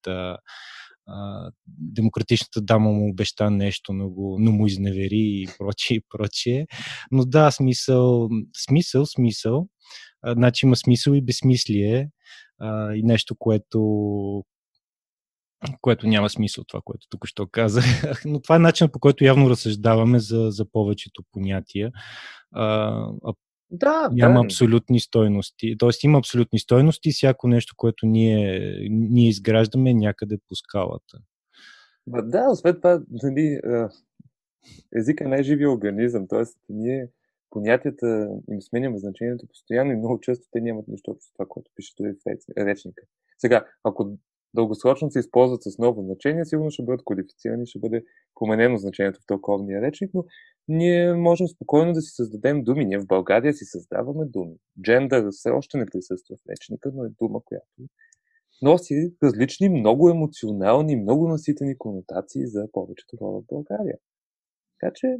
демократичната 1.67 2.61
дама 2.61 2.91
му 2.91 3.11
обеща 3.11 3.51
нещо, 3.51 3.93
но, 3.93 4.11
го, 4.11 4.37
но 4.41 4.53
му 4.53 4.67
изневери 4.67 5.43
и 5.43 5.49
прочие, 5.59 5.97
и 5.97 6.01
прочие. 6.11 6.67
Но 7.11 7.25
да, 7.25 7.51
смисъл, 7.51 8.29
смисъл, 8.67 9.07
смисъл. 9.07 9.69
Значи 10.27 10.67
има 10.67 10.77
смисъл 10.77 11.13
и 11.13 11.23
безсмислие 11.23 12.11
а, 12.59 12.95
и 12.95 13.03
нещо, 13.03 13.37
което, 13.39 14.45
което 15.81 16.07
няма 16.07 16.31
смисъл, 16.31 16.65
това, 16.65 16.81
което 16.85 17.07
тук 17.11 17.27
що 17.27 17.47
казах. 17.47 17.85
Но 18.25 18.41
това 18.41 18.57
е 18.57 18.59
начин 18.59 18.89
по 18.93 19.01
който 19.01 19.25
явно 19.25 19.51
разсъждаваме 19.51 20.19
за, 20.19 20.47
за 20.51 20.71
повечето 20.71 21.23
понятия. 21.33 21.91
А, 22.53 22.65
а 23.25 23.33
да, 23.71 24.09
няма 24.13 24.41
да. 24.41 24.47
абсолютни 24.47 25.01
стойности. 25.01 25.77
Тоест 25.79 26.05
има 26.05 26.19
абсолютни 26.19 26.59
стойности 26.59 27.09
и 27.09 27.13
всяко 27.13 27.49
нещо, 27.49 27.75
което 27.77 28.07
ние, 28.07 28.61
ние 28.91 29.29
изграждаме 29.29 29.95
някъде 29.95 30.39
по 30.49 30.55
скалата. 30.55 31.19
Ба, 32.07 32.23
да, 32.23 32.51
освен 32.51 32.75
това, 32.75 33.01
нали, 33.23 33.61
езика 34.97 35.29
не 35.29 35.39
е 35.39 35.43
живия 35.43 35.71
организъм, 35.71 36.27
т.е. 36.29 36.43
ние 36.69 37.09
понятията 37.51 38.29
им 38.51 38.63
сменяме 38.63 38.99
значението 38.99 39.47
постоянно 39.49 39.93
и 39.93 39.97
много 39.97 40.21
често 40.21 40.47
те 40.51 40.61
нямат 40.61 40.89
нищо 40.89 41.11
общо 41.11 41.25
с 41.25 41.33
това, 41.33 41.47
което 41.49 41.71
пише 41.75 41.95
дори 41.99 42.13
в 42.13 42.17
речника. 42.59 43.03
Сега, 43.39 43.67
ако 43.85 44.19
дългосрочно 44.55 45.11
се 45.11 45.19
използват 45.19 45.63
с 45.63 45.79
ново 45.79 46.03
значение, 46.03 46.45
сигурно 46.45 46.71
ще 46.71 46.83
бъдат 46.83 47.05
кодифицирани, 47.05 47.67
ще 47.67 47.79
бъде 47.79 48.05
променено 48.35 48.77
значението 48.77 49.21
в 49.21 49.27
тълковния 49.27 49.83
речник, 49.83 50.11
но 50.15 50.25
ние 50.69 51.15
можем 51.15 51.49
спокойно 51.49 51.93
да 51.93 52.01
си 52.01 52.11
създадем 52.15 52.65
думи. 52.65 52.85
Ние 52.85 52.99
в 52.99 53.07
България 53.07 53.55
си 53.55 53.65
създаваме 53.65 54.25
думи. 54.25 54.57
Джендър 54.83 55.31
все 55.31 55.51
още 55.51 55.79
не 55.79 55.87
присъства 55.87 56.37
в 56.37 56.51
речника, 56.51 56.91
но 56.95 57.05
е 57.05 57.09
дума, 57.09 57.41
която 57.45 57.67
носи 58.63 59.15
различни, 59.23 59.69
много 59.69 60.11
емоционални, 60.11 60.97
много 60.97 61.29
наситени 61.29 61.79
конотации 61.79 62.47
за 62.47 62.69
повечето 62.73 63.17
хора 63.17 63.41
в 63.41 63.47
България. 63.49 63.99
Така 64.81 64.93
че 64.95 65.17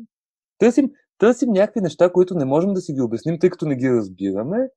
търсим, 0.59 0.91
търсим 1.19 1.51
някакви 1.51 1.81
неща, 1.81 2.13
които 2.13 2.35
не 2.35 2.45
можем 2.45 2.73
да 2.73 2.81
си 2.81 2.93
ги 2.93 3.01
обясним, 3.01 3.39
тъй 3.39 3.51
като 3.51 3.67
не 3.67 3.77
ги 3.77 3.91
разбираме, 3.91 4.69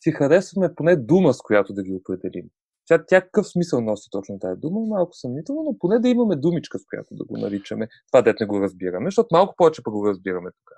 си 0.00 0.10
харесваме 0.10 0.74
поне 0.74 0.96
дума, 0.96 1.34
с 1.34 1.38
която 1.38 1.72
да 1.72 1.82
ги 1.82 1.92
определим. 1.92 2.50
Тя, 2.86 3.04
тя 3.06 3.20
какъв 3.20 3.46
смисъл 3.46 3.80
носи 3.80 4.08
точно 4.10 4.38
тази 4.38 4.60
дума 4.60 4.80
малко 4.86 5.14
съмнително, 5.14 5.62
но 5.62 5.78
поне 5.78 5.98
да 5.98 6.08
имаме 6.08 6.36
думичка, 6.36 6.78
с 6.78 6.82
която 6.90 7.14
да 7.14 7.24
го 7.24 7.36
наричаме. 7.36 7.88
Това 8.12 8.22
дет 8.22 8.40
не 8.40 8.46
го 8.46 8.60
разбираме, 8.60 9.06
защото 9.06 9.28
малко 9.32 9.54
повече 9.56 9.82
па 9.82 9.90
го 9.90 10.08
разбираме 10.08 10.50
тук. 10.50 10.70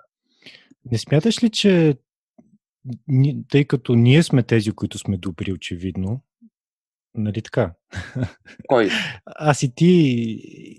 Не 0.91 0.97
смяташ 0.97 1.43
ли, 1.43 1.49
че 1.49 1.97
тъй 3.49 3.65
като 3.65 3.95
ние 3.95 4.23
сме 4.23 4.43
тези, 4.43 4.71
които 4.71 4.97
сме 4.97 5.17
добри, 5.17 5.53
очевидно, 5.53 6.21
Нали 7.15 7.41
така? 7.41 7.73
Кой? 8.67 8.89
Аз 9.25 9.63
и 9.63 9.75
ти 9.75 9.85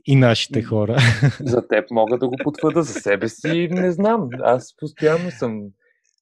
и 0.07 0.17
нашите 0.17 0.63
хора. 0.63 0.97
За 1.41 1.69
теб 1.69 1.91
мога 1.91 2.19
да 2.19 2.29
го 2.29 2.35
потвърда, 2.45 2.83
за 2.83 3.01
себе 3.01 3.29
си 3.29 3.69
не 3.71 3.93
знам. 3.93 4.29
Аз 4.43 4.75
постоянно 4.77 5.31
съм 5.31 5.63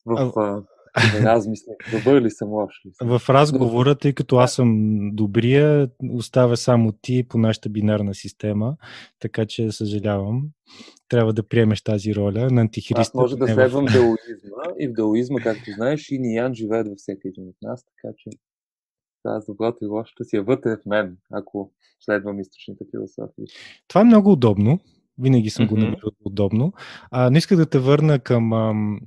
в 0.07 0.33
а, 0.37 0.63
размисля. 1.23 1.73
Добър 1.93 2.23
ли 2.23 2.31
съм, 2.31 2.49
лош 2.49 2.81
ли 2.87 2.91
съм? 2.93 3.19
В 3.19 3.31
разговора, 3.31 3.95
тъй 3.95 4.13
като 4.13 4.37
аз 4.37 4.55
съм 4.55 4.99
добрия, 5.15 5.91
оставя 6.11 6.57
само 6.57 6.93
ти 6.93 7.25
по 7.29 7.39
нашата 7.39 7.69
бинарна 7.69 8.15
система, 8.15 8.77
така 9.21 9.47
че 9.47 9.73
съжалявам. 9.73 10.43
Трябва 11.09 11.33
да 11.33 11.49
приемеш 11.49 11.83
тази 11.83 12.15
роля 12.15 12.51
на 12.51 12.61
антихриста. 12.61 13.01
Аз 13.01 13.15
може 13.15 13.37
да 13.37 13.47
следвам 13.49 13.87
в... 13.87 13.93
даоизма 13.93 14.75
и 14.79 14.89
в 14.89 14.93
даоизма, 14.93 15.41
както 15.41 15.71
знаеш, 15.77 16.11
и 16.11 16.19
Ниян 16.19 16.55
живеят 16.55 16.89
във 16.89 16.99
всеки 16.99 17.29
един 17.29 17.49
от 17.49 17.57
нас, 17.63 17.85
така 17.85 18.15
че 18.17 18.31
с 19.25 19.47
доброто 19.47 19.85
и 19.85 19.87
лошото 19.87 20.25
си 20.25 20.37
е 20.37 20.41
вътре 20.41 20.77
в 20.77 20.87
мен, 20.87 21.17
ако 21.33 21.73
следвам 22.01 22.41
източните 22.41 22.85
философии. 22.91 23.45
Това 23.89 24.01
е 24.01 24.05
много 24.05 24.33
удобно. 24.33 24.81
Винаги 25.19 25.51
съм 25.51 25.67
mm-hmm. 25.67 25.69
го 25.69 25.77
намерил 25.77 26.11
удобно. 26.25 26.73
А, 27.11 27.31
не 27.31 27.39
исках 27.39 27.59
да 27.59 27.67
те 27.67 27.79
върна 27.79 28.19
към 28.19 28.53
ам, 28.53 29.01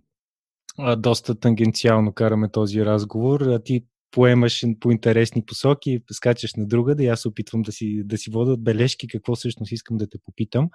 доста 0.97 1.39
тангенциално 1.39 2.13
караме 2.13 2.51
този 2.51 2.85
разговор. 2.85 3.41
А 3.41 3.63
ти 3.63 3.85
поемаш 4.11 4.63
по 4.79 4.91
интересни 4.91 5.45
посоки, 5.45 5.99
скачаш 6.11 6.55
на 6.55 6.67
друга, 6.67 6.95
да 6.95 7.03
и 7.03 7.07
аз 7.07 7.25
опитвам 7.25 7.61
да 7.61 7.71
си, 7.71 8.01
да 8.05 8.17
си 8.17 8.29
вода 8.29 8.57
бележки, 8.57 9.07
какво 9.07 9.35
всъщност 9.35 9.71
искам 9.71 9.97
да 9.97 10.09
те 10.09 10.17
попитам. 10.25 10.69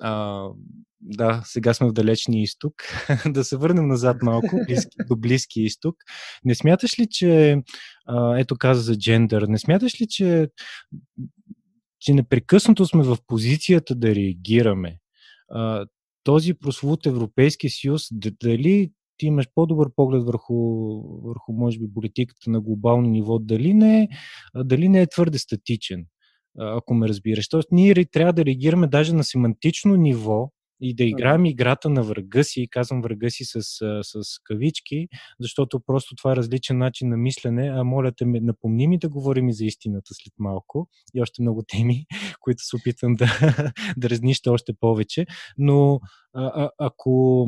А, 0.00 0.44
да, 1.00 1.42
сега 1.44 1.74
сме 1.74 1.88
в 1.88 1.92
далечния 1.92 2.42
изток. 2.42 2.74
да 3.26 3.44
се 3.44 3.56
върнем 3.56 3.86
назад 3.86 4.16
малко, 4.22 4.60
близки, 4.66 4.96
до 5.08 5.16
Близки 5.16 5.62
изток. 5.62 5.96
Не 6.44 6.54
смяташ 6.54 6.98
ли, 6.98 7.06
че, 7.10 7.62
а, 8.06 8.38
ето 8.38 8.56
каза 8.56 8.82
за 8.82 8.98
джендър, 8.98 9.42
не 9.42 9.58
смяташ 9.58 10.00
ли, 10.00 10.06
че, 10.08 10.48
че 12.00 12.14
непрекъснато 12.14 12.86
сме 12.86 13.02
в 13.02 13.18
позицията 13.26 13.94
да 13.94 14.14
реагираме? 14.14 14.98
А, 15.48 15.86
този 16.24 16.54
прословут 16.54 17.06
Европейски 17.06 17.70
съюз, 17.70 18.02
дали 18.12 18.90
ти 19.20 19.26
имаш 19.26 19.46
по-добър 19.54 19.88
поглед 19.96 20.24
върху, 20.24 20.54
върху 21.22 21.52
може 21.52 21.78
би, 21.78 21.94
политиката 21.94 22.50
на 22.50 22.60
глобално 22.60 23.08
ниво, 23.08 23.38
дали 23.38 23.74
не, 23.74 24.08
дали 24.56 24.88
не 24.88 25.02
е 25.02 25.06
твърде 25.06 25.38
статичен, 25.38 26.06
ако 26.58 26.94
ме 26.94 27.08
разбираш. 27.08 27.48
Тоест, 27.48 27.68
ние 27.72 28.04
трябва 28.04 28.32
да 28.32 28.44
реагираме 28.44 28.86
даже 28.86 29.14
на 29.14 29.24
семантично 29.24 29.96
ниво, 29.96 30.50
и 30.80 30.94
да 30.94 31.04
играем 31.04 31.46
играта 31.46 31.90
на 31.90 32.02
врага 32.02 32.44
си, 32.44 32.68
казвам 32.70 33.02
врага 33.02 33.30
си 33.30 33.44
с, 33.44 33.62
с 34.02 34.38
кавички, 34.44 35.08
защото 35.40 35.80
просто 35.80 36.14
това 36.14 36.32
е 36.32 36.36
различен 36.36 36.78
начин 36.78 37.08
на 37.08 37.16
мислене, 37.16 37.70
а 37.74 37.84
моля 37.84 38.12
те 38.12 38.24
напомни 38.26 38.88
ми 38.88 38.98
да 38.98 39.08
говорим 39.08 39.48
и 39.48 39.54
за 39.54 39.64
истината 39.64 40.14
след 40.14 40.32
малко. 40.38 40.88
И 41.14 41.22
още 41.22 41.42
много 41.42 41.62
теми, 41.68 42.06
които 42.40 42.62
се 42.62 42.76
опитвам 42.76 43.14
да, 43.14 43.26
да 43.96 44.10
разнища 44.10 44.52
още 44.52 44.72
повече, 44.80 45.26
но 45.58 46.00
а, 46.34 46.44
а, 46.44 46.70
ако 46.78 47.46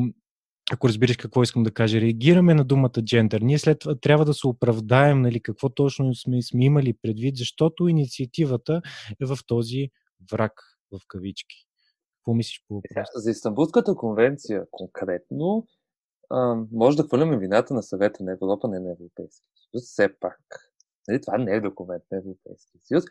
ако 0.72 0.88
разбираш 0.88 1.16
какво 1.16 1.42
искам 1.42 1.62
да 1.62 1.70
кажа, 1.70 2.00
реагираме 2.00 2.54
на 2.54 2.64
думата 2.64 3.02
джендър. 3.02 3.40
Ние 3.40 3.58
след 3.58 3.78
това 3.78 3.94
трябва 3.94 4.24
да 4.24 4.34
се 4.34 4.46
оправдаем 4.46 5.22
нали, 5.22 5.40
какво 5.40 5.68
точно 5.68 6.14
сме, 6.14 6.42
сме 6.42 6.64
имали 6.64 6.94
предвид, 7.02 7.36
защото 7.36 7.88
инициативата 7.88 8.82
е 9.22 9.26
в 9.26 9.38
този 9.46 9.90
враг 10.32 10.52
в 10.92 11.00
кавички. 11.08 11.66
Какво 12.18 12.34
мислиш 12.34 12.64
по 12.68 12.74
въпроса? 12.74 13.20
За 13.20 13.30
Истанбулската 13.30 13.94
конвенция 13.94 14.64
конкретно 14.70 15.66
а, 16.30 16.56
може 16.72 16.96
да 16.96 17.02
хвърляме 17.02 17.38
вината 17.38 17.74
на 17.74 17.82
съвета 17.82 18.24
на 18.24 18.32
Европа, 18.32 18.68
не 18.68 18.80
на 18.80 18.92
Европейския 18.92 19.50
съюз. 19.54 19.84
Все 19.84 20.08
пак. 20.20 20.72
Нали, 21.08 21.20
това 21.20 21.38
не 21.38 21.52
е 21.52 21.60
документ 21.60 22.02
на 22.12 22.18
Европейския 22.18 22.80
съюз, 22.82 23.04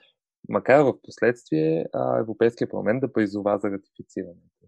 макар 0.49 0.81
в 0.81 0.93
последствие 1.03 1.85
Европейския 2.19 2.69
парламент 2.69 3.01
да 3.01 3.13
призова 3.13 3.57
за 3.57 3.71
ратифицирането. 3.71 4.60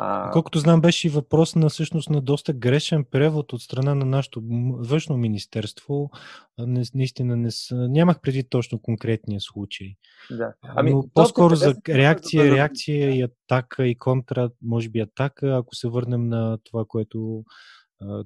А... 0.00 0.30
Колкото 0.30 0.58
знам, 0.58 0.80
беше 0.80 1.06
и 1.06 1.10
въпрос 1.10 1.56
на 1.56 1.68
всъщност 1.68 2.10
на 2.10 2.20
доста 2.20 2.52
грешен 2.52 3.04
превод 3.10 3.52
от 3.52 3.62
страна 3.62 3.94
на 3.94 4.04
нашето 4.04 4.42
външно 4.78 5.16
министерство. 5.16 6.10
Не, 6.58 6.82
наистина 6.94 7.36
не 7.36 7.50
с... 7.50 7.74
нямах 7.88 8.20
преди 8.20 8.44
точно 8.48 8.82
конкретния 8.82 9.40
случай. 9.40 9.94
Да. 10.30 10.54
Ами, 10.62 10.90
Но 10.90 11.04
по-скоро 11.14 11.54
за 11.54 11.74
реакция, 11.88 12.44
реакция 12.44 13.16
и 13.16 13.22
атака 13.22 13.86
и 13.86 13.98
контра, 13.98 14.50
може 14.62 14.88
би 14.88 15.00
атака, 15.00 15.56
ако 15.56 15.74
се 15.74 15.88
върнем 15.88 16.28
на 16.28 16.58
това, 16.64 16.84
което, 16.88 17.44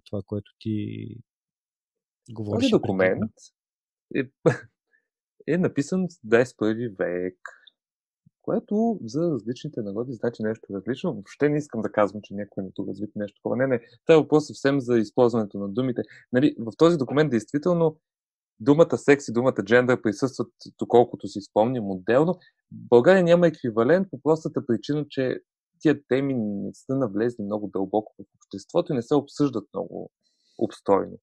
това, 0.04 0.22
което 0.26 0.52
ти 0.59 1.06
Говориш 2.30 2.64
този 2.64 2.70
документ 2.70 3.32
е, 4.16 4.22
е 5.54 5.59
написан 5.59 6.06
в 6.09 6.28
21 6.28 6.96
век, 6.98 7.38
което 8.49 8.99
за 9.05 9.30
различните 9.30 9.82
народи 9.82 10.12
значи 10.12 10.42
нещо 10.42 10.66
различно. 10.74 11.12
Въобще 11.12 11.49
не 11.49 11.59
искам 11.59 11.80
да 11.80 11.92
казвам, 11.92 12.22
че 12.22 12.34
някой 12.34 12.62
не 12.62 12.70
тук 12.74 12.88
развит 12.88 13.11
нещо 13.16 13.38
такова. 13.38 13.57
Не, 13.57 13.66
не. 13.66 13.80
Това 14.07 14.14
е 14.14 14.22
въпрос 14.22 14.46
съвсем 14.46 14.80
за 14.80 14.99
използването 14.99 15.59
на 15.59 15.68
думите. 15.68 16.03
Нали, 16.32 16.57
в 16.59 16.72
този 16.76 16.96
документ 16.96 17.30
действително 17.30 17.96
думата 18.61 18.99
секс 18.99 19.28
и 19.28 19.32
думата 19.32 19.64
джендър 19.64 20.03
присъстват, 20.03 20.53
доколкото 20.78 21.28
си 21.28 21.40
спомням, 21.40 21.90
отделно. 21.90 22.34
В 22.34 22.38
България 22.70 23.22
няма 23.22 23.46
еквивалент 23.46 24.09
по 24.11 24.20
простата 24.20 24.66
причина, 24.66 25.07
че 25.11 25.40
тия 25.80 26.01
теми 26.09 26.34
не 26.34 26.70
са 26.74 26.94
навлезли 26.94 27.42
много 27.42 27.70
дълбоко 27.72 28.14
в 28.18 28.24
обществото 28.36 28.92
и 28.92 28.96
не 28.96 29.03
се 29.03 29.14
обсъждат 29.14 29.64
много 29.74 30.11
обстойно. 30.59 31.18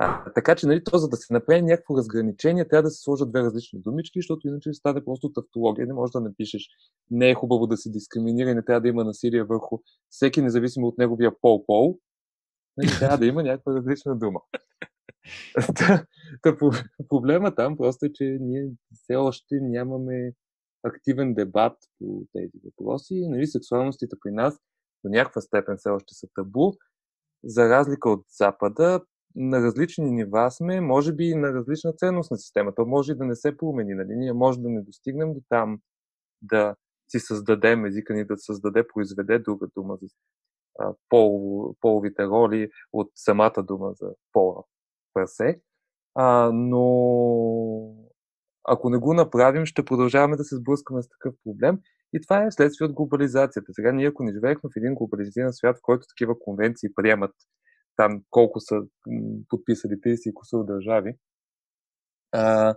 А, 0.00 0.32
така 0.32 0.54
че, 0.54 0.66
нали, 0.66 0.84
то, 0.84 0.98
за 0.98 1.08
да 1.08 1.16
се 1.16 1.32
направи 1.32 1.62
някакво 1.62 1.96
разграничение, 1.96 2.68
трябва 2.68 2.82
да 2.82 2.90
се 2.90 3.02
сложат 3.02 3.30
две 3.30 3.42
различни 3.42 3.80
думички, 3.80 4.18
защото 4.18 4.48
иначе 4.48 4.72
стане 4.72 5.04
просто 5.04 5.32
тавтология. 5.32 5.86
Не 5.86 5.94
можеш 5.94 6.12
да 6.12 6.20
напишеш, 6.20 6.68
не 7.10 7.30
е 7.30 7.34
хубаво 7.34 7.66
да 7.66 7.76
се 7.76 7.90
дискриминира 7.90 8.50
и 8.50 8.54
не 8.54 8.64
трябва 8.64 8.80
да 8.80 8.88
има 8.88 9.04
насилие 9.04 9.42
върху 9.42 9.78
всеки, 10.10 10.42
независимо 10.42 10.86
от 10.86 10.98
неговия 10.98 11.32
пол-пол. 11.40 11.98
Нали, 12.76 12.88
трябва 12.98 13.18
да 13.18 13.26
има 13.26 13.42
някаква 13.42 13.74
различна 13.74 14.16
дума. 14.16 14.40
та, 15.76 16.06
та, 16.42 16.56
проблема 17.08 17.54
там 17.54 17.76
просто 17.76 18.06
е, 18.06 18.12
че 18.12 18.38
ние 18.40 18.70
все 18.92 19.16
още 19.16 19.60
нямаме 19.60 20.32
активен 20.82 21.34
дебат 21.34 21.76
по 21.98 22.22
тези 22.32 22.52
въпроси. 22.64 23.26
Нали, 23.28 23.46
сексуалностите 23.46 24.16
при 24.22 24.30
нас 24.30 24.58
до 25.04 25.10
някаква 25.10 25.40
степен 25.40 25.76
все 25.76 25.88
още 25.88 26.14
са 26.14 26.26
табу. 26.34 26.72
За 27.44 27.68
разлика 27.68 28.10
от 28.10 28.24
Запада, 28.38 29.00
на 29.38 29.62
различни 29.62 30.10
нива 30.10 30.50
сме, 30.50 30.80
може 30.80 31.12
би 31.12 31.24
и 31.24 31.34
на 31.34 31.52
различна 31.52 31.92
ценност 31.92 32.30
на 32.30 32.36
системата. 32.36 32.84
може 32.84 33.12
и 33.12 33.16
да 33.16 33.24
не 33.24 33.34
се 33.34 33.56
промени. 33.56 33.94
Нали? 33.94 34.16
Ние 34.16 34.32
може 34.32 34.60
да 34.60 34.68
не 34.68 34.82
достигнем 34.82 35.34
до 35.34 35.40
там 35.48 35.80
да 36.42 36.74
си 37.08 37.20
създадем 37.20 37.84
езика 37.84 38.14
ни, 38.14 38.24
да 38.24 38.38
създаде, 38.38 38.88
произведе 38.94 39.38
друга 39.38 39.66
дума 39.76 39.98
за 40.02 40.08
пол, 41.08 41.74
половите 41.80 42.26
роли 42.26 42.70
от 42.92 43.10
самата 43.14 43.62
дума 43.62 43.92
за 43.94 44.14
пола 44.32 44.62
персе. 45.14 45.60
А, 46.14 46.50
но 46.52 47.94
ако 48.64 48.90
не 48.90 48.98
го 48.98 49.14
направим, 49.14 49.66
ще 49.66 49.84
продължаваме 49.84 50.36
да 50.36 50.44
се 50.44 50.56
сблъскаме 50.56 51.02
с 51.02 51.08
такъв 51.08 51.34
проблем. 51.44 51.78
И 52.12 52.20
това 52.20 52.44
е 52.44 52.50
следствие 52.50 52.86
от 52.86 52.92
глобализацията. 52.92 53.72
Сега 53.72 53.92
ние, 53.92 54.06
ако 54.06 54.22
не 54.22 54.32
живеехме 54.32 54.70
в 54.70 54.76
един 54.76 54.94
глобализиран 54.94 55.52
свят, 55.52 55.76
в 55.76 55.82
който 55.82 56.06
такива 56.08 56.38
конвенции 56.38 56.94
приемат 56.94 57.30
там 57.98 58.22
колко 58.30 58.60
са 58.60 58.76
подписали 59.48 59.92
30 59.92 60.30
и 60.30 60.34
косър 60.34 60.64
държави, 60.64 61.14
а, 62.32 62.74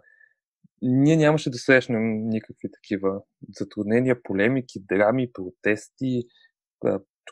ние 0.82 1.18
нямаше 1.18 1.50
да 1.50 1.58
срещнем 1.58 2.28
никакви 2.28 2.70
такива 2.72 3.22
затруднения, 3.60 4.24
полемики, 4.24 4.84
драми, 4.90 5.32
протести. 5.32 6.24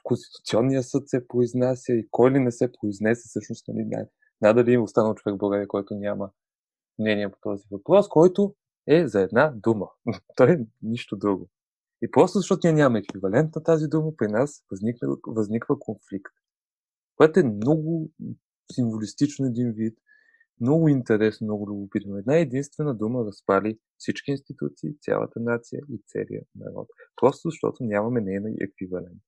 Конституционният 0.04 0.86
съд 0.86 1.10
се 1.10 1.28
произнася 1.28 1.94
и 1.94 2.08
кой 2.12 2.32
ли 2.32 2.40
не 2.40 2.52
се 2.52 2.72
произнесе, 2.72 3.22
всъщност, 3.26 3.68
нали, 3.68 4.08
надали 4.42 4.72
има 4.72 4.84
останал 4.84 5.16
човек 5.16 5.36
в 5.36 5.38
България, 5.38 5.68
който 5.68 5.96
няма 5.96 6.30
мнение 7.00 7.32
по 7.32 7.38
този 7.42 7.64
въпрос, 7.72 8.10
който 8.10 8.56
е 8.88 9.08
за 9.08 9.22
една 9.22 9.54
дума. 9.56 9.88
Той 10.36 10.52
е 10.52 10.66
нищо 10.82 11.18
друго. 11.18 11.50
И 12.02 12.12
просто 12.12 12.38
защото 12.38 12.68
ние 12.68 12.74
нямаме 12.74 13.00
еквивалент 13.00 13.56
на 13.56 13.64
тази 13.64 13.88
дума, 13.88 14.12
при 14.18 14.28
нас 14.28 14.64
възниква, 14.72 15.18
възниква 15.28 15.80
конфликт 15.80 16.34
което 17.20 17.40
е 17.40 17.44
много 17.44 18.12
символистично 18.72 19.46
един 19.46 19.72
вид, 19.72 19.98
много 20.62 20.88
интересно, 20.88 21.46
много 21.46 21.68
любопитно. 21.70 22.18
Една 22.18 22.38
единствена 22.38 22.96
дума 22.96 23.26
разпали 23.26 23.80
всички 23.98 24.32
институции, 24.32 24.90
цялата 25.02 25.40
нация 25.40 25.82
и 25.90 26.02
целият 26.08 26.48
народ. 26.56 26.88
Просто 27.16 27.50
защото 27.50 27.84
нямаме 27.84 28.22
нейна 28.22 28.50
еквивалент. 28.62 29.22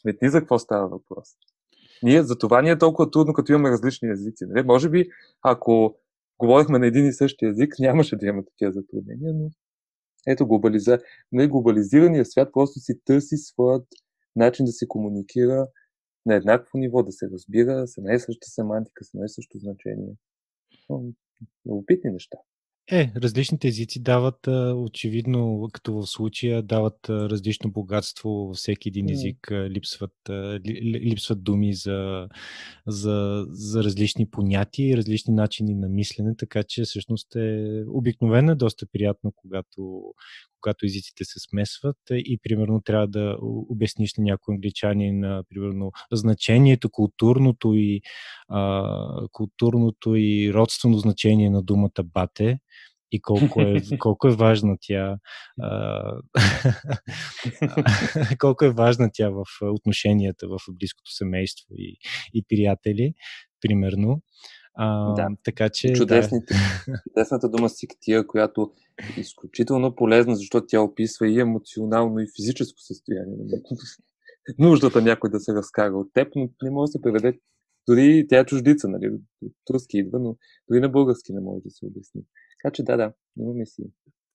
Сметни 0.00 0.28
за 0.28 0.40
какво 0.40 0.58
става 0.58 0.88
въпрос. 0.88 1.28
Ние, 2.02 2.22
за 2.22 2.38
това 2.38 2.62
ни 2.62 2.70
е 2.70 2.78
толкова 2.78 3.10
трудно, 3.10 3.32
като 3.32 3.52
имаме 3.52 3.70
различни 3.70 4.10
езици. 4.10 4.44
Нали? 4.46 4.66
Може 4.66 4.90
би, 4.90 5.08
ако 5.42 5.96
говорихме 6.38 6.78
на 6.78 6.86
един 6.86 7.06
и 7.06 7.12
същи 7.12 7.46
език, 7.46 7.74
нямаше 7.78 8.16
да 8.16 8.26
има 8.26 8.44
такива 8.44 8.72
затруднения, 8.72 9.34
но 9.34 9.50
ето 10.26 10.46
глобализа... 10.46 10.98
нали, 11.32 11.48
глобализирания 11.48 12.24
свят 12.24 12.48
просто 12.52 12.80
си 12.80 13.00
търси 13.04 13.36
своят 13.36 13.86
начин 14.36 14.64
да 14.64 14.72
се 14.72 14.88
комуникира 14.88 15.68
на 16.28 16.34
еднакво 16.34 16.78
ниво, 16.78 17.02
да 17.02 17.12
се 17.12 17.30
разбира 17.30 17.86
с 17.86 17.98
една 17.98 18.14
и 18.14 18.20
съща 18.20 18.48
семантика, 18.48 19.04
с 19.04 19.14
едно 19.14 19.24
и 19.24 19.28
също 19.28 19.58
значение. 19.58 20.14
Любопитни 21.66 22.10
неща. 22.10 22.38
Е, 22.90 23.12
различните 23.16 23.68
езици 23.68 24.02
дават, 24.02 24.46
очевидно, 24.76 25.68
като 25.72 25.92
в 25.94 26.06
случая, 26.06 26.62
дават 26.62 27.08
различно 27.08 27.70
богатство 27.70 28.30
във 28.30 28.56
всеки 28.56 28.88
един 28.88 29.10
език. 29.10 29.50
Липсват, 29.52 30.14
липсват 30.84 31.44
думи 31.44 31.74
за, 31.74 32.28
за, 32.86 33.46
за 33.48 33.84
различни 33.84 34.30
понятия 34.30 34.90
и 34.90 34.96
различни 34.96 35.34
начини 35.34 35.74
на 35.74 35.88
мислене, 35.88 36.36
така 36.36 36.62
че 36.62 36.82
всъщност 36.82 37.36
е 37.36 37.84
обикновено 37.88 38.52
е 38.52 38.54
доста 38.54 38.86
приятно, 38.92 39.32
когато, 39.36 40.02
когато 40.60 40.86
езиците 40.86 41.24
се 41.24 41.40
смесват 41.40 41.96
и 42.10 42.38
примерно 42.42 42.80
трябва 42.80 43.08
да 43.08 43.36
обясниш 43.42 44.14
на 44.18 44.24
някой 44.24 44.54
англичанин 44.54 45.18
на 45.18 45.42
примерно 45.48 45.92
значението, 46.12 46.90
културното 46.90 47.74
и, 47.74 48.00
а, 48.48 49.28
културното 49.32 50.14
и 50.16 50.52
родствено 50.54 50.98
значение 50.98 51.50
на 51.50 51.62
думата 51.62 52.02
бате 52.04 52.58
и 53.12 53.22
колко 53.22 53.60
е, 53.60 53.80
колко 53.98 54.28
е 54.28 54.36
важна 54.36 54.76
тя 54.80 55.16
а, 55.60 56.12
колко 58.38 58.64
е 58.64 58.70
важна 58.70 59.10
тя 59.12 59.30
в 59.30 59.44
отношенията 59.62 60.48
в 60.48 60.58
близкото 60.68 61.12
семейство 61.12 61.66
и, 61.78 61.96
и 62.34 62.44
приятели, 62.48 63.14
примерно. 63.60 64.22
А, 64.74 65.14
да. 65.14 65.28
Така 65.44 65.68
че. 65.68 65.92
Чудесните, 65.92 66.54
да. 66.54 66.94
Чудесната 67.08 67.48
дума 67.48 67.68
сиктия, 67.68 68.26
която 68.26 68.72
е 69.16 69.20
изключително 69.20 69.94
полезна, 69.94 70.36
защото 70.36 70.66
тя 70.66 70.80
описва 70.80 71.28
и 71.28 71.40
емоционално, 71.40 72.20
и 72.20 72.26
физическо 72.36 72.80
състояние. 72.80 73.36
Нуждата 74.58 75.02
някой 75.02 75.30
да 75.30 75.40
се 75.40 75.54
разкара 75.54 75.96
от 75.96 76.12
теб, 76.12 76.28
но 76.36 76.48
не 76.62 76.70
може 76.70 76.88
да 76.88 76.92
се 76.92 77.02
преведе. 77.02 77.38
Дори 77.88 78.26
тя 78.28 78.38
е 78.38 78.44
чуждица, 78.44 78.88
нали? 78.88 79.10
От 79.42 79.52
турски 79.64 79.98
идва, 79.98 80.18
но 80.18 80.36
дори 80.70 80.80
на 80.80 80.88
български 80.88 81.32
не 81.32 81.40
може 81.40 81.62
да 81.64 81.70
се 81.70 81.86
обясни. 81.86 82.22
Така 82.62 82.72
че 82.72 82.82
да, 82.82 82.96
да, 82.96 83.12
имаме 83.38 83.66
си. 83.66 83.82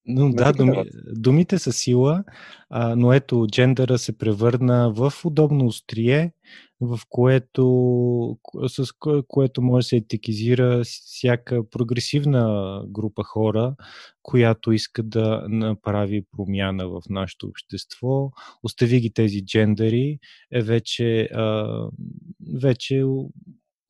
Но, 0.06 0.30
да, 0.30 0.54
думи, 0.54 0.84
думите 1.16 1.60
са 1.60 1.72
сила, 1.72 2.24
а, 2.70 2.96
но 2.96 3.14
ето, 3.14 3.48
джендъра 3.52 3.98
се 3.98 4.18
превърна 4.18 4.94
в 4.94 5.14
удобно 5.26 5.66
острие, 5.66 6.34
в 6.82 7.00
което, 7.10 8.38
с 8.68 8.92
кое, 9.00 9.22
което 9.28 9.62
може 9.62 9.84
да 9.84 9.88
се 9.88 9.96
етикизира 9.96 10.82
всяка 10.84 11.70
прогресивна 11.70 12.84
група 12.88 13.24
хора, 13.24 13.76
която 14.22 14.72
иска 14.72 15.04
да 15.04 15.46
направи 15.50 16.26
промяна 16.32 16.90
в 16.90 17.02
нашето 17.10 17.48
общество. 17.48 18.32
Остави 18.64 19.00
ги 19.00 19.14
тези 19.14 19.46
джендъри, 19.46 20.20
е 20.52 20.62
вече, 20.62 21.30
а, 21.34 21.68
вече 22.62 23.04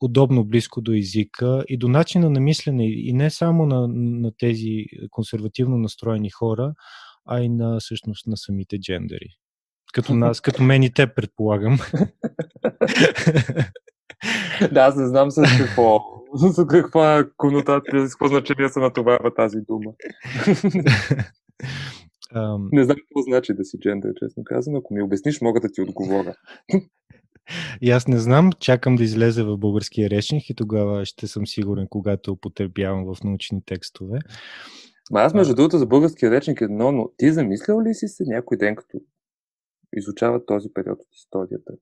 удобно 0.04 0.46
близко 0.46 0.82
до 0.82 0.94
езика 0.94 1.64
и 1.68 1.78
до 1.78 1.88
начина 1.88 2.30
на 2.30 2.40
мислене 2.40 2.88
и 2.88 3.14
не 3.14 3.30
само 3.30 3.66
на, 3.66 3.88
на 3.88 4.32
тези 4.38 4.86
консервативно 5.12 5.78
настроени 5.78 6.30
хора, 6.30 6.74
а 7.26 7.42
и 7.42 7.50
на 7.50 7.80
всъщност 7.80 8.28
на 8.28 8.38
самите 8.38 8.80
джендери. 8.80 9.28
Като 9.94 10.14
нас, 10.16 10.42
като 10.42 10.64
мен 10.64 10.84
и 10.84 10.94
те, 10.94 11.14
предполагам. 11.14 11.78
да, 14.72 14.82
аз 14.82 14.96
не 14.96 15.08
знам 15.08 15.32
с 15.32 15.42
какво, 15.58 16.00
с 16.36 16.66
каква 16.68 17.28
конотация, 17.38 18.08
с 18.08 18.12
какво 18.12 18.28
значение 18.28 18.70
се 18.70 18.80
натоварва 18.80 19.34
тази 19.34 19.58
дума. 19.68 19.92
Um... 22.34 22.70
Не 22.72 22.84
знам 22.84 22.98
какво 22.98 23.22
значи 23.22 23.54
да 23.54 23.66
си 23.66 23.78
джендър, 23.80 24.12
честно 24.20 24.44
казвам. 24.44 24.76
Ако 24.76 24.94
ми 24.94 25.02
обясниш, 25.02 25.42
мога 25.42 25.60
да 25.60 25.70
ти 25.72 25.82
отговоря. 25.82 26.36
И 27.82 27.92
аз 27.92 28.08
не 28.08 28.20
знам, 28.20 28.52
чакам 28.60 28.96
да 28.96 29.04
излезе 29.04 29.44
в 29.44 29.58
българския 29.58 30.10
речник 30.10 30.50
и 30.50 30.56
тогава 30.56 31.06
ще 31.06 31.28
съм 31.28 31.48
сигурен, 31.48 31.88
когато 31.90 32.32
употребявам 32.32 33.06
в 33.06 33.24
научни 33.24 33.62
текстове. 33.66 34.20
Ма 35.12 35.20
аз, 35.20 35.34
между 35.34 35.56
другото, 35.56 35.78
за 35.78 35.86
българския 35.86 36.32
речник 36.32 36.62
едно, 36.62 36.92
но 36.92 37.10
ти 37.18 37.32
замислял 37.32 37.82
ли 37.82 37.94
си 37.94 38.08
се 38.08 38.24
някой 38.28 38.58
ден, 38.58 38.76
като 38.76 38.98
изучава 39.98 40.46
този 40.46 40.70
период 40.74 41.00
от 41.00 41.16
историята 41.16 41.74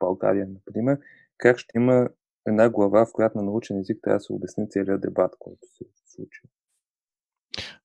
България, 0.00 0.46
например, 0.48 0.98
как 1.38 1.58
ще 1.58 1.78
има 1.78 2.08
една 2.46 2.70
глава, 2.70 3.06
в 3.06 3.12
която 3.12 3.38
на 3.38 3.44
научен 3.44 3.78
език 3.78 3.98
трябва 4.02 4.16
да 4.18 4.20
се 4.20 4.32
обясни 4.32 4.70
целият 4.70 5.00
дебат, 5.00 5.32
който 5.38 5.60
се 5.62 5.84
случи. 6.06 6.40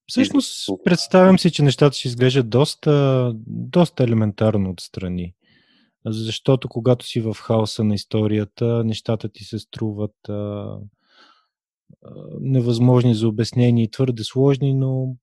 Всъщност, 0.06 0.70
представям 0.84 1.38
си, 1.38 1.50
че 1.50 1.62
нещата 1.62 1.96
ще 1.96 2.08
изглеждат 2.08 2.50
доста, 2.50 3.32
доста 3.46 4.04
елементарно 4.04 4.70
отстрани. 4.70 5.34
Защото 6.10 6.68
когато 6.68 7.06
си 7.06 7.20
в 7.20 7.34
хаоса 7.34 7.84
на 7.84 7.94
историята, 7.94 8.84
нещата 8.84 9.28
ти 9.28 9.44
се 9.44 9.58
струват 9.58 10.28
а, 10.28 10.78
невъзможни 12.40 13.14
за 13.14 13.28
обяснение 13.28 13.84
и 13.84 13.90
твърде 13.90 14.24
сложни, 14.24 14.74
но 14.74 15.16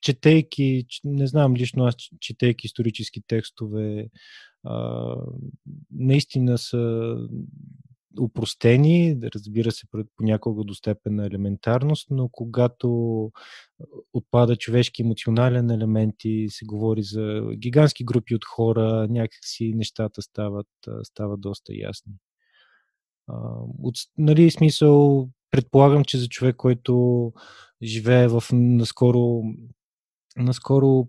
четейки, 0.00 0.86
не 1.04 1.26
знам 1.26 1.54
лично 1.54 1.84
аз, 1.84 1.94
четейки 2.20 2.66
исторически 2.66 3.22
текстове, 3.26 4.08
а, 4.64 5.14
наистина 5.90 6.58
са 6.58 7.14
упростени, 8.20 9.18
разбира 9.34 9.72
се, 9.72 9.86
понякога 10.16 10.64
до 10.64 10.74
степен 10.74 11.14
на 11.14 11.26
елементарност, 11.26 12.06
но 12.10 12.28
когато 12.28 12.88
отпада 14.12 14.56
човешки 14.56 15.02
емоционален 15.02 15.70
елемент 15.70 16.14
и 16.24 16.46
се 16.50 16.64
говори 16.64 17.02
за 17.02 17.42
гигантски 17.56 18.04
групи 18.04 18.34
от 18.34 18.44
хора, 18.44 19.06
някакси 19.10 19.72
нещата 19.74 20.22
стават, 20.22 20.68
стават 21.02 21.40
доста 21.40 21.72
ясни. 21.74 22.12
От, 23.82 23.94
нали, 24.18 24.50
смисъл, 24.50 25.28
предполагам, 25.50 26.04
че 26.04 26.18
за 26.18 26.28
човек, 26.28 26.56
който 26.56 27.32
живее 27.82 28.28
в 28.28 28.42
наскоро, 28.52 29.42
наскоро 30.36 31.08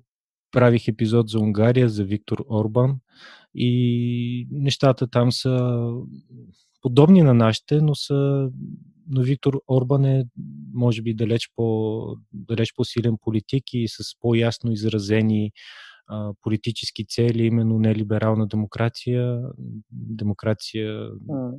правих 0.52 0.88
епизод 0.88 1.30
за 1.30 1.39
Унгария, 1.39 1.89
за 1.89 2.04
Виктор 2.04 2.45
Орбан 2.50 3.00
и 3.56 4.47
нещата 4.52 5.08
там 5.08 5.32
са 5.32 5.86
подобни 6.82 7.22
на 7.22 7.34
нашите, 7.34 7.82
но 7.82 7.96
са 7.96 8.50
но 9.10 9.22
Виктор 9.22 9.62
Орбан 9.68 10.06
е, 10.06 10.26
може 10.74 11.02
би, 11.02 11.14
далеч, 11.14 11.50
по, 11.56 12.16
далеч 12.34 12.74
по-силен 12.76 13.18
политик 13.22 13.64
и 13.74 13.88
с 13.88 13.98
по-ясно 14.22 14.72
изразени 14.72 15.52
а, 16.10 16.34
политически 16.41 17.05
цели, 17.05 17.45
именно 17.45 17.80
нелиберална 17.80 18.47
демокрация, 18.47 19.41
демокрация, 19.91 21.10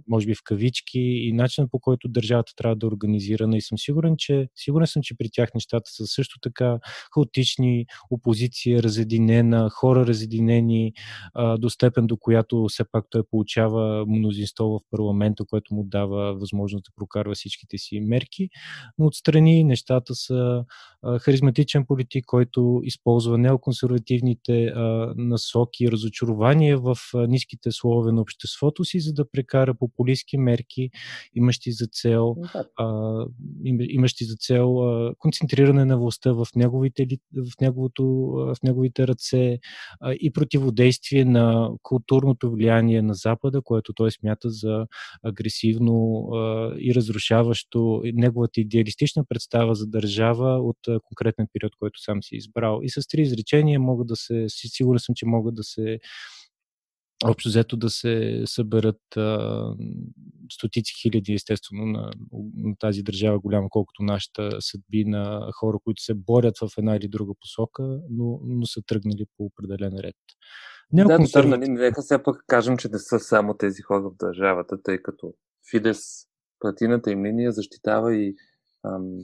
може 0.08 0.26
би 0.26 0.34
в 0.34 0.42
кавички 0.44 1.00
и 1.00 1.32
начинът 1.32 1.70
по 1.70 1.80
който 1.80 2.08
държавата 2.08 2.52
трябва 2.56 2.76
да 2.76 2.86
е 2.86 2.88
организирана. 2.88 3.56
И 3.56 3.60
съм 3.60 3.78
сигурен, 3.78 4.14
че, 4.18 4.48
сигурен 4.54 4.86
съм, 4.86 5.02
че 5.02 5.16
при 5.16 5.28
тях 5.32 5.54
нещата 5.54 5.90
са 5.90 6.06
също 6.06 6.40
така 6.40 6.78
хаотични, 7.14 7.86
опозиция 8.10 8.82
разединена, 8.82 9.70
хора 9.70 10.06
разединени 10.06 10.92
а, 11.34 11.58
до 11.58 11.70
степен, 11.70 12.06
до 12.06 12.16
която 12.16 12.66
все 12.68 12.84
пак 12.92 13.04
той 13.10 13.22
получава 13.30 14.06
мнозинство 14.06 14.64
в 14.64 14.80
парламента, 14.90 15.44
което 15.46 15.74
му 15.74 15.84
дава 15.84 16.34
възможност 16.34 16.84
да 16.84 16.90
прокарва 16.96 17.34
всичките 17.34 17.78
си 17.78 18.00
мерки. 18.00 18.48
Но 18.98 19.06
отстрани 19.06 19.64
нещата 19.64 20.14
са 20.14 20.64
а, 21.02 21.18
харизматичен 21.18 21.86
политик, 21.86 22.24
който 22.26 22.80
използва 22.84 23.38
неоконсервативни 23.38 24.36
своите 24.40 24.66
а, 24.66 25.14
насоки 25.16 25.84
и 25.84 25.90
разочарования 25.90 26.78
в 26.78 26.96
а, 27.14 27.26
ниските 27.26 27.72
слове 27.72 28.12
на 28.12 28.20
обществото 28.20 28.84
си, 28.84 29.00
за 29.00 29.12
да 29.12 29.30
прекара 29.30 29.74
популистски 29.74 30.38
мерки, 30.38 30.90
имащи 31.34 31.72
за 31.72 31.86
цел, 31.86 32.36
а, 32.78 33.26
имащи 33.88 34.24
за 34.24 34.36
цел 34.36 34.82
а, 34.82 35.14
концентриране 35.18 35.84
на 35.84 35.98
властта 35.98 36.32
в 36.32 36.46
неговите, 36.56 37.06
в 37.36 37.60
неговото, 37.60 38.04
в 38.36 38.56
неговите 38.62 39.08
ръце 39.08 39.58
а, 40.00 40.12
и 40.12 40.32
противодействие 40.32 41.24
на 41.24 41.70
културното 41.82 42.50
влияние 42.50 43.02
на 43.02 43.14
Запада, 43.14 43.62
което 43.62 43.92
той 43.92 44.10
смята 44.10 44.50
за 44.50 44.86
агресивно 45.22 46.28
а, 46.32 46.74
и 46.78 46.94
разрушаващо 46.94 48.02
неговата 48.04 48.60
идеалистична 48.60 49.24
представа 49.24 49.74
за 49.74 49.86
държава 49.86 50.60
от 50.60 50.88
а, 50.88 51.00
конкретен 51.00 51.46
период, 51.52 51.72
който 51.78 52.00
сам 52.00 52.22
си 52.22 52.36
избрал. 52.36 52.80
И 52.82 52.90
с 52.90 53.06
три 53.08 53.22
изречения 53.22 53.80
могат 53.80 54.06
да 54.06 54.16
се, 54.16 54.29
сигурен 54.48 54.98
съм, 54.98 55.14
че 55.14 55.26
могат 55.26 55.54
да 55.54 55.62
се 55.64 55.98
общо 57.24 57.48
взето 57.48 57.76
да 57.76 57.90
се 57.90 58.42
съберат 58.46 59.16
а, 59.16 59.74
стотици 60.52 60.94
хиляди, 61.02 61.32
естествено, 61.32 61.86
на, 61.86 62.10
на 62.56 62.76
тази 62.78 63.02
държава, 63.02 63.38
голяма 63.38 63.68
колкото 63.70 64.02
нашата 64.02 64.56
съдби 64.60 65.04
на 65.04 65.50
хора, 65.54 65.78
които 65.84 66.02
се 66.02 66.14
борят 66.14 66.58
в 66.58 66.68
една 66.78 66.96
или 66.96 67.08
друга 67.08 67.32
посока, 67.40 67.82
но, 68.10 68.40
но 68.44 68.66
са 68.66 68.80
тръгнали 68.86 69.24
по 69.36 69.44
определен 69.44 69.92
ред. 69.98 70.16
Не, 70.92 71.04
да, 71.04 71.16
консерв... 71.16 71.48
нали, 71.48 71.68
нека 71.68 72.02
все 72.02 72.22
пък 72.22 72.44
кажем, 72.46 72.76
че 72.76 72.88
не 72.88 72.98
са 72.98 73.18
само 73.18 73.54
тези 73.54 73.82
хора 73.82 74.02
в 74.02 74.16
държавата, 74.20 74.82
тъй 74.82 74.98
като 74.98 75.34
Фидес, 75.70 76.00
партийната 76.60 77.10
им 77.10 77.24
линия 77.24 77.52
защитава 77.52 78.14
и 78.14 78.34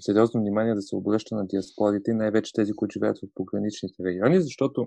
сериозно 0.00 0.40
внимание 0.40 0.74
да 0.74 0.82
се 0.82 0.96
обръща 0.96 1.34
на 1.34 1.46
диаспорите, 1.46 2.14
най-вече 2.14 2.52
тези, 2.52 2.72
които 2.72 2.92
живеят 2.92 3.18
в 3.18 3.28
пограничните 3.34 4.04
райони, 4.04 4.42
защото 4.42 4.86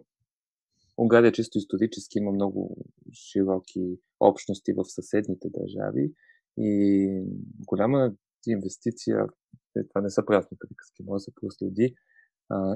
Унгария 0.97 1.31
чисто 1.31 1.57
исторически 1.57 2.17
има 2.17 2.31
много 2.31 2.77
широки 3.13 3.99
общности 4.19 4.73
в 4.73 4.83
съседните 4.85 5.47
държави 5.49 6.13
и 6.57 7.07
голяма 7.67 8.13
инвестиция, 8.47 9.25
е, 9.77 9.83
това 9.87 10.01
не 10.01 10.09
са 10.09 10.25
празни 10.25 10.57
приказки, 10.59 11.03
може 11.03 11.21
да 11.21 11.23
се 11.23 11.31
проследи, 11.41 11.95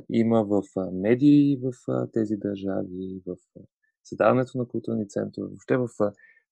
има 0.10 0.44
в 0.44 0.62
медии 0.92 1.58
в 1.58 1.72
тези 2.14 2.36
държави, 2.38 3.22
в 3.26 3.36
създаването 4.04 4.58
на 4.58 4.68
културни 4.68 5.08
центрове, 5.08 5.48
въобще 5.48 5.78
в 5.78 5.88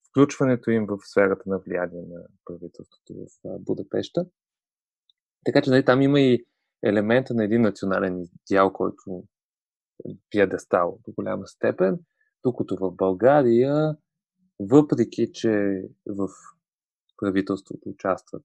включването 0.08 0.70
им 0.70 0.86
в 0.86 0.98
сферата 1.04 1.42
на 1.46 1.58
влияние 1.58 2.02
на 2.08 2.22
правителството 2.44 3.14
в 3.14 3.58
Будапешта. 3.58 4.26
Така 5.44 5.62
че 5.62 5.70
нали, 5.70 5.84
там 5.84 6.02
има 6.02 6.20
и 6.20 6.44
елемента 6.84 7.34
на 7.34 7.44
един 7.44 7.62
национален 7.62 8.28
идеал, 8.50 8.72
който 8.72 9.24
е 10.08 10.10
пиедестал 10.30 10.98
до 11.06 11.12
голяма 11.12 11.46
степен, 11.46 11.98
докато 12.44 12.76
в 12.76 12.92
България, 12.92 13.96
въпреки 14.60 15.30
че 15.32 15.82
в 16.06 16.28
правителството 17.16 17.88
участват 17.88 18.44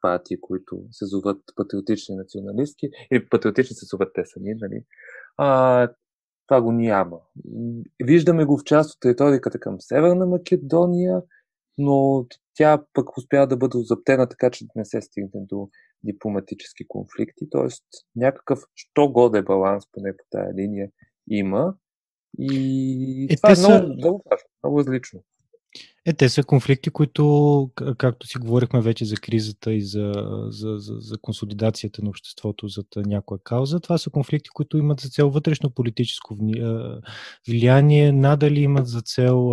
партии, 0.00 0.40
които 0.40 0.84
се 0.90 1.06
зоват 1.06 1.42
патриотични 1.56 2.16
националистки, 2.16 2.90
или 3.12 3.28
патриотични 3.28 3.76
се 3.76 3.86
зоват 3.86 4.10
те 4.14 4.22
сами, 4.24 4.54
нали? 4.54 4.84
А, 5.36 5.88
това 6.46 6.62
го 6.62 6.72
няма. 6.72 7.18
Виждаме 8.04 8.44
го 8.44 8.58
в 8.58 8.64
част 8.64 8.94
от 8.94 9.00
териториката 9.00 9.60
към 9.60 9.80
Северна 9.80 10.26
Македония, 10.26 11.22
но 11.78 12.26
тя 12.54 12.84
пък 12.92 13.18
успя 13.18 13.46
да 13.46 13.56
бъде 13.56 13.78
заптена 13.78 14.28
така, 14.28 14.50
че 14.50 14.64
да 14.64 14.70
не 14.76 14.84
се 14.84 15.00
стигне 15.02 15.30
до 15.34 15.70
дипломатически 16.04 16.88
конфликти. 16.88 17.50
Тоест 17.50 17.84
някакъв, 18.16 18.62
що 18.74 19.08
годе 19.08 19.42
баланс 19.42 19.84
поне 19.92 20.16
по 20.16 20.24
тая 20.30 20.54
линия 20.54 20.90
има. 21.30 21.74
И 22.38 23.26
е, 23.30 23.36
това 23.36 23.50
е 23.50 23.54
много, 23.58 23.74
са... 23.74 23.82
много 23.82 24.22
важно, 24.30 24.48
много 24.64 24.78
различно. 24.78 25.20
Е, 26.06 26.12
те 26.12 26.28
са 26.28 26.44
конфликти, 26.44 26.90
които, 26.90 27.70
както 27.98 28.26
си 28.26 28.38
говорихме 28.38 28.80
вече 28.80 29.04
за 29.04 29.16
кризата 29.16 29.74
и 29.74 29.82
за, 29.82 30.12
за, 30.48 30.78
за, 30.78 30.94
за 30.98 31.18
консолидацията 31.18 32.02
на 32.02 32.08
обществото 32.08 32.68
зад 32.68 32.86
някоя 32.96 33.40
кауза, 33.44 33.80
това 33.80 33.98
са 33.98 34.10
конфликти, 34.10 34.48
които 34.54 34.78
имат 34.78 35.00
за 35.00 35.08
цел 35.08 35.30
вътрешно 35.30 35.70
политическо 35.70 36.36
влияние, 37.48 38.12
надали 38.12 38.60
имат 38.60 38.86
за 38.86 39.00
цел 39.00 39.50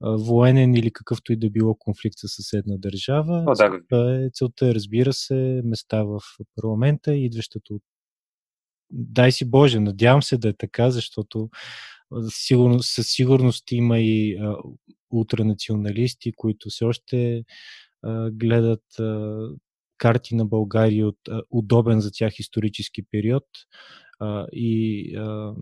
военен 0.00 0.74
или 0.74 0.90
какъвто 0.90 1.32
и 1.32 1.36
да 1.36 1.50
било 1.50 1.74
конфликт 1.74 2.18
с 2.18 2.28
съседна 2.28 2.78
държава. 2.78 3.44
О, 3.46 3.54
да. 3.54 3.54
целта, 3.54 4.24
е, 4.26 4.30
целта 4.34 4.66
е, 4.66 4.74
разбира 4.74 5.12
се, 5.12 5.60
места 5.64 6.02
в 6.02 6.20
парламента 6.56 7.14
и 7.14 7.24
идващото 7.24 7.74
от 7.74 7.82
дай 8.90 9.32
си 9.32 9.50
Боже, 9.50 9.80
надявам 9.80 10.22
се 10.22 10.38
да 10.38 10.48
е 10.48 10.52
така, 10.52 10.90
защото 10.90 11.50
сигурно, 12.28 12.82
със 12.82 13.06
сигурност 13.06 13.72
има 13.72 13.98
и 13.98 14.36
а, 14.36 14.56
ултранационалисти, 15.18 16.32
които 16.36 16.68
все 16.68 16.84
още 16.84 17.44
а, 18.02 18.30
гледат 18.30 18.98
а, 19.00 19.38
карти 19.98 20.34
на 20.34 20.46
България 20.46 21.06
от 21.08 21.18
а, 21.28 21.42
удобен 21.50 22.00
за 22.00 22.10
тях 22.12 22.38
исторически 22.38 23.02
период 23.10 23.44
а, 24.20 24.46
и 24.52 25.16
а, 25.16 25.54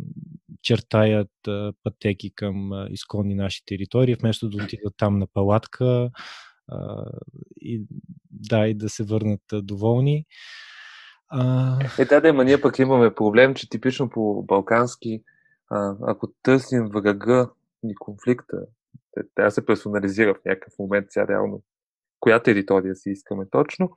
чертаят 0.63 1.49
а, 1.49 1.73
пътеки 1.83 2.35
към 2.35 2.73
а, 2.73 2.87
изконни 2.91 3.35
наши 3.35 3.65
територии, 3.65 4.15
вместо 4.15 4.51
да 4.51 4.65
отидат 4.65 4.95
там 4.97 5.19
на 5.19 5.27
палатка 5.27 6.11
а, 6.69 7.05
и, 7.61 7.83
да, 8.31 8.67
и 8.67 8.75
да 8.75 8.89
се 8.89 9.05
върнат 9.05 9.53
а, 9.53 9.63
доволни. 9.63 10.27
А... 11.29 11.79
Е, 11.99 12.05
да, 12.05 12.21
да, 12.21 12.45
ние 12.45 12.61
пък 12.61 12.79
имаме 12.79 13.15
проблем, 13.15 13.55
че 13.55 13.69
типично 13.69 14.11
по 14.11 14.43
балкански, 14.43 15.23
а, 15.71 15.97
ако 16.07 16.33
търсим 16.43 16.89
врага 16.89 17.51
и 17.85 17.95
конфликта, 17.95 18.57
да 19.39 19.51
се 19.51 19.67
персонализира 19.67 20.35
в 20.35 20.45
някакъв 20.45 20.73
момент 20.79 21.07
сега 21.11 21.29
реално 21.29 21.63
коя 22.21 22.43
територия 22.43 22.95
си 22.95 23.11
искаме 23.11 23.45
точно. 23.51 23.91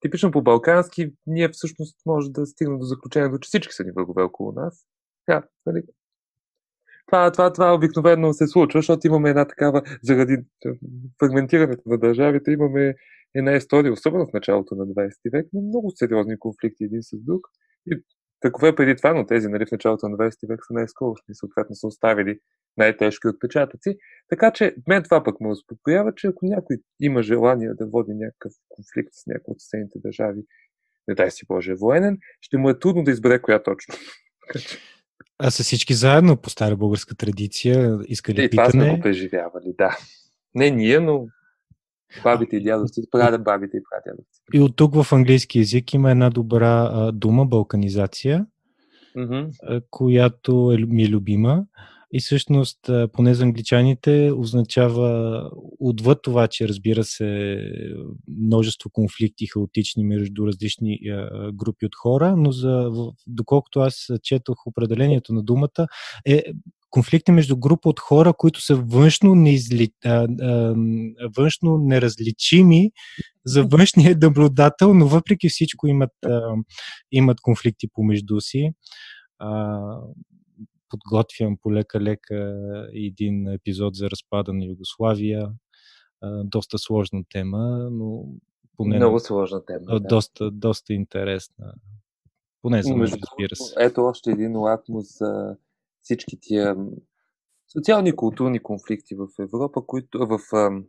Типично 0.00 0.30
по 0.30 0.42
балкански, 0.42 1.12
ние 1.26 1.48
всъщност 1.48 1.96
може 2.06 2.30
да 2.30 2.46
стигнем 2.46 2.78
до 2.78 2.84
заключението, 2.84 3.38
че 3.38 3.48
всички 3.48 3.72
са 3.72 3.84
ни 3.84 3.92
врагове 3.92 4.22
около 4.22 4.52
нас. 4.52 4.86
Ja, 5.30 5.42
нали? 5.66 5.82
това, 7.08 7.32
това, 7.32 7.52
това 7.52 7.74
обикновено 7.74 8.32
се 8.32 8.46
случва, 8.46 8.78
защото 8.78 9.06
имаме 9.06 9.30
една 9.30 9.44
такава, 9.44 9.82
заради 10.02 10.36
фрагментирането 11.18 11.82
на 11.86 11.98
държавите, 11.98 12.50
имаме 12.50 12.94
една 13.34 13.52
история, 13.52 13.92
особено 13.92 14.26
в 14.26 14.32
началото 14.32 14.74
на 14.74 14.86
20 14.86 15.10
век, 15.32 15.46
на 15.52 15.60
много 15.60 15.92
сериозни 15.94 16.38
конфликти 16.38 16.84
един 16.84 17.02
с 17.02 17.16
друг. 17.16 17.46
И 17.86 18.02
такова 18.40 18.68
е 18.68 18.74
преди 18.74 18.96
това, 18.96 19.14
но 19.14 19.26
тези 19.26 19.48
нали, 19.48 19.66
в 19.66 19.72
началото 19.72 20.08
на 20.08 20.16
20 20.16 20.48
век 20.48 20.60
са 20.66 20.74
най-скорошни, 20.74 21.34
съответно 21.34 21.74
са 21.74 21.86
оставили 21.86 22.38
най-тежки 22.78 23.28
отпечатъци. 23.28 23.96
Така 24.28 24.52
че 24.52 24.74
мен 24.88 25.02
това 25.02 25.24
пък 25.24 25.40
ме 25.40 25.48
успокоява, 25.48 26.12
че 26.16 26.26
ако 26.26 26.46
някой 26.46 26.76
има 27.00 27.22
желание 27.22 27.70
да 27.74 27.86
води 27.86 28.14
някакъв 28.14 28.52
конфликт 28.68 29.08
с 29.12 29.26
някои 29.26 29.52
от 29.52 29.60
съседните 29.60 29.98
държави, 29.98 30.40
не 31.08 31.14
дай 31.14 31.30
си 31.30 31.46
Боже, 31.48 31.74
военен, 31.74 32.18
ще 32.40 32.58
му 32.58 32.70
е 32.70 32.78
трудно 32.78 33.04
да 33.04 33.10
избере 33.10 33.42
коя 33.42 33.62
точно. 33.62 33.94
А 35.40 35.50
са 35.50 35.62
всички 35.62 35.94
заедно 35.94 36.36
по 36.36 36.50
стара 36.50 36.76
българска 36.76 37.14
традиция 37.14 37.98
искали 38.08 38.44
и 38.44 38.50
питане? 38.50 38.68
това 38.68 38.82
сме 38.82 38.96
го 38.96 39.00
преживявали, 39.00 39.74
да. 39.78 39.98
Не 40.54 40.70
ние, 40.70 41.00
но 41.00 41.26
бабите 42.22 42.56
и 42.56 42.62
дядовци, 42.62 43.02
прадед 43.10 43.42
бабите 43.42 43.76
и 43.76 43.80
прадядовци. 43.90 44.42
И 44.54 44.60
от 44.60 44.76
тук 44.76 45.02
в 45.02 45.12
английски 45.12 45.58
язик 45.58 45.94
има 45.94 46.10
една 46.10 46.30
добра 46.30 46.90
а, 46.92 47.12
дума, 47.12 47.46
балканизация, 47.46 48.46
Mm-hmm. 49.16 49.50
а, 49.62 49.80
която 49.90 50.76
е, 50.78 50.84
ми 50.86 51.02
е 51.02 51.08
любима. 51.08 51.64
И 52.12 52.20
всъщност, 52.20 52.78
поне 53.12 53.34
за 53.34 53.44
англичаните, 53.44 54.32
означава 54.36 55.42
отвъд 55.80 56.18
това, 56.22 56.48
че 56.48 56.68
разбира 56.68 57.04
се 57.04 57.58
множество 58.28 58.90
конфликти 58.90 59.46
хаотични 59.46 60.04
между 60.04 60.46
различни 60.46 60.98
групи 61.52 61.86
от 61.86 61.94
хора, 61.94 62.34
но 62.36 62.52
за, 62.52 62.90
доколкото 63.26 63.80
аз 63.80 64.06
четох 64.22 64.66
определението 64.66 65.32
на 65.32 65.42
думата, 65.42 65.86
е 66.26 66.44
конфликти 66.90 67.32
между 67.32 67.56
група 67.56 67.88
от 67.88 68.00
хора, 68.00 68.32
които 68.38 68.60
са 68.60 68.76
външно, 68.76 69.34
неизли... 69.34 69.88
външно 71.36 71.78
неразличими 71.78 72.90
за 73.46 73.64
външния 73.64 74.18
наблюдател, 74.22 74.94
но 74.94 75.06
въпреки 75.06 75.48
всичко 75.48 75.86
имат, 75.86 76.12
имат 77.12 77.40
конфликти 77.40 77.88
помежду 77.94 78.40
си. 78.40 78.70
Подготвям 80.88 81.56
полека-лека 81.62 82.56
един 82.92 83.48
епизод 83.48 83.94
за 83.94 84.10
разпада 84.10 84.52
на 84.52 84.64
Югославия. 84.64 85.52
Доста 86.44 86.78
сложна 86.78 87.22
тема, 87.28 87.88
но 87.92 88.24
поне 88.76 88.96
Много 88.96 89.20
сложна 89.20 89.64
тема. 89.64 89.84
Да. 89.86 90.00
доста, 90.00 90.50
доста 90.50 90.94
интересна. 90.94 91.72
Поне 92.62 92.82
за 92.82 92.96
мен, 92.96 93.02
разбира 93.02 93.56
се. 93.56 93.74
ето 93.78 94.04
още 94.04 94.30
един 94.30 94.56
лакмус 94.56 95.18
за 95.18 95.56
всички 96.02 96.38
тия 96.40 96.76
социални 97.72 98.08
и 98.08 98.16
културни 98.16 98.62
конфликти 98.62 99.14
в 99.14 99.28
Европа, 99.38 99.86
които 99.86 100.26
в 100.26 100.40
ам, 100.56 100.84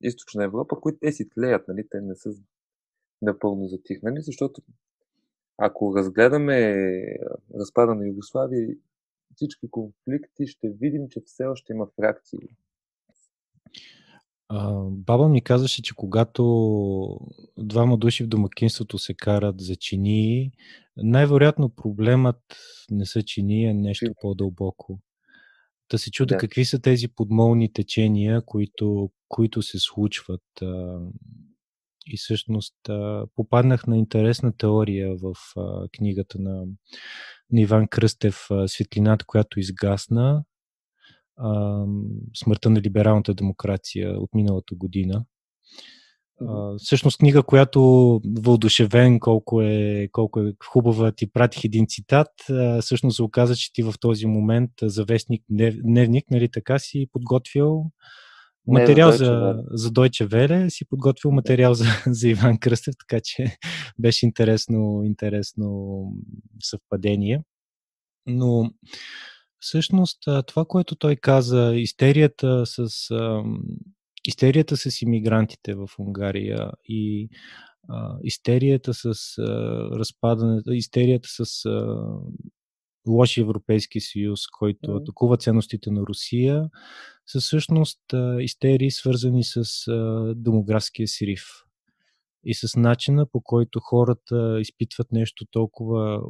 източна 0.00 0.44
Европа, 0.44 0.80
които 0.80 0.98
те 1.00 1.12
си 1.12 1.28
тлеят, 1.28 1.68
нали? 1.68 1.88
те 1.90 2.00
не 2.00 2.14
са 2.14 2.30
напълно 3.22 3.68
затихнали, 3.68 4.20
защото 4.20 4.62
ако 5.58 5.96
разгледаме 5.96 6.76
разпада 7.60 7.94
на 7.94 8.06
Югославия 8.06 8.76
всички 9.36 9.70
конфликти, 9.70 10.46
ще 10.46 10.68
видим, 10.68 11.08
че 11.10 11.20
все 11.26 11.44
още 11.44 11.72
има 11.72 11.86
фракции. 11.96 12.38
А, 14.48 14.72
баба 14.90 15.28
ми 15.28 15.42
казваше, 15.42 15.82
че 15.82 15.94
когато 15.94 16.44
двама 17.58 17.98
души 17.98 18.24
в 18.24 18.28
домакинството 18.28 18.98
се 18.98 19.14
карат 19.14 19.60
за 19.60 19.76
чинии, 19.76 20.52
най-вероятно 20.96 21.68
проблемът 21.68 22.40
не 22.90 23.06
са 23.06 23.22
чинии, 23.22 23.66
а 23.66 23.74
нещо 23.74 24.06
Фи- 24.06 24.14
по-дълбоко. 24.20 24.98
Да 25.90 25.98
се 25.98 26.10
чуда 26.10 26.34
Да. 26.34 26.38
какви 26.38 26.64
са 26.64 26.80
тези 26.80 27.08
подмолни 27.08 27.72
течения, 27.72 28.42
които, 28.46 29.10
които 29.28 29.62
се 29.62 29.78
случват. 29.78 30.42
А, 30.62 30.98
и 32.06 32.16
всъщност 32.16 32.74
попаднах 33.34 33.86
на 33.86 33.98
интересна 33.98 34.56
теория 34.56 35.16
в 35.16 35.34
книгата 35.96 36.38
на, 36.38 36.64
на 37.52 37.60
Иван 37.60 37.88
Кръстев 37.88 38.48
Светлината, 38.66 39.24
която 39.26 39.60
изгасна. 39.60 40.44
Смъртта 42.36 42.70
на 42.70 42.80
либералната 42.80 43.34
демокрация 43.34 44.20
от 44.20 44.34
миналата 44.34 44.74
година. 44.74 45.24
А, 46.40 46.76
всъщност 46.78 47.18
книга, 47.18 47.42
която 47.42 47.80
вълдушевен 48.40 49.20
колко 49.20 49.62
е, 49.62 50.08
колко 50.12 50.40
е 50.40 50.52
хубава, 50.64 51.12
ти 51.12 51.30
пратих 51.30 51.64
един 51.64 51.86
цитат. 51.88 52.28
А, 52.50 52.82
всъщност 52.82 53.16
се 53.16 53.22
оказа, 53.22 53.56
че 53.56 53.72
ти 53.72 53.82
в 53.82 53.94
този 54.00 54.26
момент 54.26 54.70
а, 54.82 54.88
за 54.88 55.04
вестник 55.04 55.42
Днев- 55.50 55.82
Дневник, 55.82 56.30
нали 56.30 56.48
така, 56.50 56.78
си 56.78 57.06
подготвил 57.12 57.84
материал 58.66 59.12
за 59.12 59.24
Deutsche 59.24 59.64
за 59.70 59.90
Deutsche 59.90 60.26
Welle, 60.26 60.68
си 60.68 60.84
подготвил 60.84 61.30
материал 61.30 61.74
за, 61.74 61.84
за 62.06 62.28
Иван 62.28 62.58
Кръстев, 62.58 62.94
така 62.98 63.20
че 63.24 63.56
беше 63.98 64.26
интересно, 64.26 65.02
интересно 65.04 66.04
съвпадение. 66.62 67.42
Но 68.26 68.70
всъщност 69.58 70.18
това, 70.46 70.64
което 70.64 70.96
той 70.96 71.16
каза, 71.16 71.72
истерията 71.74 72.66
с, 72.66 72.88
истерията 74.24 74.76
с 74.76 75.02
иммигрантите 75.02 75.74
в 75.74 75.88
Унгария 75.98 76.70
и 76.84 77.28
а, 77.88 78.16
истерията 78.22 78.94
с 78.94 79.04
а, 79.38 79.42
разпадането, 79.98 80.72
истерията 80.72 81.28
с 81.28 81.64
а, 81.64 81.96
лоши 83.08 83.40
Европейски 83.40 84.00
съюз, 84.00 84.40
който 84.58 84.90
Мгм. 84.90 84.96
атакува 84.96 85.36
ценностите 85.36 85.90
на 85.90 86.00
Русия, 86.00 86.68
са 87.26 87.40
всъщност 87.40 88.00
истерии, 88.40 88.90
свързани 88.90 89.44
с 89.44 89.64
демографския 90.36 91.08
срив 91.08 91.42
и 92.46 92.54
с 92.54 92.76
начина 92.76 93.26
по 93.26 93.40
който 93.40 93.80
хората 93.80 94.58
изпитват 94.60 95.12
нещо 95.12 95.44
толкова 95.50 96.20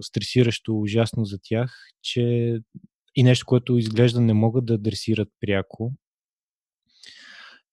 стресиращо, 0.00 0.80
ужасно 0.80 1.24
за 1.24 1.38
тях, 1.42 1.76
че 2.02 2.56
и 3.16 3.22
нещо, 3.22 3.46
което 3.46 3.78
изглежда 3.78 4.20
не 4.20 4.34
могат 4.34 4.64
да 4.64 4.74
адресират 4.74 5.28
пряко, 5.40 5.92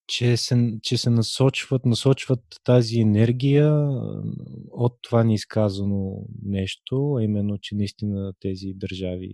че 0.06 0.36
се, 0.36 0.78
че 0.82 0.96
се 0.96 1.10
насочват, 1.10 1.86
насочват 1.86 2.40
тази 2.64 3.00
енергия 3.00 3.88
от 4.70 4.98
това 5.02 5.24
неизказано 5.24 6.26
нещо, 6.42 7.14
а 7.14 7.22
именно, 7.22 7.58
че 7.58 7.74
наистина 7.74 8.32
тези 8.40 8.72
държави, 8.74 9.32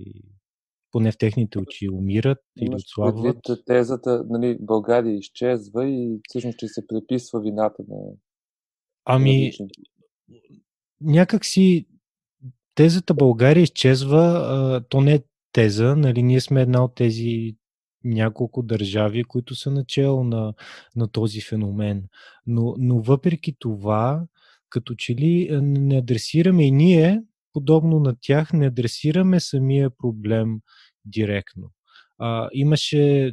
поне 0.90 1.12
в 1.12 1.18
техните 1.18 1.58
очи, 1.58 1.90
умират 1.90 2.38
или 2.56 2.74
отслабват. 2.74 3.36
предвид 3.44 3.64
тезата, 3.66 4.24
нали, 4.28 4.58
България 4.60 5.16
изчезва 5.16 5.88
и 5.88 6.20
всъщност 6.28 6.56
ще 6.56 6.68
се 6.68 6.86
преписва 6.86 7.40
вината 7.40 7.82
на 7.88 7.96
Ами, 9.04 9.52
някак 11.00 11.44
си 11.44 11.86
тезата 12.74 13.14
България 13.14 13.62
изчезва, 13.62 14.18
а, 14.18 14.84
то 14.88 15.00
не 15.00 15.14
е 15.14 15.22
теза, 15.52 15.96
нали, 15.96 16.22
ние 16.22 16.40
сме 16.40 16.62
една 16.62 16.84
от 16.84 16.94
тези 16.94 17.56
няколко 18.04 18.62
държави, 18.62 19.24
които 19.24 19.54
са 19.54 19.70
начало 19.70 20.24
на, 20.24 20.54
на 20.96 21.08
този 21.08 21.40
феномен. 21.40 22.04
Но, 22.46 22.74
но 22.78 23.02
въпреки 23.02 23.56
това, 23.58 24.26
като 24.70 24.94
че 24.94 25.14
ли 25.14 25.48
а, 25.50 25.62
не 25.62 25.98
адресираме 25.98 26.66
и 26.66 26.70
ние, 26.70 27.22
подобно 27.52 28.00
на 28.00 28.16
тях, 28.20 28.52
не 28.52 28.66
адресираме 28.66 29.40
самия 29.40 29.90
проблем 29.90 30.60
директно. 31.04 31.70
А, 32.18 32.48
имаше 32.52 33.32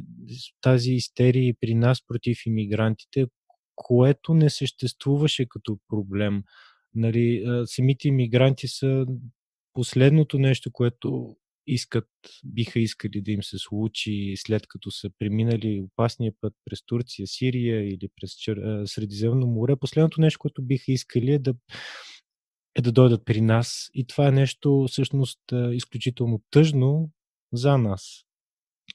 тази 0.60 0.92
истерия 0.92 1.54
при 1.60 1.74
нас 1.74 2.06
против 2.06 2.46
иммигрантите, 2.46 3.26
което 3.74 4.34
не 4.34 4.50
съществуваше 4.50 5.46
като 5.48 5.78
проблем. 5.88 6.42
Нали, 6.94 7.44
самите 7.66 8.08
иммигранти 8.08 8.68
са 8.68 9.06
последното 9.72 10.38
нещо, 10.38 10.70
което 10.72 11.36
искат, 11.66 12.08
биха 12.44 12.80
искали 12.80 13.20
да 13.20 13.30
им 13.30 13.42
се 13.42 13.58
случи 13.58 14.34
след 14.36 14.66
като 14.66 14.90
са 14.90 15.10
преминали 15.18 15.84
опасния 15.92 16.32
път 16.40 16.54
през 16.64 16.84
Турция, 16.84 17.26
Сирия 17.26 17.88
или 17.88 18.08
през 18.20 18.36
Чер... 18.38 18.82
Средиземно 18.84 19.46
море. 19.46 19.76
Последното 19.76 20.20
нещо, 20.20 20.38
което 20.38 20.62
биха 20.62 20.92
искали 20.92 21.32
е 21.32 21.38
да, 21.38 21.54
е 22.78 22.82
да 22.82 22.92
дойдат 22.92 23.24
при 23.24 23.40
нас. 23.40 23.90
И 23.94 24.06
това 24.06 24.28
е 24.28 24.32
нещо 24.32 24.86
всъщност 24.88 25.40
изключително 25.72 26.40
тъжно 26.50 27.10
за 27.52 27.78
нас. 27.78 28.22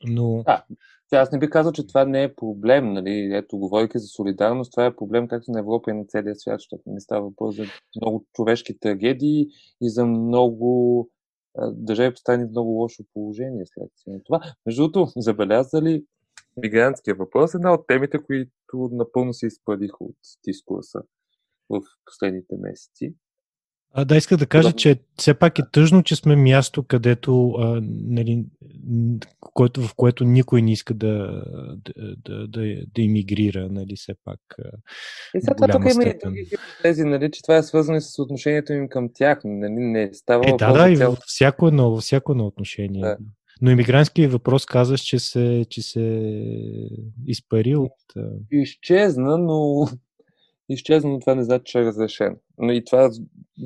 Но 0.07 0.43
А, 0.45 0.63
аз 1.11 1.31
не 1.31 1.39
би 1.39 1.49
казал, 1.49 1.71
че 1.71 1.87
това 1.87 2.05
не 2.05 2.23
е 2.23 2.35
проблем, 2.35 2.93
нали? 2.93 3.31
Ето, 3.33 3.57
говорейки 3.57 3.99
за 3.99 4.07
солидарност, 4.07 4.71
това 4.71 4.85
е 4.85 4.95
проблем 4.95 5.27
както 5.27 5.51
на 5.51 5.59
Европа 5.59 5.91
и 5.91 5.93
на 5.93 6.05
целия 6.05 6.35
свят, 6.35 6.59
защото 6.59 6.83
не 6.85 6.99
става 6.99 7.21
въпрос 7.21 7.55
за 7.55 7.65
много 7.95 8.25
човешки 8.33 8.79
трагедии 8.79 9.47
и 9.81 9.89
за 9.89 10.05
много 10.05 11.09
а, 11.57 11.71
държави 11.71 12.13
поставени 12.13 12.45
в 12.45 12.49
много 12.49 12.69
лошо 12.69 13.03
положение 13.13 13.63
след 13.65 13.91
това. 14.25 14.41
Между 14.65 14.81
другото, 14.81 15.11
забелязали 15.17 16.05
мигрантския 16.57 17.15
въпрос 17.15 17.53
една 17.53 17.73
от 17.73 17.87
темите, 17.87 18.23
които 18.23 18.51
напълно 18.91 19.33
се 19.33 19.47
изпадиха 19.47 19.97
от 19.99 20.15
дискурса 20.45 21.01
в 21.69 21.81
последните 22.05 22.55
месеци. 22.57 23.15
А, 23.93 24.05
да, 24.05 24.17
иска 24.17 24.37
да 24.37 24.45
кажа, 24.45 24.71
че 24.71 24.99
все 25.17 25.33
пак 25.33 25.59
е 25.59 25.61
тъжно, 25.71 26.03
че 26.03 26.15
сме 26.15 26.35
място, 26.35 26.83
където, 26.83 27.49
а, 27.51 27.81
нали, 27.83 28.45
което, 29.39 29.81
в 29.81 29.95
което 29.95 30.23
никой 30.23 30.61
не 30.61 30.71
иска 30.71 30.93
да, 30.93 31.43
да, 31.75 32.15
да, 32.25 32.47
да, 32.47 32.75
да 32.95 33.01
иммигрира, 33.01 33.69
нали, 33.71 33.95
все 33.95 34.13
пак. 34.25 34.39
И 35.35 35.41
сега 35.41 35.55
това 35.55 35.67
тук 35.67 35.93
има 35.93 36.03
и 36.03 36.13
други 36.23 36.45
хипотези, 36.45 37.03
нали, 37.03 37.31
че 37.31 37.41
това 37.41 37.57
е 37.57 37.63
свързано 37.63 37.97
и 37.97 38.01
с 38.01 38.21
отношението 38.21 38.73
им 38.73 38.89
към 38.89 39.09
тях. 39.13 39.39
Нали, 39.43 39.71
не 39.71 40.13
става 40.13 40.49
Е, 40.49 40.53
да, 40.57 40.73
да, 40.73 40.91
и 40.91 40.95
във 40.95 41.19
всяко 41.25 41.67
едно, 41.67 41.91
във 41.91 42.01
всяко 42.01 42.31
едно 42.31 42.45
отношение. 42.45 43.01
Да. 43.01 43.17
Но 43.61 43.71
иммигрантски 43.71 44.27
въпрос 44.27 44.65
казваш, 44.65 45.01
че 45.01 45.19
се, 45.19 45.65
че 45.69 45.81
се 45.81 46.31
изпари 47.27 47.75
от... 47.75 47.93
Изчезна, 48.51 49.37
но 49.37 49.87
изчезна, 50.73 51.09
но 51.09 51.19
това 51.19 51.35
не 51.35 51.43
значи, 51.43 51.63
че 51.65 51.79
е 51.79 51.85
разрешено. 51.85 52.35
Но 52.57 52.71
и 52.71 52.85
това 52.85 53.11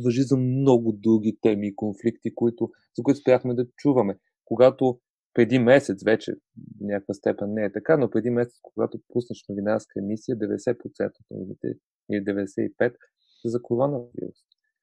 въжи 0.04 0.22
за 0.22 0.38
много 0.38 0.92
други 0.92 1.38
теми 1.42 1.68
и 1.68 1.76
конфликти, 1.76 2.36
които, 2.36 2.70
за 2.98 3.04
които 3.04 3.20
спряхме 3.20 3.54
да 3.54 3.68
чуваме. 3.78 4.18
Когато 4.46 5.00
преди 5.34 5.60
месец 5.60 6.04
вече, 6.04 6.34
в 6.34 6.38
някаква 6.82 7.14
степен 7.14 7.54
не 7.54 7.66
е 7.66 7.72
така, 7.72 7.98
но 7.98 8.10
преди 8.10 8.30
месец, 8.30 8.60
когато 8.62 9.00
пуснеш 9.14 9.46
новинарска 9.50 10.00
емисия, 10.00 10.38
90% 10.38 11.06
от 11.06 11.26
новините 11.32 11.68
или 12.12 12.24
95% 12.24 12.94
са 13.42 13.50
за 13.50 13.62
коронавирус. 13.62 14.38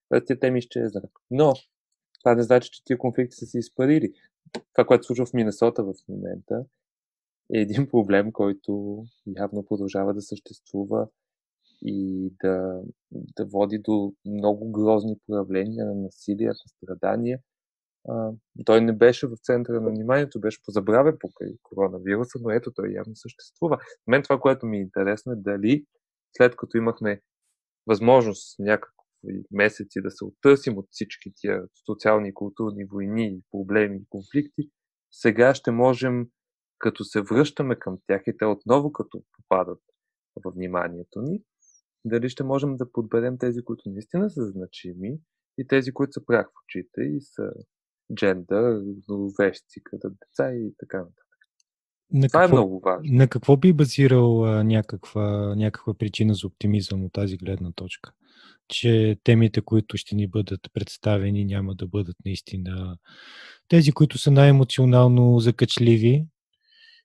Тоест, 0.08 0.26
тези 0.26 0.40
теми 0.40 0.58
изчезнаха. 0.58 1.08
Но 1.30 1.54
това 2.20 2.34
не 2.34 2.42
значи, 2.42 2.70
че 2.70 2.84
тия 2.84 2.98
конфликти 2.98 3.36
са 3.36 3.46
се 3.46 3.58
изпарили. 3.58 4.12
Това, 4.74 4.86
което 4.86 5.02
се 5.02 5.06
случва 5.06 5.26
в 5.26 5.34
Миннесота 5.34 5.84
в 5.84 5.94
момента, 6.08 6.64
е 7.54 7.58
един 7.58 7.88
проблем, 7.88 8.32
който 8.32 9.02
явно 9.36 9.64
продължава 9.64 10.14
да 10.14 10.22
съществува 10.22 11.08
и 11.84 12.30
да, 12.42 12.80
да 13.10 13.46
води 13.46 13.78
до 13.78 14.12
много 14.26 14.72
грозни 14.72 15.16
проявления 15.26 15.86
на 15.86 15.94
насилие, 15.94 16.48
на 16.48 16.54
страдания. 16.54 17.38
А, 18.08 18.32
той 18.64 18.80
не 18.80 18.92
беше 18.92 19.26
в 19.26 19.36
центъра 19.42 19.80
на 19.80 19.90
вниманието, 19.90 20.40
беше 20.40 20.62
позабравен 20.64 21.16
покрай 21.20 21.50
коронавируса, 21.62 22.38
но 22.42 22.50
ето 22.50 22.72
той 22.74 22.92
явно 22.92 23.16
съществува. 23.16 23.78
мен 24.06 24.22
това, 24.22 24.40
което 24.40 24.66
ми 24.66 24.76
е 24.76 24.80
интересно 24.80 25.32
е 25.32 25.36
дали 25.36 25.84
след 26.36 26.56
като 26.56 26.76
имахме 26.76 27.20
възможност 27.86 28.58
някакви 28.58 29.44
месеци 29.50 30.02
да 30.02 30.10
се 30.10 30.24
оттърсим 30.24 30.78
от 30.78 30.86
всички 30.90 31.32
тия 31.36 31.62
социални 31.86 32.28
и 32.28 32.34
културни 32.34 32.84
войни, 32.84 33.40
проблеми 33.50 33.96
и 33.96 34.06
конфликти, 34.08 34.70
сега 35.10 35.54
ще 35.54 35.70
можем, 35.70 36.26
като 36.78 37.04
се 37.04 37.20
връщаме 37.20 37.76
към 37.78 37.98
тях 38.06 38.22
и 38.26 38.36
те 38.36 38.44
отново 38.44 38.92
като 38.92 39.22
попадат 39.36 39.80
в 40.44 40.52
вниманието 40.54 41.20
ни, 41.20 41.42
дали 42.04 42.28
ще 42.28 42.44
можем 42.44 42.76
да 42.76 42.92
подберем 42.92 43.38
тези, 43.38 43.62
които 43.62 43.90
наистина 43.90 44.30
са 44.30 44.46
значими 44.46 45.18
и 45.58 45.66
тези, 45.66 45.92
които 45.92 46.12
са 46.12 46.26
прях 46.26 46.46
в 46.46 46.62
очите 46.64 47.00
и 47.00 47.20
са 47.20 47.52
джендър, 48.14 48.82
вещи, 49.38 49.80
като 49.84 50.10
деца 50.10 50.54
и 50.54 50.74
така 50.78 50.98
нататък. 50.98 51.16
На 52.12 52.28
Това 52.28 52.40
е 52.40 52.46
какво, 52.46 52.56
е 52.56 52.60
много 52.60 52.80
важно. 52.80 53.16
На 53.16 53.28
какво 53.28 53.56
би 53.56 53.72
базирал 53.72 54.44
а, 54.44 54.64
някаква, 54.64 55.54
някаква 55.56 55.94
причина 55.94 56.34
за 56.34 56.46
оптимизъм 56.46 57.04
от 57.04 57.12
тази 57.12 57.36
гледна 57.36 57.72
точка? 57.72 58.12
Че 58.68 59.16
темите, 59.24 59.60
които 59.60 59.96
ще 59.96 60.14
ни 60.14 60.26
бъдат 60.26 60.60
представени, 60.72 61.44
няма 61.44 61.74
да 61.74 61.86
бъдат 61.86 62.16
наистина 62.24 62.96
тези, 63.68 63.92
които 63.92 64.18
са 64.18 64.30
най-емоционално 64.30 65.38
закачливи 65.38 66.26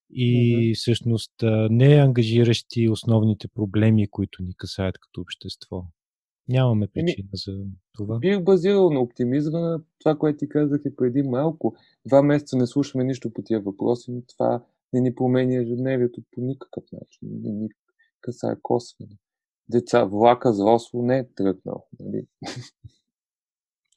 и 0.10 0.56
mm-hmm. 0.56 0.78
всъщност 0.78 1.34
не 1.70 1.96
ангажиращи 1.96 2.90
основните 2.90 3.48
проблеми, 3.48 4.08
които 4.08 4.44
ни 4.44 4.56
касаят 4.56 4.98
като 5.00 5.22
общество. 5.22 5.86
Нямаме 6.50 6.88
причина 6.88 7.30
за 7.34 7.66
това. 7.94 8.20
Бих 8.20 8.42
базирал 8.42 8.90
на 8.90 9.00
оптимизма 9.00 9.60
на 9.60 9.82
това, 10.00 10.18
което 10.18 10.38
ти 10.38 10.50
казах 10.50 10.82
и 10.86 10.96
преди 10.96 11.24
малко. 11.24 11.76
Два 12.06 12.22
месеца 12.22 12.58
не 12.58 12.68
слушаме 12.68 13.04
нищо 13.04 13.34
по 13.34 13.42
тия 13.42 13.62
въпроси, 13.62 14.12
но 14.12 14.22
това 14.22 14.64
не 14.94 15.02
ни 15.02 15.16
променя 15.16 15.62
ежедневието 15.62 16.22
по 16.32 16.42
никакъв 16.42 16.84
начин. 16.92 17.20
Не 17.22 17.52
ни 17.52 17.70
касае 18.22 18.56
косвено. 18.62 19.12
Деца, 19.70 20.04
влака 20.04 20.54
зросло 20.54 21.02
не 21.02 21.18
е 21.18 21.28
тръгнал. 21.36 21.86
Нали? 22.00 22.28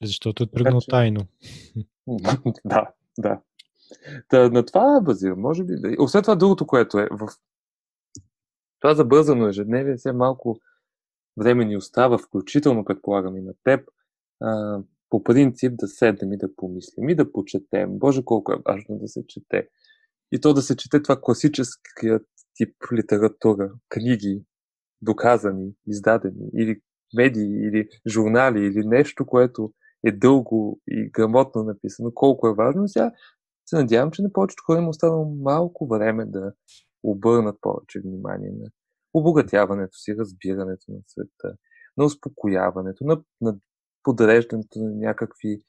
Защото 0.03 0.43
е 0.43 0.47
тръгнал 0.47 0.81
че... 0.81 0.87
тайно. 0.89 1.19
да, 2.65 2.91
да. 3.19 3.41
Та, 4.29 4.49
на 4.49 4.65
това 4.65 4.97
е 4.97 5.03
базира, 5.03 5.35
може 5.35 5.63
би. 5.63 5.73
Освен 5.99 6.21
това, 6.21 6.35
другото, 6.35 6.67
което 6.67 6.99
е 6.99 7.07
в 7.11 7.27
това 8.79 8.95
забързано 8.95 9.47
ежедневие, 9.47 9.95
все 9.95 10.11
малко 10.11 10.59
време 11.37 11.65
ни 11.65 11.77
остава, 11.77 12.17
включително, 12.17 12.85
предполагам 12.85 13.37
и 13.37 13.41
на 13.41 13.53
теб, 13.63 13.89
а, 14.41 14.79
по 15.09 15.23
принцип 15.23 15.73
да 15.77 15.87
седнем 15.87 16.33
и 16.33 16.37
да 16.37 16.55
помислим 16.55 17.09
и 17.09 17.15
да 17.15 17.31
почетем. 17.31 17.99
Боже, 17.99 18.25
колко 18.25 18.53
е 18.53 18.61
важно 18.67 18.97
да 18.97 19.07
се 19.07 19.27
чете. 19.27 19.67
И 20.31 20.41
то 20.41 20.53
да 20.53 20.61
се 20.61 20.75
чете 20.75 21.01
това 21.01 21.21
класическият 21.21 22.27
тип 22.55 22.75
литература, 22.93 23.71
книги, 23.89 24.43
доказани, 25.01 25.73
издадени, 25.87 26.49
или 26.57 26.81
медии, 27.15 27.67
или 27.67 27.89
журнали, 28.07 28.65
или 28.65 28.85
нещо, 28.85 29.25
което 29.25 29.73
е 30.03 30.11
дълго 30.11 30.79
и 30.87 31.09
грамотно 31.11 31.63
написано, 31.63 32.11
колко 32.13 32.47
е 32.47 32.53
важно. 32.53 32.87
Сега 32.87 33.11
се 33.71 33.77
надявам, 33.77 34.11
че 34.11 34.21
на 34.21 34.33
повечето 34.33 34.63
хора 34.65 34.79
им 34.79 34.87
останало 34.87 35.35
малко 35.35 35.87
време 35.87 36.25
да 36.25 36.53
обърнат 37.03 37.57
повече 37.61 38.01
внимание 38.01 38.51
на 38.51 38.69
обогатяването 39.13 39.97
си, 39.97 40.15
разбирането 40.17 40.91
на 40.91 40.99
света, 41.07 41.57
на 41.97 42.05
успокояването, 42.05 43.03
на, 43.05 43.21
на 43.41 43.55
подреждането 44.03 44.79
на 44.79 44.91
някакви 44.95 45.61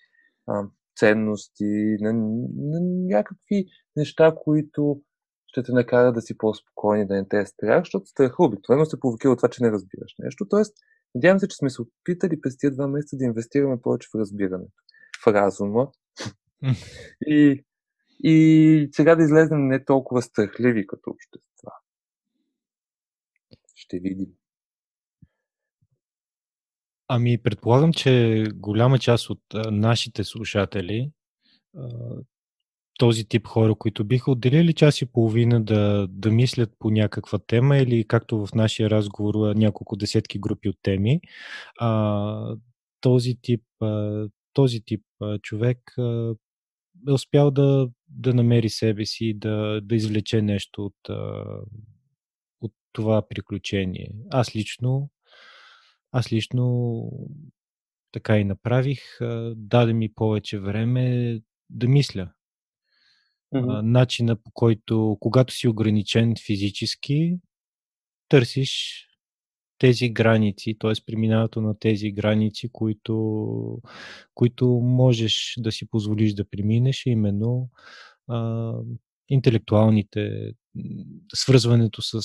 а, 0.47 0.65
ценности, 0.97 1.97
на, 2.01 2.13
на 2.57 2.81
някакви 3.17 3.67
неща, 3.97 4.35
които 4.45 5.03
ще 5.47 5.63
те 5.63 5.73
накара 5.73 6.13
да 6.13 6.21
си 6.21 6.39
по-спокойни, 6.39 7.07
да 7.07 7.15
не 7.15 7.29
те 7.29 7.39
е 7.39 7.47
страх, 7.47 7.81
защото 7.81 8.07
страха 8.07 8.45
обикновено 8.45 8.87
се 8.87 9.01
провокира 9.01 9.31
от 9.31 9.39
това, 9.39 9.49
че 9.49 9.63
не 9.63 9.71
разбираш 9.71 10.15
нещо. 10.19 10.47
Тоест, 10.49 10.75
надявам 11.15 11.41
се, 11.41 11.49
че 11.49 11.57
сме 11.57 11.71
се 11.71 11.83
опитали 11.83 12.41
през 12.41 12.59
тези 12.59 12.75
два 12.75 12.87
месеца 12.87 13.17
да 13.17 13.25
инвестираме 13.25 13.83
повече 13.83 14.09
в 14.15 14.19
разбирането, 14.19 14.73
в 15.25 15.27
разума. 15.27 15.89
и, 17.27 17.65
и 18.23 18.89
сега 18.93 19.15
да 19.15 19.23
излезем 19.23 19.67
не 19.69 19.85
толкова 19.85 20.23
страхливи 20.23 20.87
като 20.87 21.11
общества. 21.11 21.71
Ще 23.75 23.99
видим. 23.99 24.29
Ами, 27.09 27.43
предполагам, 27.43 27.93
че 27.93 28.45
голяма 28.55 28.99
част 28.99 29.31
от 29.31 29.43
нашите 29.71 30.25
слушатели, 30.25 31.11
този 32.99 33.25
тип 33.25 33.47
хора, 33.47 33.75
които 33.75 34.05
биха 34.05 34.31
отделили 34.31 34.73
час 34.73 35.03
и 35.03 35.07
половина 35.07 35.65
да, 35.65 36.07
да 36.11 36.31
мислят 36.31 36.71
по 36.79 36.91
някаква 36.91 37.39
тема 37.39 37.77
или 37.77 38.05
както 38.09 38.47
в 38.47 38.55
нашия 38.55 38.91
разговор 38.91 39.55
няколко 39.55 39.97
десетки 39.97 40.39
групи 40.39 40.69
от 40.69 40.77
теми, 40.83 41.21
този 43.01 43.35
тип, 43.43 43.63
този 44.53 44.81
тип 44.81 45.05
човек 45.43 45.79
е 47.09 47.13
успял 47.13 47.51
да, 47.51 47.89
да 48.15 48.35
намери 48.35 48.69
себе 48.69 49.07
си, 49.07 49.35
да, 49.35 49.81
да 49.81 49.95
извлече 49.95 50.43
нещо 50.43 50.85
от, 50.85 51.17
от 52.61 52.73
това 52.93 53.29
приключение. 53.29 54.11
Аз 54.31 54.57
лично 54.57 55.11
аз 56.13 56.33
лично 56.33 57.03
така 58.13 58.39
и 58.39 58.45
направих. 58.45 59.01
Даде 59.57 59.93
ми 59.93 60.15
повече 60.15 60.59
време 60.59 61.39
да 61.71 61.89
мисля. 61.89 62.33
Mm-hmm. 63.55 63.81
Начина 63.83 64.37
по 64.37 64.51
който, 64.51 65.17
когато 65.21 65.55
си 65.55 65.69
ограничен 65.69 66.35
физически, 66.47 67.39
търсиш 68.29 69.07
тези 69.83 70.09
граници, 70.09 70.77
т.е. 70.79 70.93
преминаването 71.07 71.61
на 71.61 71.79
тези 71.79 72.13
граници, 72.13 72.69
които, 72.73 73.83
които 74.35 74.67
можеш 74.69 75.55
да 75.59 75.73
си 75.73 75.89
позволиш 75.89 76.35
да 76.35 76.45
преминеш, 76.45 77.07
именно 77.07 77.69
а, 78.29 78.73
интелектуалните, 79.29 80.53
свързването 81.35 82.03
с, 82.03 82.21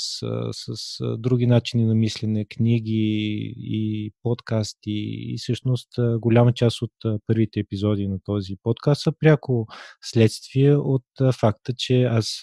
с, 0.51 1.17
други 1.17 1.47
начини 1.47 1.85
на 1.85 1.95
мислене, 1.95 2.45
книги 2.45 3.53
и 3.57 4.11
подкасти. 4.23 4.91
И 5.33 5.35
всъщност 5.37 5.87
голяма 6.19 6.53
част 6.53 6.81
от 6.81 6.91
първите 7.27 7.59
епизоди 7.59 8.07
на 8.07 8.19
този 8.23 8.55
подкаст 8.63 9.01
са 9.01 9.11
пряко 9.19 9.67
следствие 10.01 10.75
от 10.75 11.05
факта, 11.39 11.73
че 11.77 12.03
аз 12.03 12.41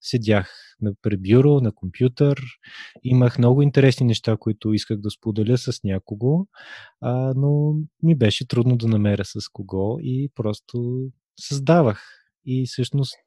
седях 0.00 0.52
на 0.80 0.92
пребюро, 1.02 1.60
на 1.60 1.72
компютър, 1.72 2.40
имах 3.02 3.38
много 3.38 3.62
интересни 3.62 4.06
неща, 4.06 4.36
които 4.40 4.72
исках 4.72 5.00
да 5.00 5.10
споделя 5.10 5.58
с 5.58 5.80
някого, 5.84 6.46
но 7.36 7.74
ми 8.02 8.16
беше 8.16 8.48
трудно 8.48 8.76
да 8.76 8.88
намеря 8.88 9.24
с 9.24 9.48
кого 9.52 9.98
и 10.00 10.30
просто 10.34 11.06
създавах 11.40 12.02
и 12.46 12.66
всъщност 12.66 13.18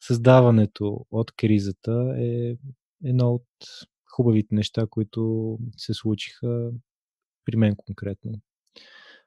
създаването 0.00 1.06
от 1.10 1.32
кризата 1.32 2.14
е 2.18 2.56
едно 3.04 3.30
от 3.34 3.46
хубавите 4.16 4.54
неща, 4.54 4.86
които 4.90 5.58
се 5.76 5.94
случиха 5.94 6.70
при 7.44 7.56
мен 7.56 7.76
конкретно. 7.76 8.32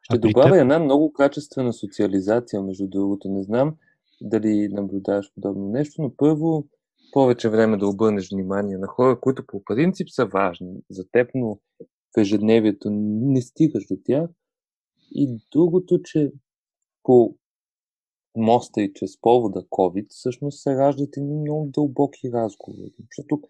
Ще 0.01 0.15
а 0.15 0.19
добавя 0.19 0.49
теб... 0.49 0.61
една 0.61 0.79
много 0.79 1.13
качествена 1.13 1.73
социализация, 1.73 2.61
между 2.61 2.87
другото. 2.87 3.29
Не 3.29 3.43
знам 3.43 3.75
дали 4.21 4.67
наблюдаваш 4.71 5.33
подобно 5.35 5.69
нещо, 5.69 6.01
но 6.01 6.15
първо 6.17 6.67
повече 7.11 7.49
време 7.49 7.77
да 7.77 7.87
обърнеш 7.87 8.29
внимание 8.31 8.77
на 8.77 8.87
хора, 8.87 9.19
които 9.19 9.43
по 9.47 9.63
принцип 9.63 10.09
са 10.09 10.25
важни 10.25 10.73
за 10.89 11.05
теб, 11.11 11.29
но 11.35 11.59
в 12.17 12.21
ежедневието 12.21 12.89
не 12.91 13.41
стигаш 13.41 13.85
до 13.87 13.97
тях. 14.03 14.29
И 15.11 15.37
другото, 15.51 16.01
че 16.03 16.31
по 17.03 17.35
моста 18.39 18.81
и 18.81 18.93
чрез 18.93 19.21
повода 19.21 19.61
COVID, 19.61 20.05
всъщност 20.09 20.61
се 20.61 20.75
раждат 20.75 21.17
едни 21.17 21.35
много 21.35 21.69
дълбоки 21.73 22.31
разговори. 22.33 22.93
Защото 22.99 23.41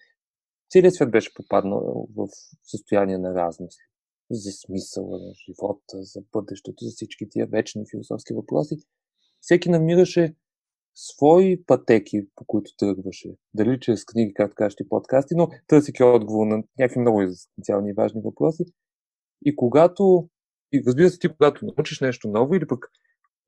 целият 0.69 0.95
свят 0.95 1.11
беше 1.11 1.33
попаднал 1.33 2.07
в 2.15 2.27
състояние 2.63 3.17
на 3.17 3.33
размисли 3.33 3.83
за 4.31 4.51
смисъла 4.51 5.19
на 5.19 5.33
живота, 5.45 6.03
за 6.03 6.21
бъдещето, 6.31 6.85
за 6.85 6.91
всички 6.91 7.29
тия 7.29 7.47
вечни 7.47 7.83
философски 7.91 8.33
въпроси. 8.33 8.75
Всеки 9.41 9.69
намираше 9.69 10.35
свои 10.95 11.63
пътеки, 11.65 12.27
по 12.35 12.45
които 12.45 12.71
тръгваше. 12.77 13.29
Дали 13.53 13.79
чрез 13.79 14.05
книги, 14.05 14.33
както 14.33 14.55
кажеш 14.55 14.75
и 14.81 14.89
подкасти, 14.89 15.35
но 15.35 15.47
търсики 15.67 16.03
отговор 16.03 16.47
на 16.47 16.63
някакви 16.79 16.99
много 16.99 17.21
екзистенциални 17.21 17.89
и 17.89 17.93
важни 17.93 18.21
въпроси. 18.21 18.63
И 19.45 19.55
когато, 19.55 20.29
и 20.71 20.83
разбира 20.87 21.09
се, 21.09 21.19
ти 21.19 21.29
когато 21.29 21.65
научиш 21.65 21.99
нещо 22.01 22.27
ново 22.27 22.55
или 22.55 22.67
пък 22.67 22.91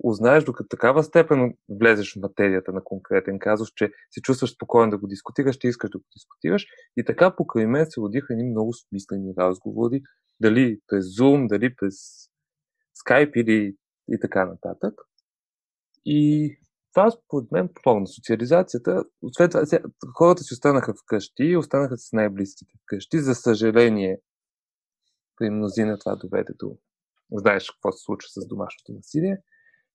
узнаеш 0.03 0.43
до 0.43 0.53
такава 0.69 1.03
степен 1.03 1.53
влезеш 1.69 2.13
в 2.13 2.21
материята 2.21 2.71
на 2.71 2.83
конкретен 2.83 3.39
казус, 3.39 3.69
че 3.75 3.91
се 4.11 4.21
чувстваш 4.21 4.55
спокоен 4.55 4.89
да 4.89 4.97
го 4.97 5.07
дискутираш, 5.07 5.55
ще 5.55 5.67
искаш 5.67 5.89
да 5.89 5.97
го 5.97 6.05
дискутираш. 6.15 6.65
И 6.97 7.05
така 7.05 7.35
покрай 7.35 7.65
мен 7.65 7.85
се 7.89 8.01
родиха 8.01 8.33
едни 8.33 8.43
много 8.43 8.73
смислени 8.73 9.33
разговори, 9.37 10.01
дали 10.39 10.79
през 10.87 11.05
Zoom, 11.05 11.47
дали 11.47 11.75
през 11.75 11.95
Skype 13.05 13.33
или 13.35 13.75
и 14.09 14.19
така 14.19 14.45
нататък. 14.45 14.93
И 16.05 16.57
това 16.93 17.11
според 17.11 17.51
мен 17.51 17.69
помогна. 17.83 18.07
Социализацията, 18.07 19.03
освен 19.21 19.49
това, 19.49 19.63
хората 20.17 20.43
си 20.43 20.53
останаха 20.53 20.93
вкъщи 20.93 21.43
и 21.43 21.57
останаха 21.57 21.97
с 21.97 22.11
най-близките 22.13 22.73
вкъщи. 22.83 23.19
За 23.19 23.35
съжаление, 23.35 24.19
при 25.37 25.49
мнозина 25.49 25.99
това 25.99 26.15
доведе 26.15 26.53
до... 26.59 26.77
Знаеш 27.33 27.71
какво 27.71 27.91
се 27.91 28.03
случва 28.03 28.29
с 28.29 28.47
домашното 28.47 28.93
насилие. 28.93 29.37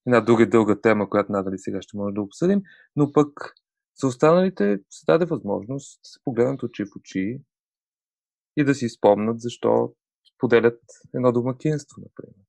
Една 0.06 0.20
друга 0.20 0.48
дълга 0.48 0.80
тема, 0.80 1.10
която 1.10 1.32
надали 1.32 1.58
сега 1.58 1.82
ще 1.82 1.96
може 1.96 2.14
да 2.14 2.22
обсъдим, 2.22 2.62
но 2.96 3.12
пък 3.12 3.54
за 4.00 4.06
останалите 4.06 4.78
се 4.90 5.04
даде 5.06 5.24
възможност 5.24 6.00
да 6.02 6.08
се 6.08 6.18
погледнат 6.24 6.62
очи 6.62 6.84
в 6.84 6.96
очи 6.96 7.42
и 8.56 8.64
да 8.64 8.74
си 8.74 8.88
спомнат 8.88 9.40
защо 9.40 9.94
поделят 10.38 10.80
едно 11.14 11.32
домакинство, 11.32 12.02
например. 12.02 12.46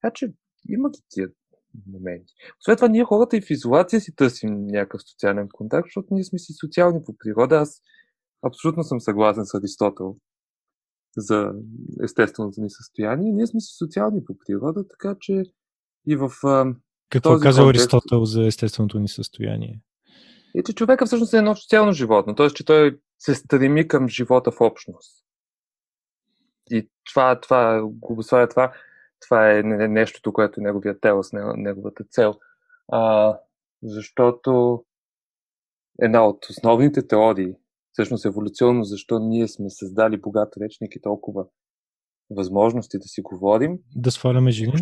Така 0.00 0.12
че 0.14 0.32
има 0.68 0.90
ги 0.90 1.00
тия 1.08 1.28
моменти. 1.86 2.34
Освен 2.60 2.76
това, 2.76 2.88
ние 2.88 3.04
хората 3.04 3.36
и 3.36 3.40
в 3.40 3.50
изолация 3.50 4.00
си 4.00 4.14
търсим 4.16 4.66
някакъв 4.66 5.02
социален 5.02 5.48
контакт, 5.52 5.86
защото 5.86 6.14
ние 6.14 6.24
сме 6.24 6.38
си 6.38 6.52
социални 6.52 7.04
по 7.04 7.16
природа. 7.18 7.56
Аз 7.56 7.82
абсолютно 8.46 8.82
съм 8.82 9.00
съгласен 9.00 9.46
с 9.46 9.54
Аристотел 9.54 10.16
за 11.16 11.52
естественото 12.02 12.60
ни 12.60 12.70
състояние. 12.70 13.32
Ние 13.32 13.46
сме 13.46 13.60
си 13.60 13.76
социални 13.76 14.24
по 14.24 14.38
природа, 14.38 14.88
така 14.88 15.16
че 15.20 15.42
и 16.08 16.16
в 16.16 16.30
Какво 17.10 17.30
този 17.30 17.42
казал 17.42 17.64
контекст... 17.64 17.94
Аристотел 17.94 18.24
за 18.24 18.46
естественото 18.46 18.98
ни 18.98 19.08
състояние? 19.08 19.80
И 20.54 20.62
че 20.62 20.74
човека 20.74 21.06
всъщност 21.06 21.34
е 21.34 21.36
едно 21.36 21.56
социално 21.56 21.92
животно, 21.92 22.34
т.е. 22.34 22.50
че 22.50 22.64
той 22.64 22.98
се 23.18 23.34
стреми 23.34 23.88
към 23.88 24.08
живота 24.08 24.50
в 24.50 24.60
общност. 24.60 25.24
И 26.70 26.88
това, 27.10 27.40
това 27.40 27.82
го 27.82 28.12
обославя 28.12 28.48
това, 28.48 28.72
това 29.20 29.52
е 29.52 29.62
нещото, 29.62 30.32
което 30.32 30.60
е 30.60 30.62
неговия 30.62 31.00
телос, 31.00 31.30
неговата 31.56 32.04
цел. 32.04 32.34
А, 32.92 33.34
защото 33.82 34.84
една 36.02 36.26
от 36.26 36.46
основните 36.50 37.06
теории, 37.06 37.54
всъщност 37.92 38.24
еволюционно, 38.24 38.84
защо 38.84 39.18
ние 39.18 39.48
сме 39.48 39.70
създали 39.70 40.16
богат 40.16 40.56
речник 40.60 40.96
и 40.96 41.00
толкова 41.00 41.46
възможности 42.30 42.98
да 42.98 43.08
си 43.08 43.20
говорим. 43.20 43.78
Да 43.96 44.10
сваляме 44.10 44.50
жени? 44.50 44.72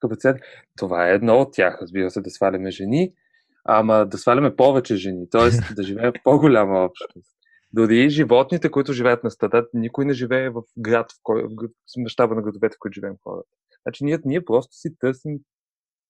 Капацитет. 0.00 0.36
Това 0.78 1.08
е 1.08 1.14
едно 1.14 1.38
от 1.38 1.52
тях, 1.52 1.78
разбира 1.82 2.10
се, 2.10 2.20
да 2.20 2.30
сваляме 2.30 2.70
жени, 2.70 3.12
ама 3.64 4.06
да 4.06 4.18
сваляме 4.18 4.56
повече 4.56 4.96
жени, 4.96 5.30
т.е. 5.30 5.74
да 5.74 5.82
живеем 5.82 6.12
по-голяма 6.24 6.84
общност. 6.84 7.36
Дори 7.72 8.10
животните, 8.10 8.70
които 8.70 8.92
живеят 8.92 9.24
на 9.24 9.30
стада, 9.30 9.66
никой 9.74 10.04
не 10.04 10.12
живее 10.12 10.50
в 10.50 10.62
град, 10.78 11.12
в, 11.12 11.16
кой, 11.22 11.42
в 11.42 11.68
мащаба 11.98 12.34
на 12.34 12.42
градовете, 12.42 12.74
в 12.74 12.78
които 12.80 12.94
живеем 12.94 13.16
хората. 13.24 13.48
Значи 13.86 14.04
ние, 14.04 14.18
ние 14.24 14.44
просто 14.44 14.76
си 14.76 14.88
търсим 14.98 15.38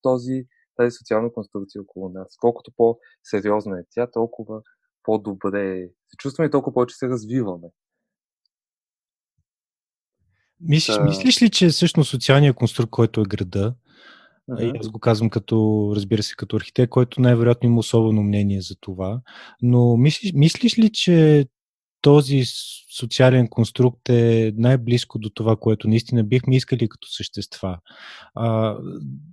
този, 0.03 0.47
тази 0.77 0.91
социална 0.91 1.33
конструкция 1.33 1.83
около 1.83 2.09
нас. 2.09 2.37
Колкото 2.41 2.73
по-сериозна 2.77 3.81
е 3.81 3.83
тя, 3.91 4.07
толкова 4.07 4.61
по-добре 5.03 5.89
се 6.09 6.17
чувстваме 6.19 6.47
и 6.47 6.51
толкова 6.51 6.75
повече 6.75 6.97
се 6.97 7.09
развиваме. 7.09 7.69
Мислиш, 10.61 10.97
мислиш 11.05 11.43
ли, 11.43 11.51
че 11.51 11.69
всъщност 11.69 12.11
социалният 12.11 12.57
конструкт, 12.57 12.91
който 12.91 13.21
е 13.21 13.25
града, 13.25 13.75
Uh-huh. 14.51 14.81
Аз 14.81 14.89
го 14.89 14.99
казвам 14.99 15.31
като, 15.31 15.93
разбира 15.97 16.23
се, 16.23 16.35
като 16.37 16.57
архитект, 16.57 16.91
който 16.91 17.21
най-вероятно 17.21 17.69
има 17.69 17.79
особено 17.79 18.23
мнение 18.23 18.61
за 18.61 18.75
това. 18.81 19.21
Но 19.63 19.97
мислиш, 19.97 20.33
мислиш 20.35 20.79
ли, 20.79 20.91
че 20.93 21.47
този 22.01 22.43
социален 22.99 23.49
конструкт 23.49 24.09
е 24.09 24.53
най-близко 24.57 25.19
до 25.19 25.31
това, 25.31 25.57
което 25.57 25.89
наистина 25.89 26.25
бихме 26.25 26.57
искали 26.57 26.89
като 26.89 27.09
същества. 27.09 27.79
А, 28.35 28.77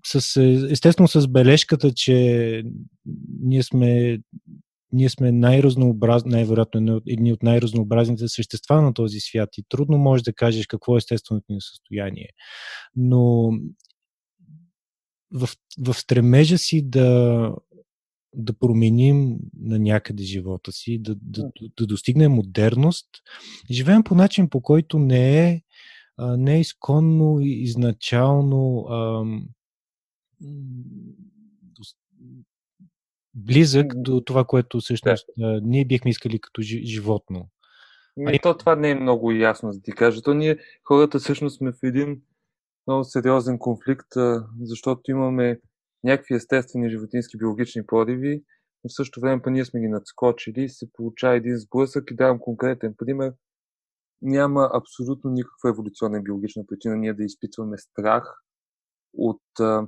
с, 0.06 0.42
естествено 0.70 1.08
с 1.08 1.28
бележката, 1.28 1.94
че 1.94 2.64
ние 3.42 3.64
сме 3.64 4.20
ние 4.94 5.10
сме 5.10 5.32
най-разнообразни, 5.32 6.32
най-вероятно 6.32 7.02
едни 7.08 7.34
от 7.34 7.44
най-разнообразните 7.44 8.28
същества 8.28 8.82
на 8.82 8.94
този 8.94 9.20
свят 9.20 9.50
и 9.58 9.64
трудно 9.70 9.98
можеш 9.98 10.24
да 10.24 10.34
кажеш 10.34 10.68
какво 10.68 10.96
е 10.96 10.98
естественото 10.98 11.46
ни 11.50 11.62
състояние. 11.62 12.30
Но 12.96 13.52
в, 15.34 15.50
в 15.78 15.94
стремежа 15.94 16.58
си 16.58 16.90
да, 16.90 17.52
да 18.36 18.54
променим 18.54 19.38
на 19.60 19.80
някъде 19.80 20.24
живота 20.24 20.72
си, 20.72 21.00
да, 21.02 21.16
да, 21.22 21.52
да 21.80 21.88
достигнем 21.88 22.32
модерност, 22.32 23.08
живеем 23.72 24.04
по 24.04 24.16
начин, 24.16 24.50
по 24.50 24.62
който 24.62 25.00
не 25.00 25.50
е, 25.50 25.62
не 26.20 26.56
е 26.56 26.60
изконно 26.60 27.40
изначално 27.42 28.86
ам, 28.90 29.48
близък 33.36 33.88
до 33.96 34.22
това, 34.22 34.46
което 34.46 34.80
всъщност 34.80 35.26
да. 35.38 35.60
ние 35.64 35.86
бихме 35.86 36.12
искали 36.12 36.40
като 36.40 36.62
животно. 36.62 37.50
Ами, 38.28 38.40
то 38.40 38.58
това 38.58 38.76
не 38.76 38.90
е 38.90 38.96
много 38.96 39.32
ясно 39.32 39.72
да 39.72 39.82
ти 39.82 39.92
кажа. 39.92 40.22
То 40.22 40.34
ние, 40.34 40.58
хората, 40.84 41.20
всъщност 41.20 41.58
сме 41.58 41.72
в 41.72 41.84
един 41.84 42.22
много 42.88 43.04
сериозен 43.04 43.60
конфликт, 43.60 44.08
защото 44.62 45.12
имаме 45.12 45.60
някакви 46.04 46.36
естествени 46.36 46.90
животински 46.90 47.38
биологични 47.38 47.86
подиви, 47.86 48.44
но 48.84 48.90
в 48.90 48.94
същото 48.94 49.22
време 49.22 49.42
па 49.42 49.52
ние 49.52 49.66
сме 49.66 49.80
ги 49.80 49.88
надскочили 49.88 50.64
и 50.64 50.70
се 50.70 50.94
получава 50.94 51.36
един 51.36 51.58
сблъсък 51.58 52.12
и 52.12 52.16
давам 52.16 52.40
конкретен 52.40 52.96
пример. 52.98 53.34
Няма 54.22 54.70
абсолютно 54.74 55.32
никаква 55.32 55.70
еволюционна 55.70 56.22
биологична 56.22 56.64
причина 56.68 56.96
ние 56.96 57.14
да 57.14 57.24
изпитваме 57.24 57.78
страх 57.78 58.24
от 59.14 59.42
а, 59.60 59.88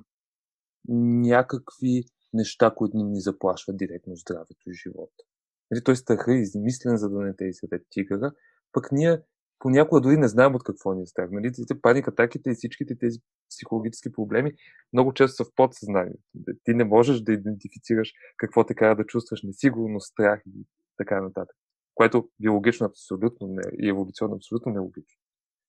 някакви 0.87 2.03
неща, 2.36 2.73
които 2.75 2.97
ни 2.97 3.21
заплашват 3.21 3.77
директно 3.77 4.15
здравето 4.15 4.69
и 4.69 4.73
живота. 4.73 5.23
Нали, 5.71 5.83
той 5.83 5.95
страха 5.95 6.33
е 6.33 6.38
измислен, 6.38 6.97
за 6.97 7.09
да 7.09 7.19
не 7.19 7.36
те 7.36 7.45
изяде 7.45 7.83
тигъра, 7.89 8.31
пък 8.71 8.91
ние 8.91 9.21
понякога 9.59 10.01
дори 10.01 10.17
не 10.17 10.27
знаем 10.27 10.55
от 10.55 10.63
какво 10.63 10.93
ни 10.93 11.01
е 11.01 11.05
страх. 11.05 11.29
Нали? 11.31 11.51
Паник 11.81 12.07
атаките 12.07 12.49
и 12.49 12.53
всичките 12.53 12.97
тези 12.97 13.19
психологически 13.49 14.11
проблеми 14.11 14.53
много 14.93 15.13
често 15.13 15.36
са 15.36 15.43
в 15.43 15.55
подсъзнанието. 15.55 16.19
Ти 16.63 16.73
не 16.73 16.83
можеш 16.83 17.21
да 17.21 17.33
идентифицираш 17.33 18.13
какво 18.38 18.65
те 18.65 18.75
кара 18.75 18.95
да 18.95 19.05
чувстваш 19.05 19.43
несигурност, 19.43 20.11
страх 20.11 20.41
и 20.45 20.65
така 20.97 21.21
нататък. 21.21 21.55
Което 21.95 22.29
биологично 22.39 22.86
абсолютно 22.86 23.47
не, 23.47 23.61
и 23.79 23.89
еволюционно 23.89 24.36
абсолютно 24.36 24.71
нелогично. 24.71 25.19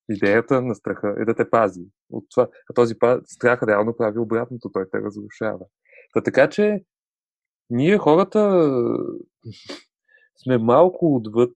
Идеята 0.09 0.61
на 0.61 0.75
страха 0.75 1.15
е 1.19 1.25
да 1.25 1.35
те 1.35 1.49
пази 1.49 1.85
от 2.09 2.25
това. 2.29 2.49
А 2.69 2.73
този 2.73 2.95
страх 3.25 3.63
реално 3.63 3.97
прави 3.97 4.19
обратното, 4.19 4.69
той 4.73 4.89
те 4.91 5.01
разрушава. 5.01 5.65
Та 6.17 6.23
така 6.23 6.49
че 6.49 6.83
ние 7.69 7.97
хората 7.97 8.69
сме 10.43 10.57
малко 10.57 11.15
отвъд 11.15 11.55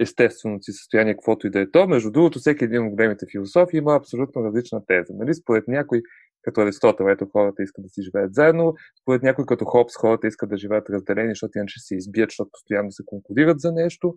естественото 0.00 0.62
си 0.62 0.72
състояние, 0.72 1.14
каквото 1.14 1.46
и 1.46 1.50
да 1.50 1.60
е 1.60 1.70
то. 1.70 1.86
Между 1.86 2.10
другото, 2.10 2.38
всеки 2.38 2.64
един 2.64 2.86
от 2.86 2.90
големите 2.90 3.26
философии 3.32 3.78
има 3.78 3.94
абсолютно 3.94 4.44
различна 4.44 4.86
теза. 4.86 5.12
Нали? 5.14 5.34
Според 5.34 5.68
някой, 5.68 6.02
като 6.42 6.60
Аристотел, 6.60 7.04
ето 7.04 7.26
хората 7.32 7.62
искат 7.62 7.84
да 7.84 7.88
си 7.88 8.02
живеят 8.02 8.34
заедно, 8.34 8.74
според 9.02 9.22
някой 9.22 9.46
като 9.46 9.64
Хопс, 9.64 9.96
хората 9.96 10.26
искат 10.26 10.50
да 10.50 10.56
живеят 10.56 10.90
разделени, 10.90 11.30
защото 11.30 11.58
иначе 11.58 11.80
се 11.80 11.96
избият, 11.96 12.30
защото 12.30 12.50
постоянно 12.52 12.92
се 12.92 13.02
конкурират 13.06 13.60
за 13.60 13.72
нещо. 13.72 14.14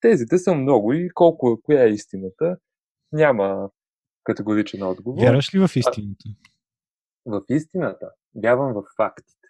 Тезите 0.00 0.38
са 0.38 0.54
много 0.54 0.92
и 0.92 1.08
колко, 1.14 1.60
коя 1.62 1.84
е 1.84 1.90
истината, 1.90 2.56
няма 3.12 3.70
категоричен 4.24 4.82
отговор. 4.82 5.22
Вярваш 5.22 5.54
ли 5.54 5.58
в 5.58 5.76
истината? 5.76 6.24
В 7.26 7.42
истината? 7.48 8.10
Вярвам 8.34 8.72
в 8.72 8.82
фактите 8.96 9.40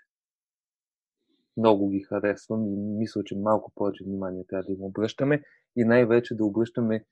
много 1.57 1.89
ги 1.89 2.01
харесвам 2.01 2.67
и 2.67 2.77
мисля, 2.77 3.25
че 3.25 3.37
малко 3.37 3.73
повече 3.75 4.05
внимание 4.05 4.45
трябва 4.49 4.65
да 4.65 4.73
им 4.73 4.83
обръщаме 4.83 5.43
и 5.77 5.85
най-вече 5.85 6.35
да 6.35 6.45
обръщаме 6.45 7.05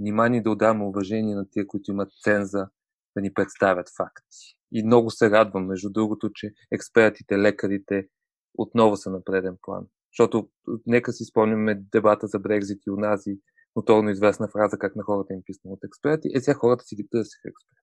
внимание 0.00 0.42
да 0.42 0.50
отдаваме 0.50 0.84
уважение 0.84 1.34
на 1.34 1.50
тия, 1.50 1.66
които 1.66 1.90
имат 1.90 2.08
ценза 2.24 2.68
да 3.16 3.22
ни 3.22 3.34
представят 3.34 3.86
факти. 3.96 4.56
И 4.72 4.82
много 4.82 5.10
се 5.10 5.30
радвам, 5.30 5.66
между 5.66 5.90
другото, 5.90 6.30
че 6.34 6.52
експертите, 6.72 7.38
лекарите 7.38 8.08
отново 8.54 8.96
са 8.96 9.10
на 9.10 9.24
преден 9.24 9.56
план. 9.62 9.86
Защото 10.12 10.48
нека 10.86 11.12
си 11.12 11.24
спомняме 11.24 11.82
дебата 11.92 12.26
за 12.26 12.38
Брекзит 12.38 12.86
и 12.86 12.90
унази 12.90 13.38
моторно 13.76 14.10
известна 14.10 14.48
фраза, 14.48 14.78
как 14.78 14.96
на 14.96 15.02
хората 15.02 15.34
им 15.34 15.42
писна 15.44 15.70
от 15.70 15.84
експерти. 15.84 16.28
Е, 16.34 16.40
сега 16.40 16.54
хората 16.54 16.84
си 16.84 16.96
ги 16.96 17.08
търсиха 17.10 17.48
експерти. 17.48 17.75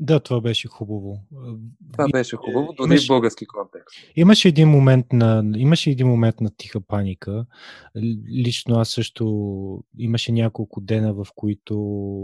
Да, 0.00 0.20
това 0.20 0.40
беше 0.40 0.68
хубаво. 0.68 1.20
Това 1.92 2.08
беше 2.12 2.36
хубаво, 2.36 2.72
дори 2.76 2.86
имаш, 2.86 3.04
в 3.04 3.08
български 3.08 3.46
контекст. 3.46 3.96
Имаше 4.16 4.48
един 4.48 4.68
момент 4.68 5.06
на, 5.12 5.52
имаше 5.56 5.90
един 5.90 6.06
момент 6.06 6.40
на 6.40 6.50
тиха 6.56 6.80
паника. 6.80 7.46
Лично 8.28 8.78
аз 8.78 8.88
също 8.88 9.84
имаше 9.98 10.32
няколко 10.32 10.80
дена, 10.80 11.14
в 11.14 11.26
които 11.36 11.76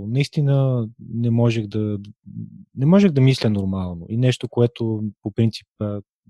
наистина 0.09 0.87
не 1.15 1.31
можех 1.31 1.67
да, 1.67 1.99
не 2.75 2.87
можех 2.87 3.11
да 3.11 3.21
мисля 3.21 3.51
нормално. 3.51 4.07
И 4.09 4.17
нещо, 4.17 4.49
което 4.49 5.03
по 5.23 5.31
принцип 5.31 5.69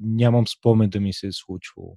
нямам 0.01 0.47
спомен 0.47 0.91
да 0.91 1.01
ми 1.01 1.13
се 1.13 1.27
е 1.27 1.33
случвало. 1.33 1.97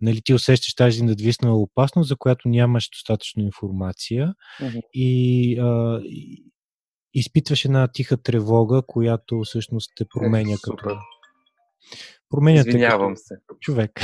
Нали, 0.00 0.20
ти 0.24 0.34
усещаш 0.34 0.74
тази 0.74 1.02
надвиснала 1.02 1.56
опасност, 1.56 2.08
за 2.08 2.16
която 2.16 2.48
нямаш 2.48 2.88
достатъчно 2.92 3.42
информация 3.42 4.34
mm-hmm. 4.60 4.80
и, 4.94 5.58
а, 5.58 6.00
и 6.04 6.44
изпитваш 7.18 7.64
една 7.64 7.88
тиха 7.88 8.16
тревога, 8.16 8.82
която 8.86 9.40
всъщност 9.44 9.92
те 9.96 10.04
променя 10.14 10.52
е, 10.52 10.56
като... 10.62 10.98
Променя 12.30 12.60
Извинявам 12.60 13.14
като... 13.14 13.22
се. 13.24 13.34
Човек. 13.60 13.92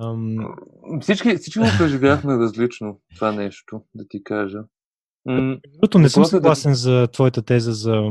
um... 0.00 1.00
всички, 1.00 1.36
всички 1.36 1.58
го 1.58 1.64
преживяхме 1.78 2.36
различно 2.36 3.00
това 3.16 3.32
нещо, 3.32 3.82
да 3.94 4.04
ти 4.08 4.24
кажа. 4.24 4.58
Другото 5.72 5.98
не 5.98 6.08
съм 6.08 6.24
съгласен 6.24 6.72
да... 6.72 6.76
за 6.76 7.08
твоята 7.12 7.42
теза 7.42 7.72
за 7.72 8.02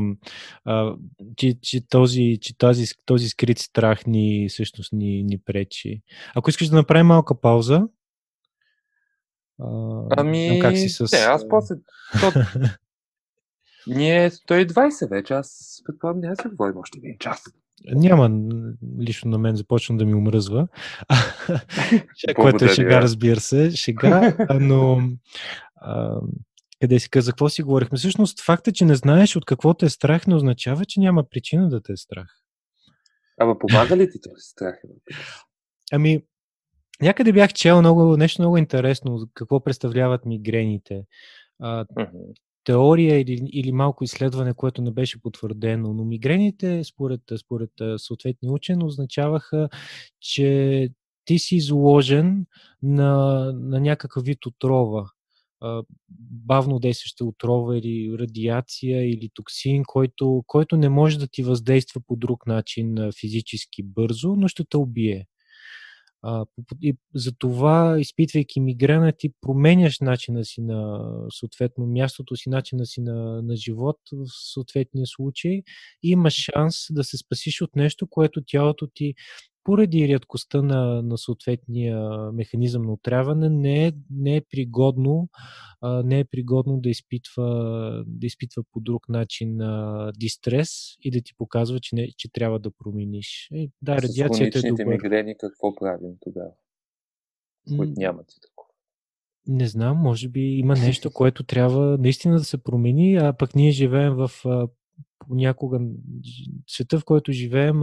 а, 0.64 0.94
че, 1.36 1.54
че, 1.62 1.88
този, 1.88 2.38
че 2.40 2.58
този, 2.58 2.84
този 3.06 3.28
скрит 3.28 3.58
страх 3.58 4.06
ни 4.06 4.46
всъщност 4.48 4.92
ни, 4.92 5.22
ни 5.22 5.38
пречи. 5.38 6.02
Ако 6.34 6.50
искаш 6.50 6.68
да 6.68 6.76
направим 6.76 7.06
малка 7.06 7.40
пауза. 7.40 7.82
А, 9.62 10.06
ами, 10.16 10.58
как 10.62 10.76
си 10.76 10.88
с... 10.88 11.12
не, 11.12 11.18
аз 11.18 11.48
после... 11.48 11.74
Ние 13.86 14.30
120 14.30 15.08
вече, 15.10 15.34
аз 15.34 15.78
предполагам, 15.86 16.20
няма 16.20 16.34
да 16.34 16.48
говорим 16.48 16.76
още 16.76 16.98
един 16.98 17.18
час. 17.18 17.42
Няма, 17.84 18.40
лично 19.00 19.30
на 19.30 19.38
мен 19.38 19.56
започна 19.56 19.96
да 19.96 20.04
ми 20.04 20.14
омръзва. 20.14 20.68
което 22.36 22.64
е 22.64 22.68
шега, 22.68 23.02
разбира 23.02 23.40
се. 23.40 23.70
Шега, 23.70 24.36
но 24.60 25.00
а, 25.76 26.20
къде 26.80 26.98
си 26.98 27.10
каза, 27.10 27.32
какво 27.32 27.48
си 27.48 27.62
говорихме. 27.62 27.98
Всъщност, 27.98 28.40
факта, 28.40 28.72
че 28.72 28.84
не 28.84 28.94
знаеш 28.94 29.36
от 29.36 29.44
какво 29.44 29.74
те 29.74 29.86
е 29.86 29.88
страх, 29.88 30.26
не 30.26 30.34
означава, 30.34 30.84
че 30.84 31.00
няма 31.00 31.24
причина 31.30 31.68
да 31.68 31.82
те 31.82 31.92
е 31.92 31.96
страх. 31.96 32.26
Ама 33.38 33.58
помага 33.58 33.96
ли 33.96 34.10
ти 34.10 34.20
този 34.20 34.42
страх? 34.42 34.74
Ами, 35.92 36.22
някъде 37.02 37.32
бях 37.32 37.52
чел 37.52 37.80
много, 37.80 38.16
нещо 38.16 38.42
много 38.42 38.56
интересно, 38.56 39.28
какво 39.34 39.64
представляват 39.64 40.26
мигрените. 40.26 41.04
А. 41.58 41.86
Теория 42.64 43.20
или, 43.20 43.48
или 43.52 43.72
малко 43.72 44.04
изследване, 44.04 44.54
което 44.54 44.82
не 44.82 44.90
беше 44.90 45.22
потвърдено, 45.22 45.92
но 45.92 46.04
мигрените, 46.04 46.84
според, 46.84 47.20
според 47.40 47.70
съответни 47.96 48.50
учен, 48.50 48.82
означаваха, 48.82 49.68
че 50.20 50.88
ти 51.24 51.38
си 51.38 51.56
изложен 51.56 52.46
на, 52.82 53.52
на 53.54 53.80
някакъв 53.80 54.24
вид 54.24 54.46
отрова 54.46 55.10
бавно 56.46 56.78
действаща 56.78 57.24
отрова 57.24 57.78
или 57.78 58.18
радиация 58.18 59.10
или 59.10 59.30
токсин, 59.34 59.82
който, 59.86 60.44
който 60.46 60.76
не 60.76 60.88
може 60.88 61.18
да 61.18 61.26
ти 61.26 61.42
въздейства 61.42 62.00
по 62.06 62.16
друг 62.16 62.46
начин 62.46 62.96
физически 63.20 63.82
бързо, 63.82 64.36
но 64.36 64.48
ще 64.48 64.64
те 64.64 64.76
убие. 64.76 65.26
А, 66.22 66.44
и 66.82 66.96
за 67.14 67.32
това, 67.32 67.96
изпитвайки 68.00 68.60
мигрена, 68.60 69.12
ти 69.18 69.30
променяш 69.40 70.00
начина 70.00 70.44
си 70.44 70.60
на 70.60 71.08
съответно 71.30 71.86
мястото 71.86 72.36
си, 72.36 72.48
начина 72.48 72.86
си 72.86 73.00
на, 73.00 73.42
на 73.42 73.56
живот 73.56 73.96
в 74.12 74.26
съответния 74.52 75.06
случай 75.06 75.62
и 76.02 76.10
имаш 76.10 76.34
шанс 76.34 76.74
да 76.90 77.04
се 77.04 77.16
спасиш 77.16 77.60
от 77.60 77.76
нещо, 77.76 78.06
което 78.06 78.42
тялото 78.46 78.86
ти 78.94 79.14
поради 79.64 80.08
рядкостта 80.08 80.62
на, 80.62 81.02
на 81.02 81.18
съответния 81.18 82.08
механизъм 82.32 82.82
на 82.82 82.92
отряване 82.92 83.48
не 83.48 83.86
е, 83.86 83.92
не 84.10 84.36
е 84.36 84.40
пригодно 84.40 85.28
а, 85.80 86.02
не 86.02 86.18
е 86.18 86.24
пригодно 86.24 86.80
да 86.80 86.88
изпитва, 86.88 88.04
да 88.06 88.26
изпитва 88.26 88.62
по 88.72 88.80
друг 88.80 89.08
начин 89.08 89.60
а, 89.60 90.12
дистрес 90.16 90.68
и 91.02 91.10
да 91.10 91.20
ти 91.20 91.32
показва, 91.38 91.80
че, 91.80 91.94
не, 91.94 92.08
че 92.16 92.32
трябва 92.32 92.58
да 92.58 92.70
промениш. 92.70 93.48
Е, 93.54 93.68
да, 93.82 94.02
радиацията 94.02 94.58
е 94.58 94.70
добър. 94.70 94.84
мигрени 94.84 95.34
какво 95.38 95.74
правим 95.74 96.12
тогава? 96.20 96.52
Които 97.76 97.92
нямате 97.96 98.34
такова. 98.42 98.68
Не 99.46 99.66
знам, 99.66 99.96
може 99.96 100.28
би 100.28 100.40
има 100.40 100.74
нещо, 100.74 101.10
което 101.12 101.44
трябва 101.44 101.98
наистина 101.98 102.36
да 102.36 102.44
се 102.44 102.62
промени, 102.62 103.16
а 103.16 103.32
пък 103.32 103.54
ние 103.54 103.70
живеем 103.70 104.14
в 104.14 104.30
понякога 105.18 105.80
света, 106.66 107.00
в 107.00 107.04
който 107.04 107.32
живеем, 107.32 107.80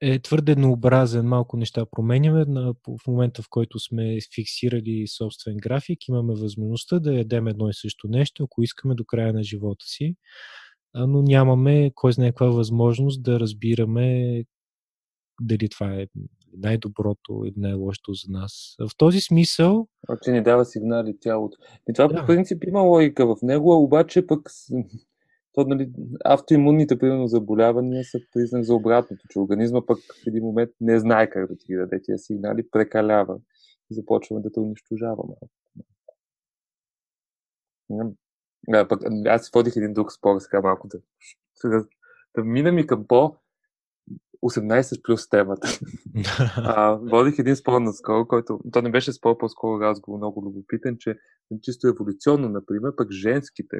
е 0.00 0.18
твърде 0.18 0.52
еднообразен, 0.52 1.26
малко 1.26 1.56
неща 1.56 1.86
променяме. 1.90 2.44
В 2.86 3.06
момента, 3.06 3.42
в 3.42 3.46
който 3.50 3.78
сме 3.78 4.18
фиксирали 4.34 5.06
собствен 5.06 5.56
график, 5.56 6.08
имаме 6.08 6.34
възможността 6.34 6.98
да 6.98 7.14
ядем 7.14 7.46
едно 7.46 7.68
и 7.68 7.74
също 7.74 8.08
нещо, 8.08 8.44
ако 8.44 8.62
искаме 8.62 8.94
до 8.94 9.04
края 9.04 9.32
на 9.32 9.42
живота 9.42 9.84
си, 9.86 10.14
но 10.94 11.22
нямаме 11.22 11.90
кой 11.94 12.12
знае 12.12 12.30
каква 12.30 12.46
възможност 12.46 13.22
да 13.22 13.40
разбираме 13.40 14.44
дали 15.40 15.68
това 15.68 15.94
е 15.94 16.06
най-доброто 16.56 17.42
или 17.44 17.54
най-лошото 17.56 18.12
за 18.12 18.32
нас. 18.32 18.74
В 18.78 18.96
този 18.96 19.20
смисъл... 19.20 19.88
Че 20.22 20.30
ни 20.30 20.42
дава 20.42 20.64
сигнали 20.64 21.16
тялото. 21.20 21.58
И 21.90 21.92
това 21.92 22.08
да. 22.08 22.20
по 22.20 22.26
принцип 22.26 22.64
има 22.64 22.80
логика 22.80 23.26
в 23.26 23.36
него, 23.42 23.82
обаче 23.82 24.26
пък 24.26 24.50
то, 25.58 25.64
нали, 25.68 25.90
автоимунните, 26.24 26.98
примерно, 26.98 27.26
заболявания 27.26 28.04
са 28.04 28.18
признак 28.32 28.64
за 28.64 28.74
обратното, 28.74 29.24
че 29.30 29.38
организма 29.38 29.86
пък 29.86 29.98
в 29.98 30.26
един 30.26 30.44
момент 30.44 30.70
не 30.80 30.98
знае 30.98 31.30
как 31.30 31.48
да 31.48 31.56
ти 31.56 31.66
ги 31.66 31.76
даде 31.76 32.02
тия 32.02 32.18
сигнали, 32.18 32.70
прекалява 32.70 33.38
и 33.90 33.94
започваме 33.94 34.42
да 34.42 34.52
те 34.52 34.60
унищожаваме. 34.60 35.34
А, 38.72 38.88
пък, 38.88 39.02
аз 39.26 39.50
водих 39.50 39.76
един 39.76 39.94
друг 39.94 40.12
спор, 40.12 40.38
сега 40.38 40.60
малко 40.60 40.88
да, 40.88 40.98
да, 41.64 41.86
да 42.36 42.44
минем 42.44 42.78
и 42.78 42.86
към 42.86 43.06
по 43.08 43.36
18 44.44 45.02
плюс 45.02 45.28
темата. 45.28 45.68
а, 46.56 46.92
водих 46.92 47.38
един 47.38 47.56
спор 47.56 47.80
наскоро, 47.80 48.28
който, 48.28 48.60
то 48.72 48.82
не 48.82 48.90
беше 48.90 49.12
спор, 49.12 49.38
по-скоро 49.38 49.80
разговор, 49.80 50.18
много 50.18 50.42
любопитен, 50.42 50.96
че 50.98 51.18
чисто 51.62 51.88
еволюционно, 51.88 52.48
например, 52.48 52.92
пък 52.96 53.12
женските, 53.12 53.76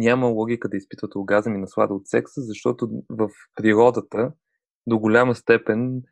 няма 0.00 0.26
логика 0.26 0.68
да 0.68 0.76
изпитват 0.76 1.14
оргазъм 1.16 1.54
и 1.54 1.58
наслада 1.58 1.94
от 1.94 2.06
секса, 2.06 2.40
защото 2.40 2.90
в 3.08 3.30
природата 3.54 4.32
до 4.86 4.98
голяма 4.98 5.34
степен 5.34 6.02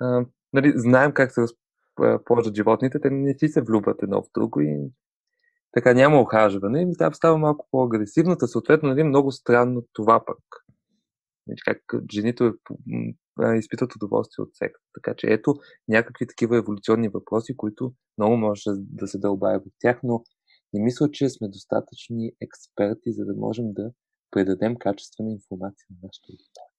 а, 0.00 0.26
нали, 0.52 0.72
знаем 0.76 1.12
как 1.12 1.32
се 1.32 1.40
разположат 2.00 2.54
животните, 2.54 3.00
те 3.00 3.10
не 3.10 3.38
си 3.38 3.48
се 3.48 3.62
влюбват 3.62 4.02
едно 4.02 4.22
в 4.22 4.26
друго 4.34 4.60
и 4.60 4.90
така 5.72 5.94
няма 5.94 6.20
охажване 6.20 6.82
и 6.82 6.96
там 6.98 7.14
става 7.14 7.38
малко 7.38 7.68
по-агресивната, 7.70 8.48
съответно 8.48 8.88
нали, 8.88 9.02
много 9.02 9.32
странно 9.32 9.84
това 9.92 10.24
пък. 10.26 10.38
Как 11.64 11.78
жените 12.12 12.52
изпитват 13.56 13.94
удоволствие 13.96 14.42
от 14.42 14.54
секс. 14.54 14.80
Така 14.94 15.14
че 15.16 15.26
ето 15.26 15.54
някакви 15.88 16.26
такива 16.26 16.56
еволюционни 16.56 17.08
въпроси, 17.08 17.56
които 17.56 17.92
много 18.18 18.36
може 18.36 18.62
да 18.76 19.06
се 19.06 19.18
дълбая 19.18 19.60
в 19.60 19.62
тях, 19.80 20.00
но 20.02 20.24
не 20.72 20.82
мисля, 20.82 21.10
че 21.10 21.28
сме 21.28 21.48
достатъчни 21.48 22.32
експерти, 22.40 23.12
за 23.12 23.24
да 23.24 23.34
можем 23.34 23.72
да 23.72 23.90
предадем 24.30 24.76
качествена 24.76 25.30
информация 25.30 25.86
на 25.90 25.96
нашите 26.02 26.32
аудитория. 26.32 26.76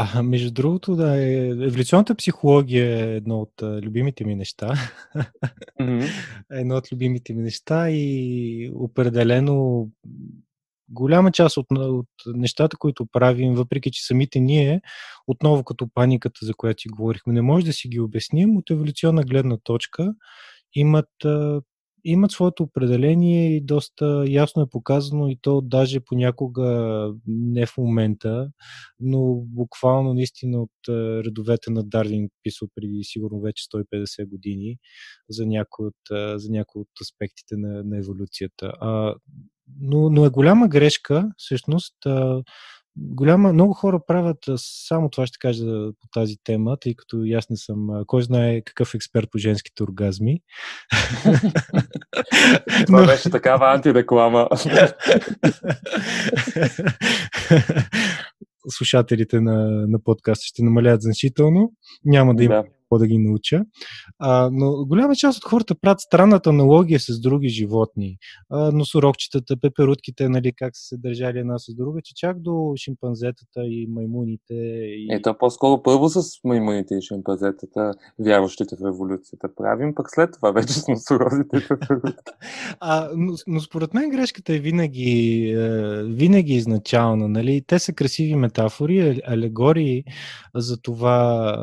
А, 0.00 0.22
между 0.22 0.50
другото, 0.50 0.96
да, 0.96 1.22
е, 1.22 1.48
еволюционната 1.48 2.14
психология 2.14 2.98
е 2.98 3.16
едно 3.16 3.40
от 3.40 3.62
а, 3.62 3.82
любимите 3.82 4.24
ми 4.24 4.34
неща. 4.34 4.74
Mm-hmm. 5.80 6.10
едно 6.52 6.76
от 6.76 6.92
любимите 6.92 7.34
ми 7.34 7.42
неща 7.42 7.90
и 7.90 8.70
определено 8.74 9.88
голяма 10.88 11.32
част 11.32 11.56
от, 11.56 11.66
от 11.70 12.08
нещата, 12.26 12.76
които 12.76 13.06
правим, 13.12 13.54
въпреки 13.54 13.90
че 13.90 14.06
самите 14.06 14.40
ние, 14.40 14.80
отново 15.26 15.64
като 15.64 15.88
паниката, 15.94 16.38
за 16.42 16.54
която 16.54 16.82
си 16.82 16.88
говорихме, 16.88 17.32
не 17.32 17.42
може 17.42 17.66
да 17.66 17.72
си 17.72 17.88
ги 17.88 18.00
обясним, 18.00 18.56
от 18.56 18.70
еволюционна 18.70 19.22
гледна 19.22 19.56
точка 19.64 20.14
имат 20.74 21.24
а, 21.24 21.60
имат 22.04 22.30
своето 22.30 22.62
определение 22.62 23.56
и 23.56 23.60
доста 23.60 24.24
ясно 24.28 24.62
е 24.62 24.70
показано 24.70 25.28
и 25.28 25.38
то 25.42 25.60
даже 25.60 26.00
понякога 26.00 27.08
не 27.26 27.66
в 27.66 27.76
момента, 27.78 28.50
но 29.00 29.34
буквално 29.34 30.14
наистина 30.14 30.62
от 30.62 30.70
редовете 31.24 31.70
на 31.70 31.84
Дарвин 31.84 32.28
писал 32.42 32.68
преди 32.74 33.04
сигурно 33.04 33.40
вече 33.40 33.64
150 33.64 34.28
години 34.28 34.76
за 35.28 35.46
някои 35.46 35.86
от, 35.86 36.40
за 36.40 36.50
някои 36.50 36.80
от 36.80 36.88
аспектите 37.02 37.56
на, 37.56 37.84
на 37.84 37.98
еволюцията. 37.98 38.72
А, 38.80 39.14
но, 39.80 40.10
но 40.10 40.24
е 40.24 40.30
голяма 40.30 40.68
грешка, 40.68 41.30
всъщност, 41.36 41.94
голяма, 43.00 43.52
много 43.52 43.72
хора 43.74 44.00
правят, 44.06 44.38
само 44.56 45.10
това 45.10 45.26
ще 45.26 45.38
кажа 45.38 45.64
по 46.00 46.08
тази 46.12 46.36
тема, 46.44 46.76
тъй 46.80 46.94
като 46.94 47.24
аз 47.36 47.50
не 47.50 47.56
съм, 47.56 47.88
кой 48.06 48.22
знае 48.22 48.60
какъв 48.60 48.94
експерт 48.94 49.30
по 49.30 49.38
женските 49.38 49.82
оргазми. 49.82 50.40
това 52.86 53.00
Но... 53.00 53.06
беше 53.06 53.30
такава 53.30 53.74
антиреклама. 53.74 54.48
Слушателите 58.68 59.40
на, 59.40 59.86
на 59.88 60.02
подкаста 60.04 60.44
ще 60.44 60.62
намалят 60.62 61.02
значително. 61.02 61.72
Няма 62.04 62.34
да 62.34 62.44
има 62.44 62.54
да 62.54 62.64
какво 62.88 62.98
да 62.98 63.06
ги 63.06 63.18
науча. 63.18 63.62
А, 64.18 64.50
но 64.52 64.86
голяма 64.86 65.16
част 65.16 65.38
от 65.38 65.50
хората 65.50 65.74
правят 65.74 66.00
странната 66.00 66.50
аналогия 66.50 67.00
с 67.00 67.20
други 67.20 67.48
животни. 67.48 68.16
А, 68.50 68.72
носорогчетата, 68.72 69.56
пеперутките, 69.60 70.28
нали, 70.28 70.52
как 70.56 70.76
са 70.76 70.82
се 70.88 70.96
държали 70.96 71.38
една 71.38 71.58
с 71.58 71.74
друга, 71.74 72.00
че 72.04 72.14
чак 72.16 72.40
до 72.40 72.72
шимпанзетата 72.76 73.60
и 73.64 73.86
маймуните. 73.90 74.54
И... 74.54 75.08
Ето, 75.10 75.34
по-скоро 75.38 75.82
първо 75.82 76.08
с 76.08 76.22
маймуните 76.44 76.94
и 76.94 77.02
шимпанзетата, 77.02 77.92
вярващите 78.18 78.76
в 78.76 78.88
еволюцията 78.88 79.48
правим, 79.56 79.94
пък 79.94 80.06
след 80.10 80.30
това 80.32 80.50
вече 80.50 80.72
с 80.72 80.88
носорозите 80.88 81.56
и 81.56 81.60
а, 82.80 83.10
но, 83.16 83.32
но 83.46 83.60
според 83.60 83.94
мен 83.94 84.10
грешката 84.10 84.54
е 84.54 84.58
винаги, 84.58 85.50
е, 85.50 86.02
винаги 86.04 86.54
изначална. 86.54 87.28
Нали? 87.28 87.62
Те 87.66 87.78
са 87.78 87.92
красиви 87.92 88.34
метафори, 88.34 89.20
алегории 89.26 90.04
за 90.54 90.80
това 90.82 91.54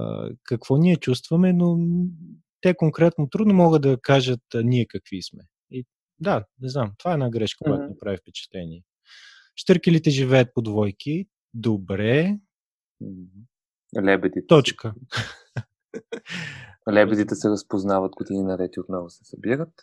какво 0.44 0.78
ние 0.78 0.96
чувстваме 0.96 1.15
чувстваме, 1.16 1.54
но 1.54 1.78
те 2.62 2.76
конкретно 2.76 3.30
трудно 3.30 3.54
могат 3.54 3.82
да 3.82 3.98
кажат 4.02 4.42
а, 4.56 4.64
ние 4.64 4.86
какви 4.86 5.24
сме. 5.24 5.44
И 5.72 5.86
да, 6.20 6.46
не 6.62 6.70
знам, 6.70 6.92
това 6.98 7.12
е 7.12 7.14
една 7.14 7.30
грешка, 7.30 7.64
която 7.64 7.84
mm-hmm. 7.84 7.90
ми 7.90 8.00
прави 8.00 8.18
впечатление. 8.18 8.84
Штъркелите 9.56 10.10
живеят 10.10 10.54
по 10.54 10.62
двойки. 10.62 11.28
Добре. 11.54 12.40
Лебедите. 14.04 14.48
Точка. 14.48 14.94
Лебедите 16.92 17.36
се 17.36 17.50
разпознават 17.50 18.16
години 18.16 18.44
наред 18.44 18.76
и 18.76 18.80
отново 18.80 19.10
се 19.10 19.26
събират. 19.26 19.74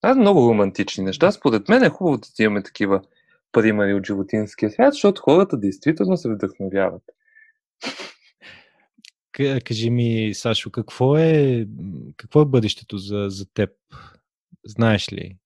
Това 0.00 0.14
са 0.14 0.20
много 0.20 0.48
романтични 0.48 1.04
неща. 1.04 1.32
Според 1.32 1.68
мен 1.68 1.82
е 1.82 1.90
хубаво 1.90 2.18
да 2.18 2.42
имаме 2.42 2.62
такива 2.62 3.02
примери 3.52 3.94
от 3.94 4.06
животинския 4.06 4.70
свят, 4.70 4.92
защото 4.92 5.22
хората 5.22 5.58
действително 5.58 6.16
се 6.16 6.34
вдъхновяват. 6.34 7.02
Кажи 9.64 9.90
ми, 9.90 10.30
Сашо, 10.34 10.70
какво 10.70 11.16
е, 11.16 11.66
какво 12.16 12.42
е 12.42 12.46
бъдещето 12.46 12.98
за, 12.98 13.26
за 13.28 13.46
теб? 13.54 13.70
Знаеш 14.66 15.12
ли? 15.12 15.38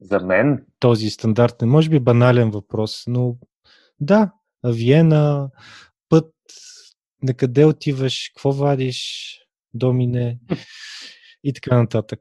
За 0.00 0.20
мен? 0.20 0.66
Този 0.78 1.10
стандартен, 1.10 1.68
може 1.68 1.90
би 1.90 2.00
банален 2.00 2.50
въпрос, 2.50 3.04
но 3.06 3.36
да, 4.00 4.32
Виена, 4.64 5.50
път, 6.08 6.32
на 7.22 7.34
къде 7.34 7.64
отиваш, 7.64 8.30
какво 8.34 8.52
вадиш, 8.52 9.30
домине 9.74 10.38
и 11.44 11.52
така 11.52 11.76
нататък. 11.76 12.20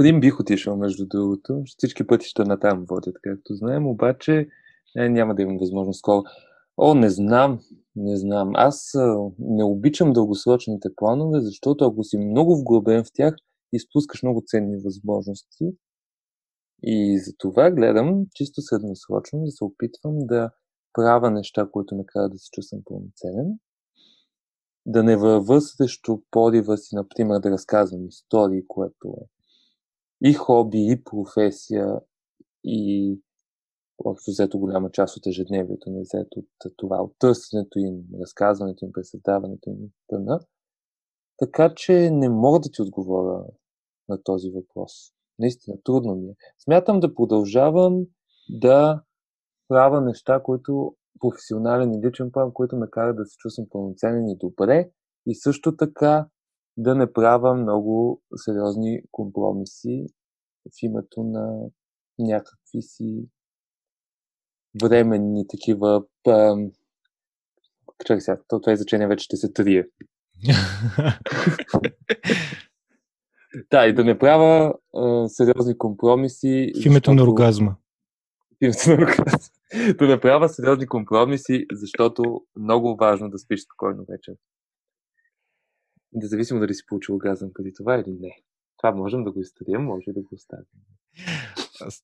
Един 0.00 0.20
бих 0.20 0.40
отишъл, 0.40 0.76
между 0.76 1.06
другото. 1.06 1.62
Всички 1.66 2.06
пътища 2.06 2.44
на 2.44 2.60
там 2.60 2.84
водят, 2.88 3.16
както 3.22 3.54
знаем, 3.54 3.86
обаче 3.86 4.48
не, 4.94 5.08
няма 5.08 5.34
да 5.34 5.42
имам 5.42 5.58
възможност 5.58 5.98
скоро. 5.98 6.24
О, 6.76 6.94
не 6.94 7.10
знам, 7.10 7.60
не 7.96 8.16
знам. 8.16 8.50
Аз 8.54 8.92
не 9.38 9.64
обичам 9.64 10.12
дългосрочните 10.12 10.88
планове, 10.96 11.40
защото 11.40 11.84
ако 11.84 12.04
си 12.04 12.18
много 12.18 12.56
вглъбен 12.56 13.04
в 13.04 13.08
тях, 13.14 13.34
изпускаш 13.72 14.22
много 14.22 14.42
ценни 14.46 14.76
възможности. 14.76 15.64
И 16.82 17.18
за 17.18 17.32
това 17.38 17.70
гледам 17.70 18.26
чисто 18.34 18.62
средносрочно 18.62 19.44
да 19.44 19.50
се 19.50 19.64
опитвам 19.64 20.18
да 20.18 20.50
правя 20.92 21.30
неща, 21.30 21.68
които 21.72 21.96
ме 21.96 22.06
карат 22.06 22.32
да 22.32 22.38
се 22.38 22.50
чувствам 22.50 22.80
пълноценен. 22.84 23.58
Да 24.86 25.02
не 25.02 25.16
върва 25.16 25.60
срещу 25.60 26.18
подива 26.30 26.78
си, 26.78 26.94
например, 26.94 27.40
да 27.40 27.50
разказвам 27.50 28.06
истории, 28.06 28.66
което 28.68 29.08
е 29.08 29.24
и 30.24 30.32
хоби, 30.32 30.86
и 30.90 31.04
професия, 31.04 32.00
и 32.64 33.18
общо 34.04 34.30
взето 34.30 34.58
голяма 34.58 34.90
част 34.90 35.16
от 35.16 35.26
ежедневието 35.26 35.90
ми 35.90 35.98
е 35.98 36.02
взето 36.02 36.38
от 36.38 36.72
това, 36.76 37.02
от 37.02 37.12
търсенето 37.18 37.78
им, 37.78 38.04
разказването 38.20 38.84
им, 38.84 38.92
пресъздаването 38.92 39.70
им 39.70 39.76
тъна. 40.08 40.40
Така 41.38 41.74
че 41.76 42.10
не 42.10 42.28
мога 42.28 42.60
да 42.60 42.68
ти 42.72 42.82
отговоря 42.82 43.44
на 44.08 44.22
този 44.22 44.50
въпрос. 44.50 44.92
Наистина, 45.38 45.76
трудно 45.84 46.14
ми 46.14 46.28
е. 46.28 46.34
Смятам 46.58 47.00
да 47.00 47.14
продължавам 47.14 48.06
да 48.50 49.02
правя 49.68 50.00
неща, 50.00 50.42
които 50.42 50.96
професионален 51.20 51.94
и 51.94 52.06
личен 52.06 52.30
план, 52.32 52.52
които 52.52 52.76
ме 52.76 52.90
карат 52.90 53.16
да 53.16 53.24
се 53.24 53.36
чувствам 53.36 53.66
пълноценен 53.70 54.28
и 54.28 54.36
добре 54.36 54.90
и 55.26 55.34
също 55.34 55.76
така 55.76 56.28
да 56.76 56.94
не 56.94 57.12
правя 57.12 57.54
много 57.54 58.22
сериозни 58.36 59.02
компромиси 59.10 60.06
в 60.66 60.82
името 60.82 61.22
на 61.22 61.70
някакви 62.18 62.82
си 62.82 63.28
временни 64.82 65.48
такива. 65.48 66.02
Чакай 68.06 68.20
сега, 68.20 68.38
това 68.48 68.72
изречение 68.72 69.06
вече 69.06 69.24
ще 69.24 69.36
се 69.36 69.52
трие. 69.52 69.86
да, 73.70 73.86
и 73.86 73.94
да 73.94 74.04
не 74.04 74.18
правя 74.18 74.74
а, 74.96 75.28
сериозни 75.28 75.78
компромиси. 75.78 76.72
В 76.74 76.86
името 76.86 77.10
защото... 77.10 77.14
на 77.14 77.22
оргазма. 77.22 77.76
В 78.60 78.64
името 78.64 78.90
на 78.90 78.94
оргазма. 78.94 79.38
да 79.98 80.06
не 80.06 80.20
правя 80.20 80.48
сериозни 80.48 80.86
компромиси, 80.86 81.66
защото 81.72 82.42
много 82.56 82.96
важно 82.96 83.30
да 83.30 83.38
спиш 83.38 83.64
спокойно 83.64 84.04
вечер. 84.08 84.34
Независимо 86.12 86.60
дали 86.60 86.74
си 86.74 86.86
получил 86.86 87.14
оргазъм 87.14 87.50
преди 87.54 87.72
това 87.74 87.94
или 87.94 88.16
не. 88.20 88.36
Това 88.76 88.92
можем 88.92 89.24
да 89.24 89.32
го 89.32 89.40
изтрием, 89.40 89.84
може 89.84 90.12
да 90.12 90.20
го 90.20 90.28
оставим. 90.32 90.64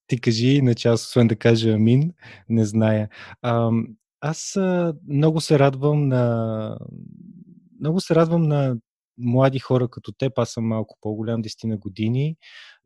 Ти 0.07 0.21
кажи, 0.21 0.47
иначе 0.47 0.89
аз 0.89 1.03
освен 1.03 1.29
да 1.29 1.37
кажа 1.37 1.71
амин, 1.71 2.13
не 2.49 2.65
зная. 2.65 3.09
А, 3.43 3.71
аз 4.21 4.57
а, 4.57 4.95
много 5.09 5.41
се 5.41 5.59
радвам 5.59 6.09
на 6.09 6.79
много 7.81 8.01
се 8.01 8.15
радвам 8.15 8.43
на 8.43 8.77
млади 9.19 9.59
хора 9.59 9.89
като 9.89 10.13
теб, 10.13 10.39
аз 10.39 10.51
съм 10.51 10.65
малко 10.67 10.99
по-голям, 11.01 11.43
10 11.43 11.65
на 11.65 11.77
години, 11.77 12.37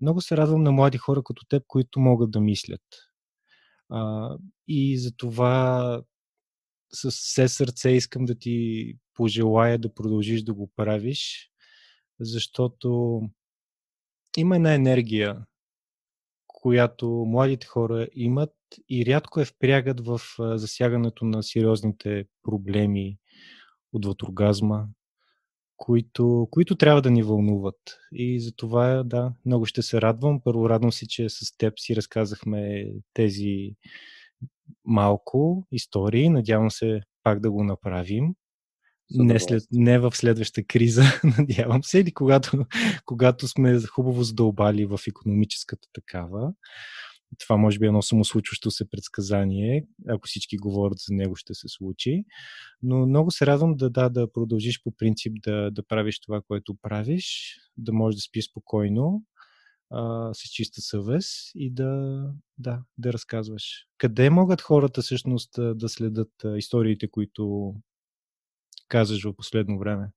много 0.00 0.20
се 0.20 0.36
радвам 0.36 0.62
на 0.62 0.72
млади 0.72 0.98
хора 0.98 1.22
като 1.24 1.42
теб, 1.48 1.62
които 1.66 2.00
могат 2.00 2.30
да 2.30 2.40
мислят. 2.40 2.82
А, 3.90 4.30
и 4.68 4.98
за 4.98 5.16
това 5.16 6.02
с 6.94 7.10
все 7.10 7.48
сърце 7.48 7.90
искам 7.90 8.24
да 8.24 8.34
ти 8.34 8.86
пожелая 9.14 9.78
да 9.78 9.94
продължиш 9.94 10.42
да 10.42 10.54
го 10.54 10.70
правиш, 10.76 11.50
защото 12.20 13.20
има 14.36 14.56
една 14.56 14.74
енергия, 14.74 15.46
която 16.62 17.24
младите 17.28 17.66
хора 17.66 18.08
имат 18.14 18.54
и 18.88 19.06
рядко 19.06 19.40
е 19.40 19.44
впрягат 19.44 20.06
в 20.06 20.20
засягането 20.38 21.24
на 21.24 21.42
сериозните 21.42 22.24
проблеми 22.42 23.18
от 23.92 24.22
оргазма, 24.22 24.86
които, 25.76 26.48
които 26.50 26.76
трябва 26.76 27.02
да 27.02 27.10
ни 27.10 27.22
вълнуват. 27.22 27.98
И 28.12 28.40
за 28.40 28.52
това, 28.56 29.02
да, 29.02 29.32
много 29.46 29.66
ще 29.66 29.82
се 29.82 30.00
радвам. 30.00 30.40
Първо 30.44 30.68
радвам 30.68 30.92
се, 30.92 31.08
че 31.08 31.28
с 31.28 31.56
теб 31.56 31.74
си 31.78 31.96
разказахме 31.96 32.92
тези 33.14 33.76
малко 34.84 35.66
истории. 35.72 36.28
Надявам 36.28 36.70
се 36.70 37.00
пак 37.22 37.40
да 37.40 37.50
го 37.50 37.64
направим 37.64 38.34
не, 39.14 39.40
след, 39.40 39.62
не 39.72 39.98
в 39.98 40.16
следваща 40.16 40.64
криза, 40.64 41.02
надявам 41.38 41.84
се, 41.84 41.98
или 41.98 42.12
когато, 42.12 42.66
когато 43.04 43.48
сме 43.48 43.80
хубаво 43.80 44.22
задълбали 44.22 44.86
в 44.86 45.00
економическата 45.08 45.88
такава. 45.92 46.52
Това 47.38 47.56
може 47.56 47.78
би 47.78 47.86
е 47.86 47.88
едно 47.88 48.02
самослучващо 48.02 48.70
се 48.70 48.90
предсказание, 48.90 49.86
ако 50.08 50.28
всички 50.28 50.56
говорят 50.56 50.98
за 50.98 51.14
него 51.14 51.36
ще 51.36 51.54
се 51.54 51.68
случи. 51.68 52.24
Но 52.82 53.06
много 53.06 53.30
се 53.30 53.46
радвам 53.46 53.76
да, 53.76 53.90
да, 53.90 54.08
да 54.08 54.32
продължиш 54.32 54.82
по 54.82 54.92
принцип 54.96 55.32
да, 55.42 55.70
да 55.70 55.86
правиш 55.86 56.20
това, 56.20 56.40
което 56.48 56.74
правиш, 56.82 57.56
да 57.76 57.92
можеш 57.92 58.16
да 58.16 58.20
спиш 58.20 58.50
спокойно, 58.50 59.22
а, 59.90 60.30
с 60.34 60.40
чиста 60.50 60.80
съвест 60.80 61.50
и 61.54 61.70
да, 61.70 62.22
да, 62.58 62.82
да 62.98 63.12
разказваш. 63.12 63.86
Къде 63.98 64.30
могат 64.30 64.60
хората 64.60 65.02
всъщност 65.02 65.50
да 65.56 65.88
следят 65.88 66.32
историите, 66.56 67.08
които 67.10 67.74
казваш 68.92 69.24
в 69.24 69.36
последно 69.36 69.78
време? 69.78 70.10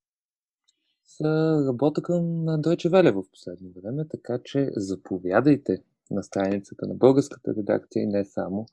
работя 1.68 2.02
към 2.02 2.24
Deutsche 2.46 2.90
Welle 2.90 3.12
в 3.12 3.24
последно 3.32 3.72
време, 3.82 4.08
така 4.08 4.40
че 4.44 4.70
заповядайте 4.76 5.78
на 6.12 6.24
страницата 6.24 6.88
на 6.88 6.94
българската 6.94 7.54
редакция 7.58 8.04
и 8.04 8.08
не 8.08 8.26
само 8.26 8.66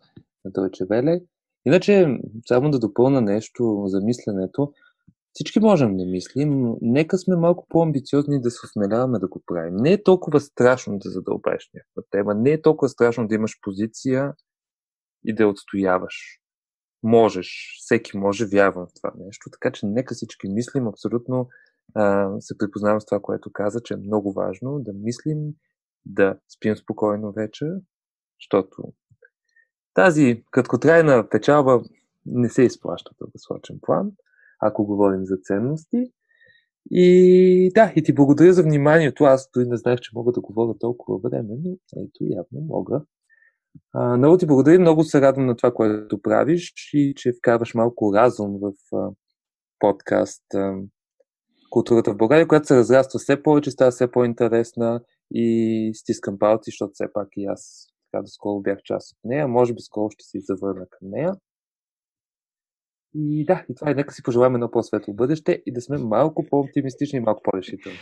на 0.45 0.51
Deutsche 0.51 0.87
Welle. 0.87 1.25
Иначе, 1.67 2.19
само 2.49 2.71
да 2.71 2.79
допълна 2.79 3.21
нещо 3.21 3.85
за 3.87 4.01
мисленето, 4.01 4.73
всички 5.33 5.61
можем 5.61 5.97
да 5.97 6.05
мислим, 6.05 6.75
нека 6.81 7.19
сме 7.19 7.37
малко 7.37 7.67
по-амбициозни 7.69 8.41
да 8.41 8.51
се 8.51 8.67
осмеляваме 8.67 9.19
да 9.19 9.29
го 9.29 9.43
правим. 9.47 9.77
Не 9.77 9.93
е 9.93 10.03
толкова 10.03 10.41
страшно 10.41 10.99
да 10.99 11.11
задълбаеш 11.11 11.71
някаква 11.75 12.03
тема, 12.11 12.35
не 12.35 12.51
е 12.51 12.63
толкова 12.63 12.89
страшно 12.89 13.29
да 13.29 13.35
имаш 13.35 13.59
позиция 13.63 14.35
и 15.25 15.35
да 15.35 15.49
отстояваш. 15.49 16.42
Можеш, 17.03 17.77
всеки 17.81 18.17
може, 18.17 18.47
вярвам 18.47 18.87
в 18.87 18.95
това 18.95 19.13
нещо, 19.19 19.51
така 19.51 19.73
че 19.73 19.87
нека 19.87 20.15
всички 20.15 20.49
мислим, 20.49 20.89
абсолютно 20.89 21.49
а, 21.95 22.31
се 22.41 22.59
припознавам 22.59 23.01
с 23.01 23.07
това, 23.07 23.21
което 23.21 23.53
каза, 23.53 23.81
че 23.81 23.95
е 23.95 23.97
много 23.97 24.33
важно 24.33 24.81
да 24.81 24.93
мислим, 24.93 25.39
да 26.07 26.39
спим 26.57 26.77
спокойно 26.77 27.33
вечер, 27.33 27.69
защото 28.41 28.93
тази 29.95 30.45
краткотрайна 30.51 31.29
печалба 31.29 31.83
не 32.27 32.49
се 32.49 32.63
изплаща 32.63 33.11
в 33.15 33.19
дългосрочен 33.19 33.79
план 33.83 34.13
ако 34.63 34.87
говорим 34.87 35.25
за 35.25 35.37
ценности. 35.37 36.13
И 36.91 37.71
да, 37.75 37.93
и 37.97 38.03
ти 38.03 38.15
благодаря 38.15 38.53
за 38.53 38.63
вниманието. 38.63 39.25
Аз 39.25 39.51
дори 39.55 39.67
не 39.67 39.77
знаех, 39.77 40.01
че 40.01 40.11
мога 40.15 40.33
да 40.33 40.41
говоря 40.41 40.79
толкова 40.79 41.19
време, 41.19 41.55
но 41.65 41.77
ето 41.97 42.25
явно 42.25 42.67
мога. 42.67 43.05
Много 44.19 44.39
ти 44.39 44.47
благодаря, 44.47 44.79
много 44.79 45.05
се 45.05 45.21
радвам 45.21 45.47
на 45.47 45.57
това, 45.57 45.75
което 45.75 46.23
правиш 46.23 46.73
и 46.93 47.15
че 47.17 47.33
вкарваш 47.33 47.75
малко 47.75 48.15
разум 48.15 48.59
в 48.61 48.73
подкаст 49.79 50.45
Културата 51.71 52.13
в 52.13 52.17
България, 52.17 52.49
която 52.49 52.67
се 52.67 52.77
разраства 52.77 53.19
все 53.19 53.43
повече, 53.43 53.71
става 53.71 53.91
все 53.91 54.11
по-интересна 54.11 55.01
и 55.31 55.91
стискам 55.95 56.39
палци, 56.39 56.71
защото 56.71 56.91
все 56.95 57.13
пак 57.13 57.29
и 57.37 57.45
аз 57.45 57.87
така 58.13 58.23
доскоро 58.23 58.61
бях 58.61 58.79
част 58.85 59.13
от 59.13 59.19
нея. 59.25 59.49
Може 59.49 59.75
би 59.75 59.81
скоро 59.81 60.11
ще 60.11 60.25
се 60.25 60.39
завърна 60.41 60.87
към 60.91 61.09
нея. 61.11 61.33
И 63.15 63.45
да, 63.45 63.65
и 63.71 63.75
това 63.75 63.91
е. 63.91 63.95
Нека 63.95 64.15
си 64.15 64.23
пожелаем 64.23 64.55
едно 64.55 64.71
по-светло 64.71 65.15
бъдеще 65.15 65.63
и 65.67 65.73
да 65.73 65.81
сме 65.81 65.99
малко 65.99 66.47
по-оптимистични 66.47 67.17
и 67.17 67.21
малко 67.21 67.43
по-решителни. 67.45 67.99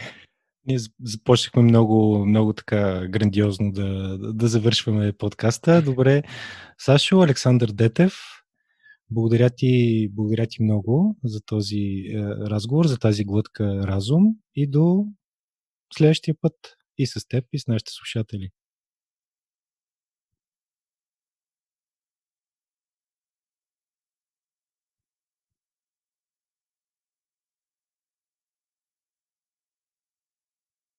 Ние 0.66 0.78
започнахме 1.02 1.62
много, 1.62 2.26
много 2.26 2.52
така 2.52 3.06
грандиозно 3.08 3.72
да, 3.72 4.18
да 4.18 4.48
завършваме 4.48 5.12
подкаста. 5.12 5.82
Добре, 5.82 6.22
Сашо, 6.78 7.20
Александър 7.20 7.72
Детев, 7.72 8.14
благодаря 9.10 9.50
ти, 9.50 10.08
благодаря 10.12 10.46
ти 10.46 10.62
много 10.62 11.16
за 11.24 11.40
този 11.40 11.78
е, 11.78 12.18
разговор, 12.24 12.86
за 12.86 12.98
тази 12.98 13.24
глътка 13.24 13.82
разум 13.86 14.22
и 14.54 14.66
до 14.66 15.06
следващия 15.94 16.34
път 16.40 16.54
и 16.98 17.06
с 17.06 17.28
теб, 17.28 17.44
и 17.52 17.58
с 17.58 17.66
нашите 17.66 17.92
слушатели. 17.92 18.50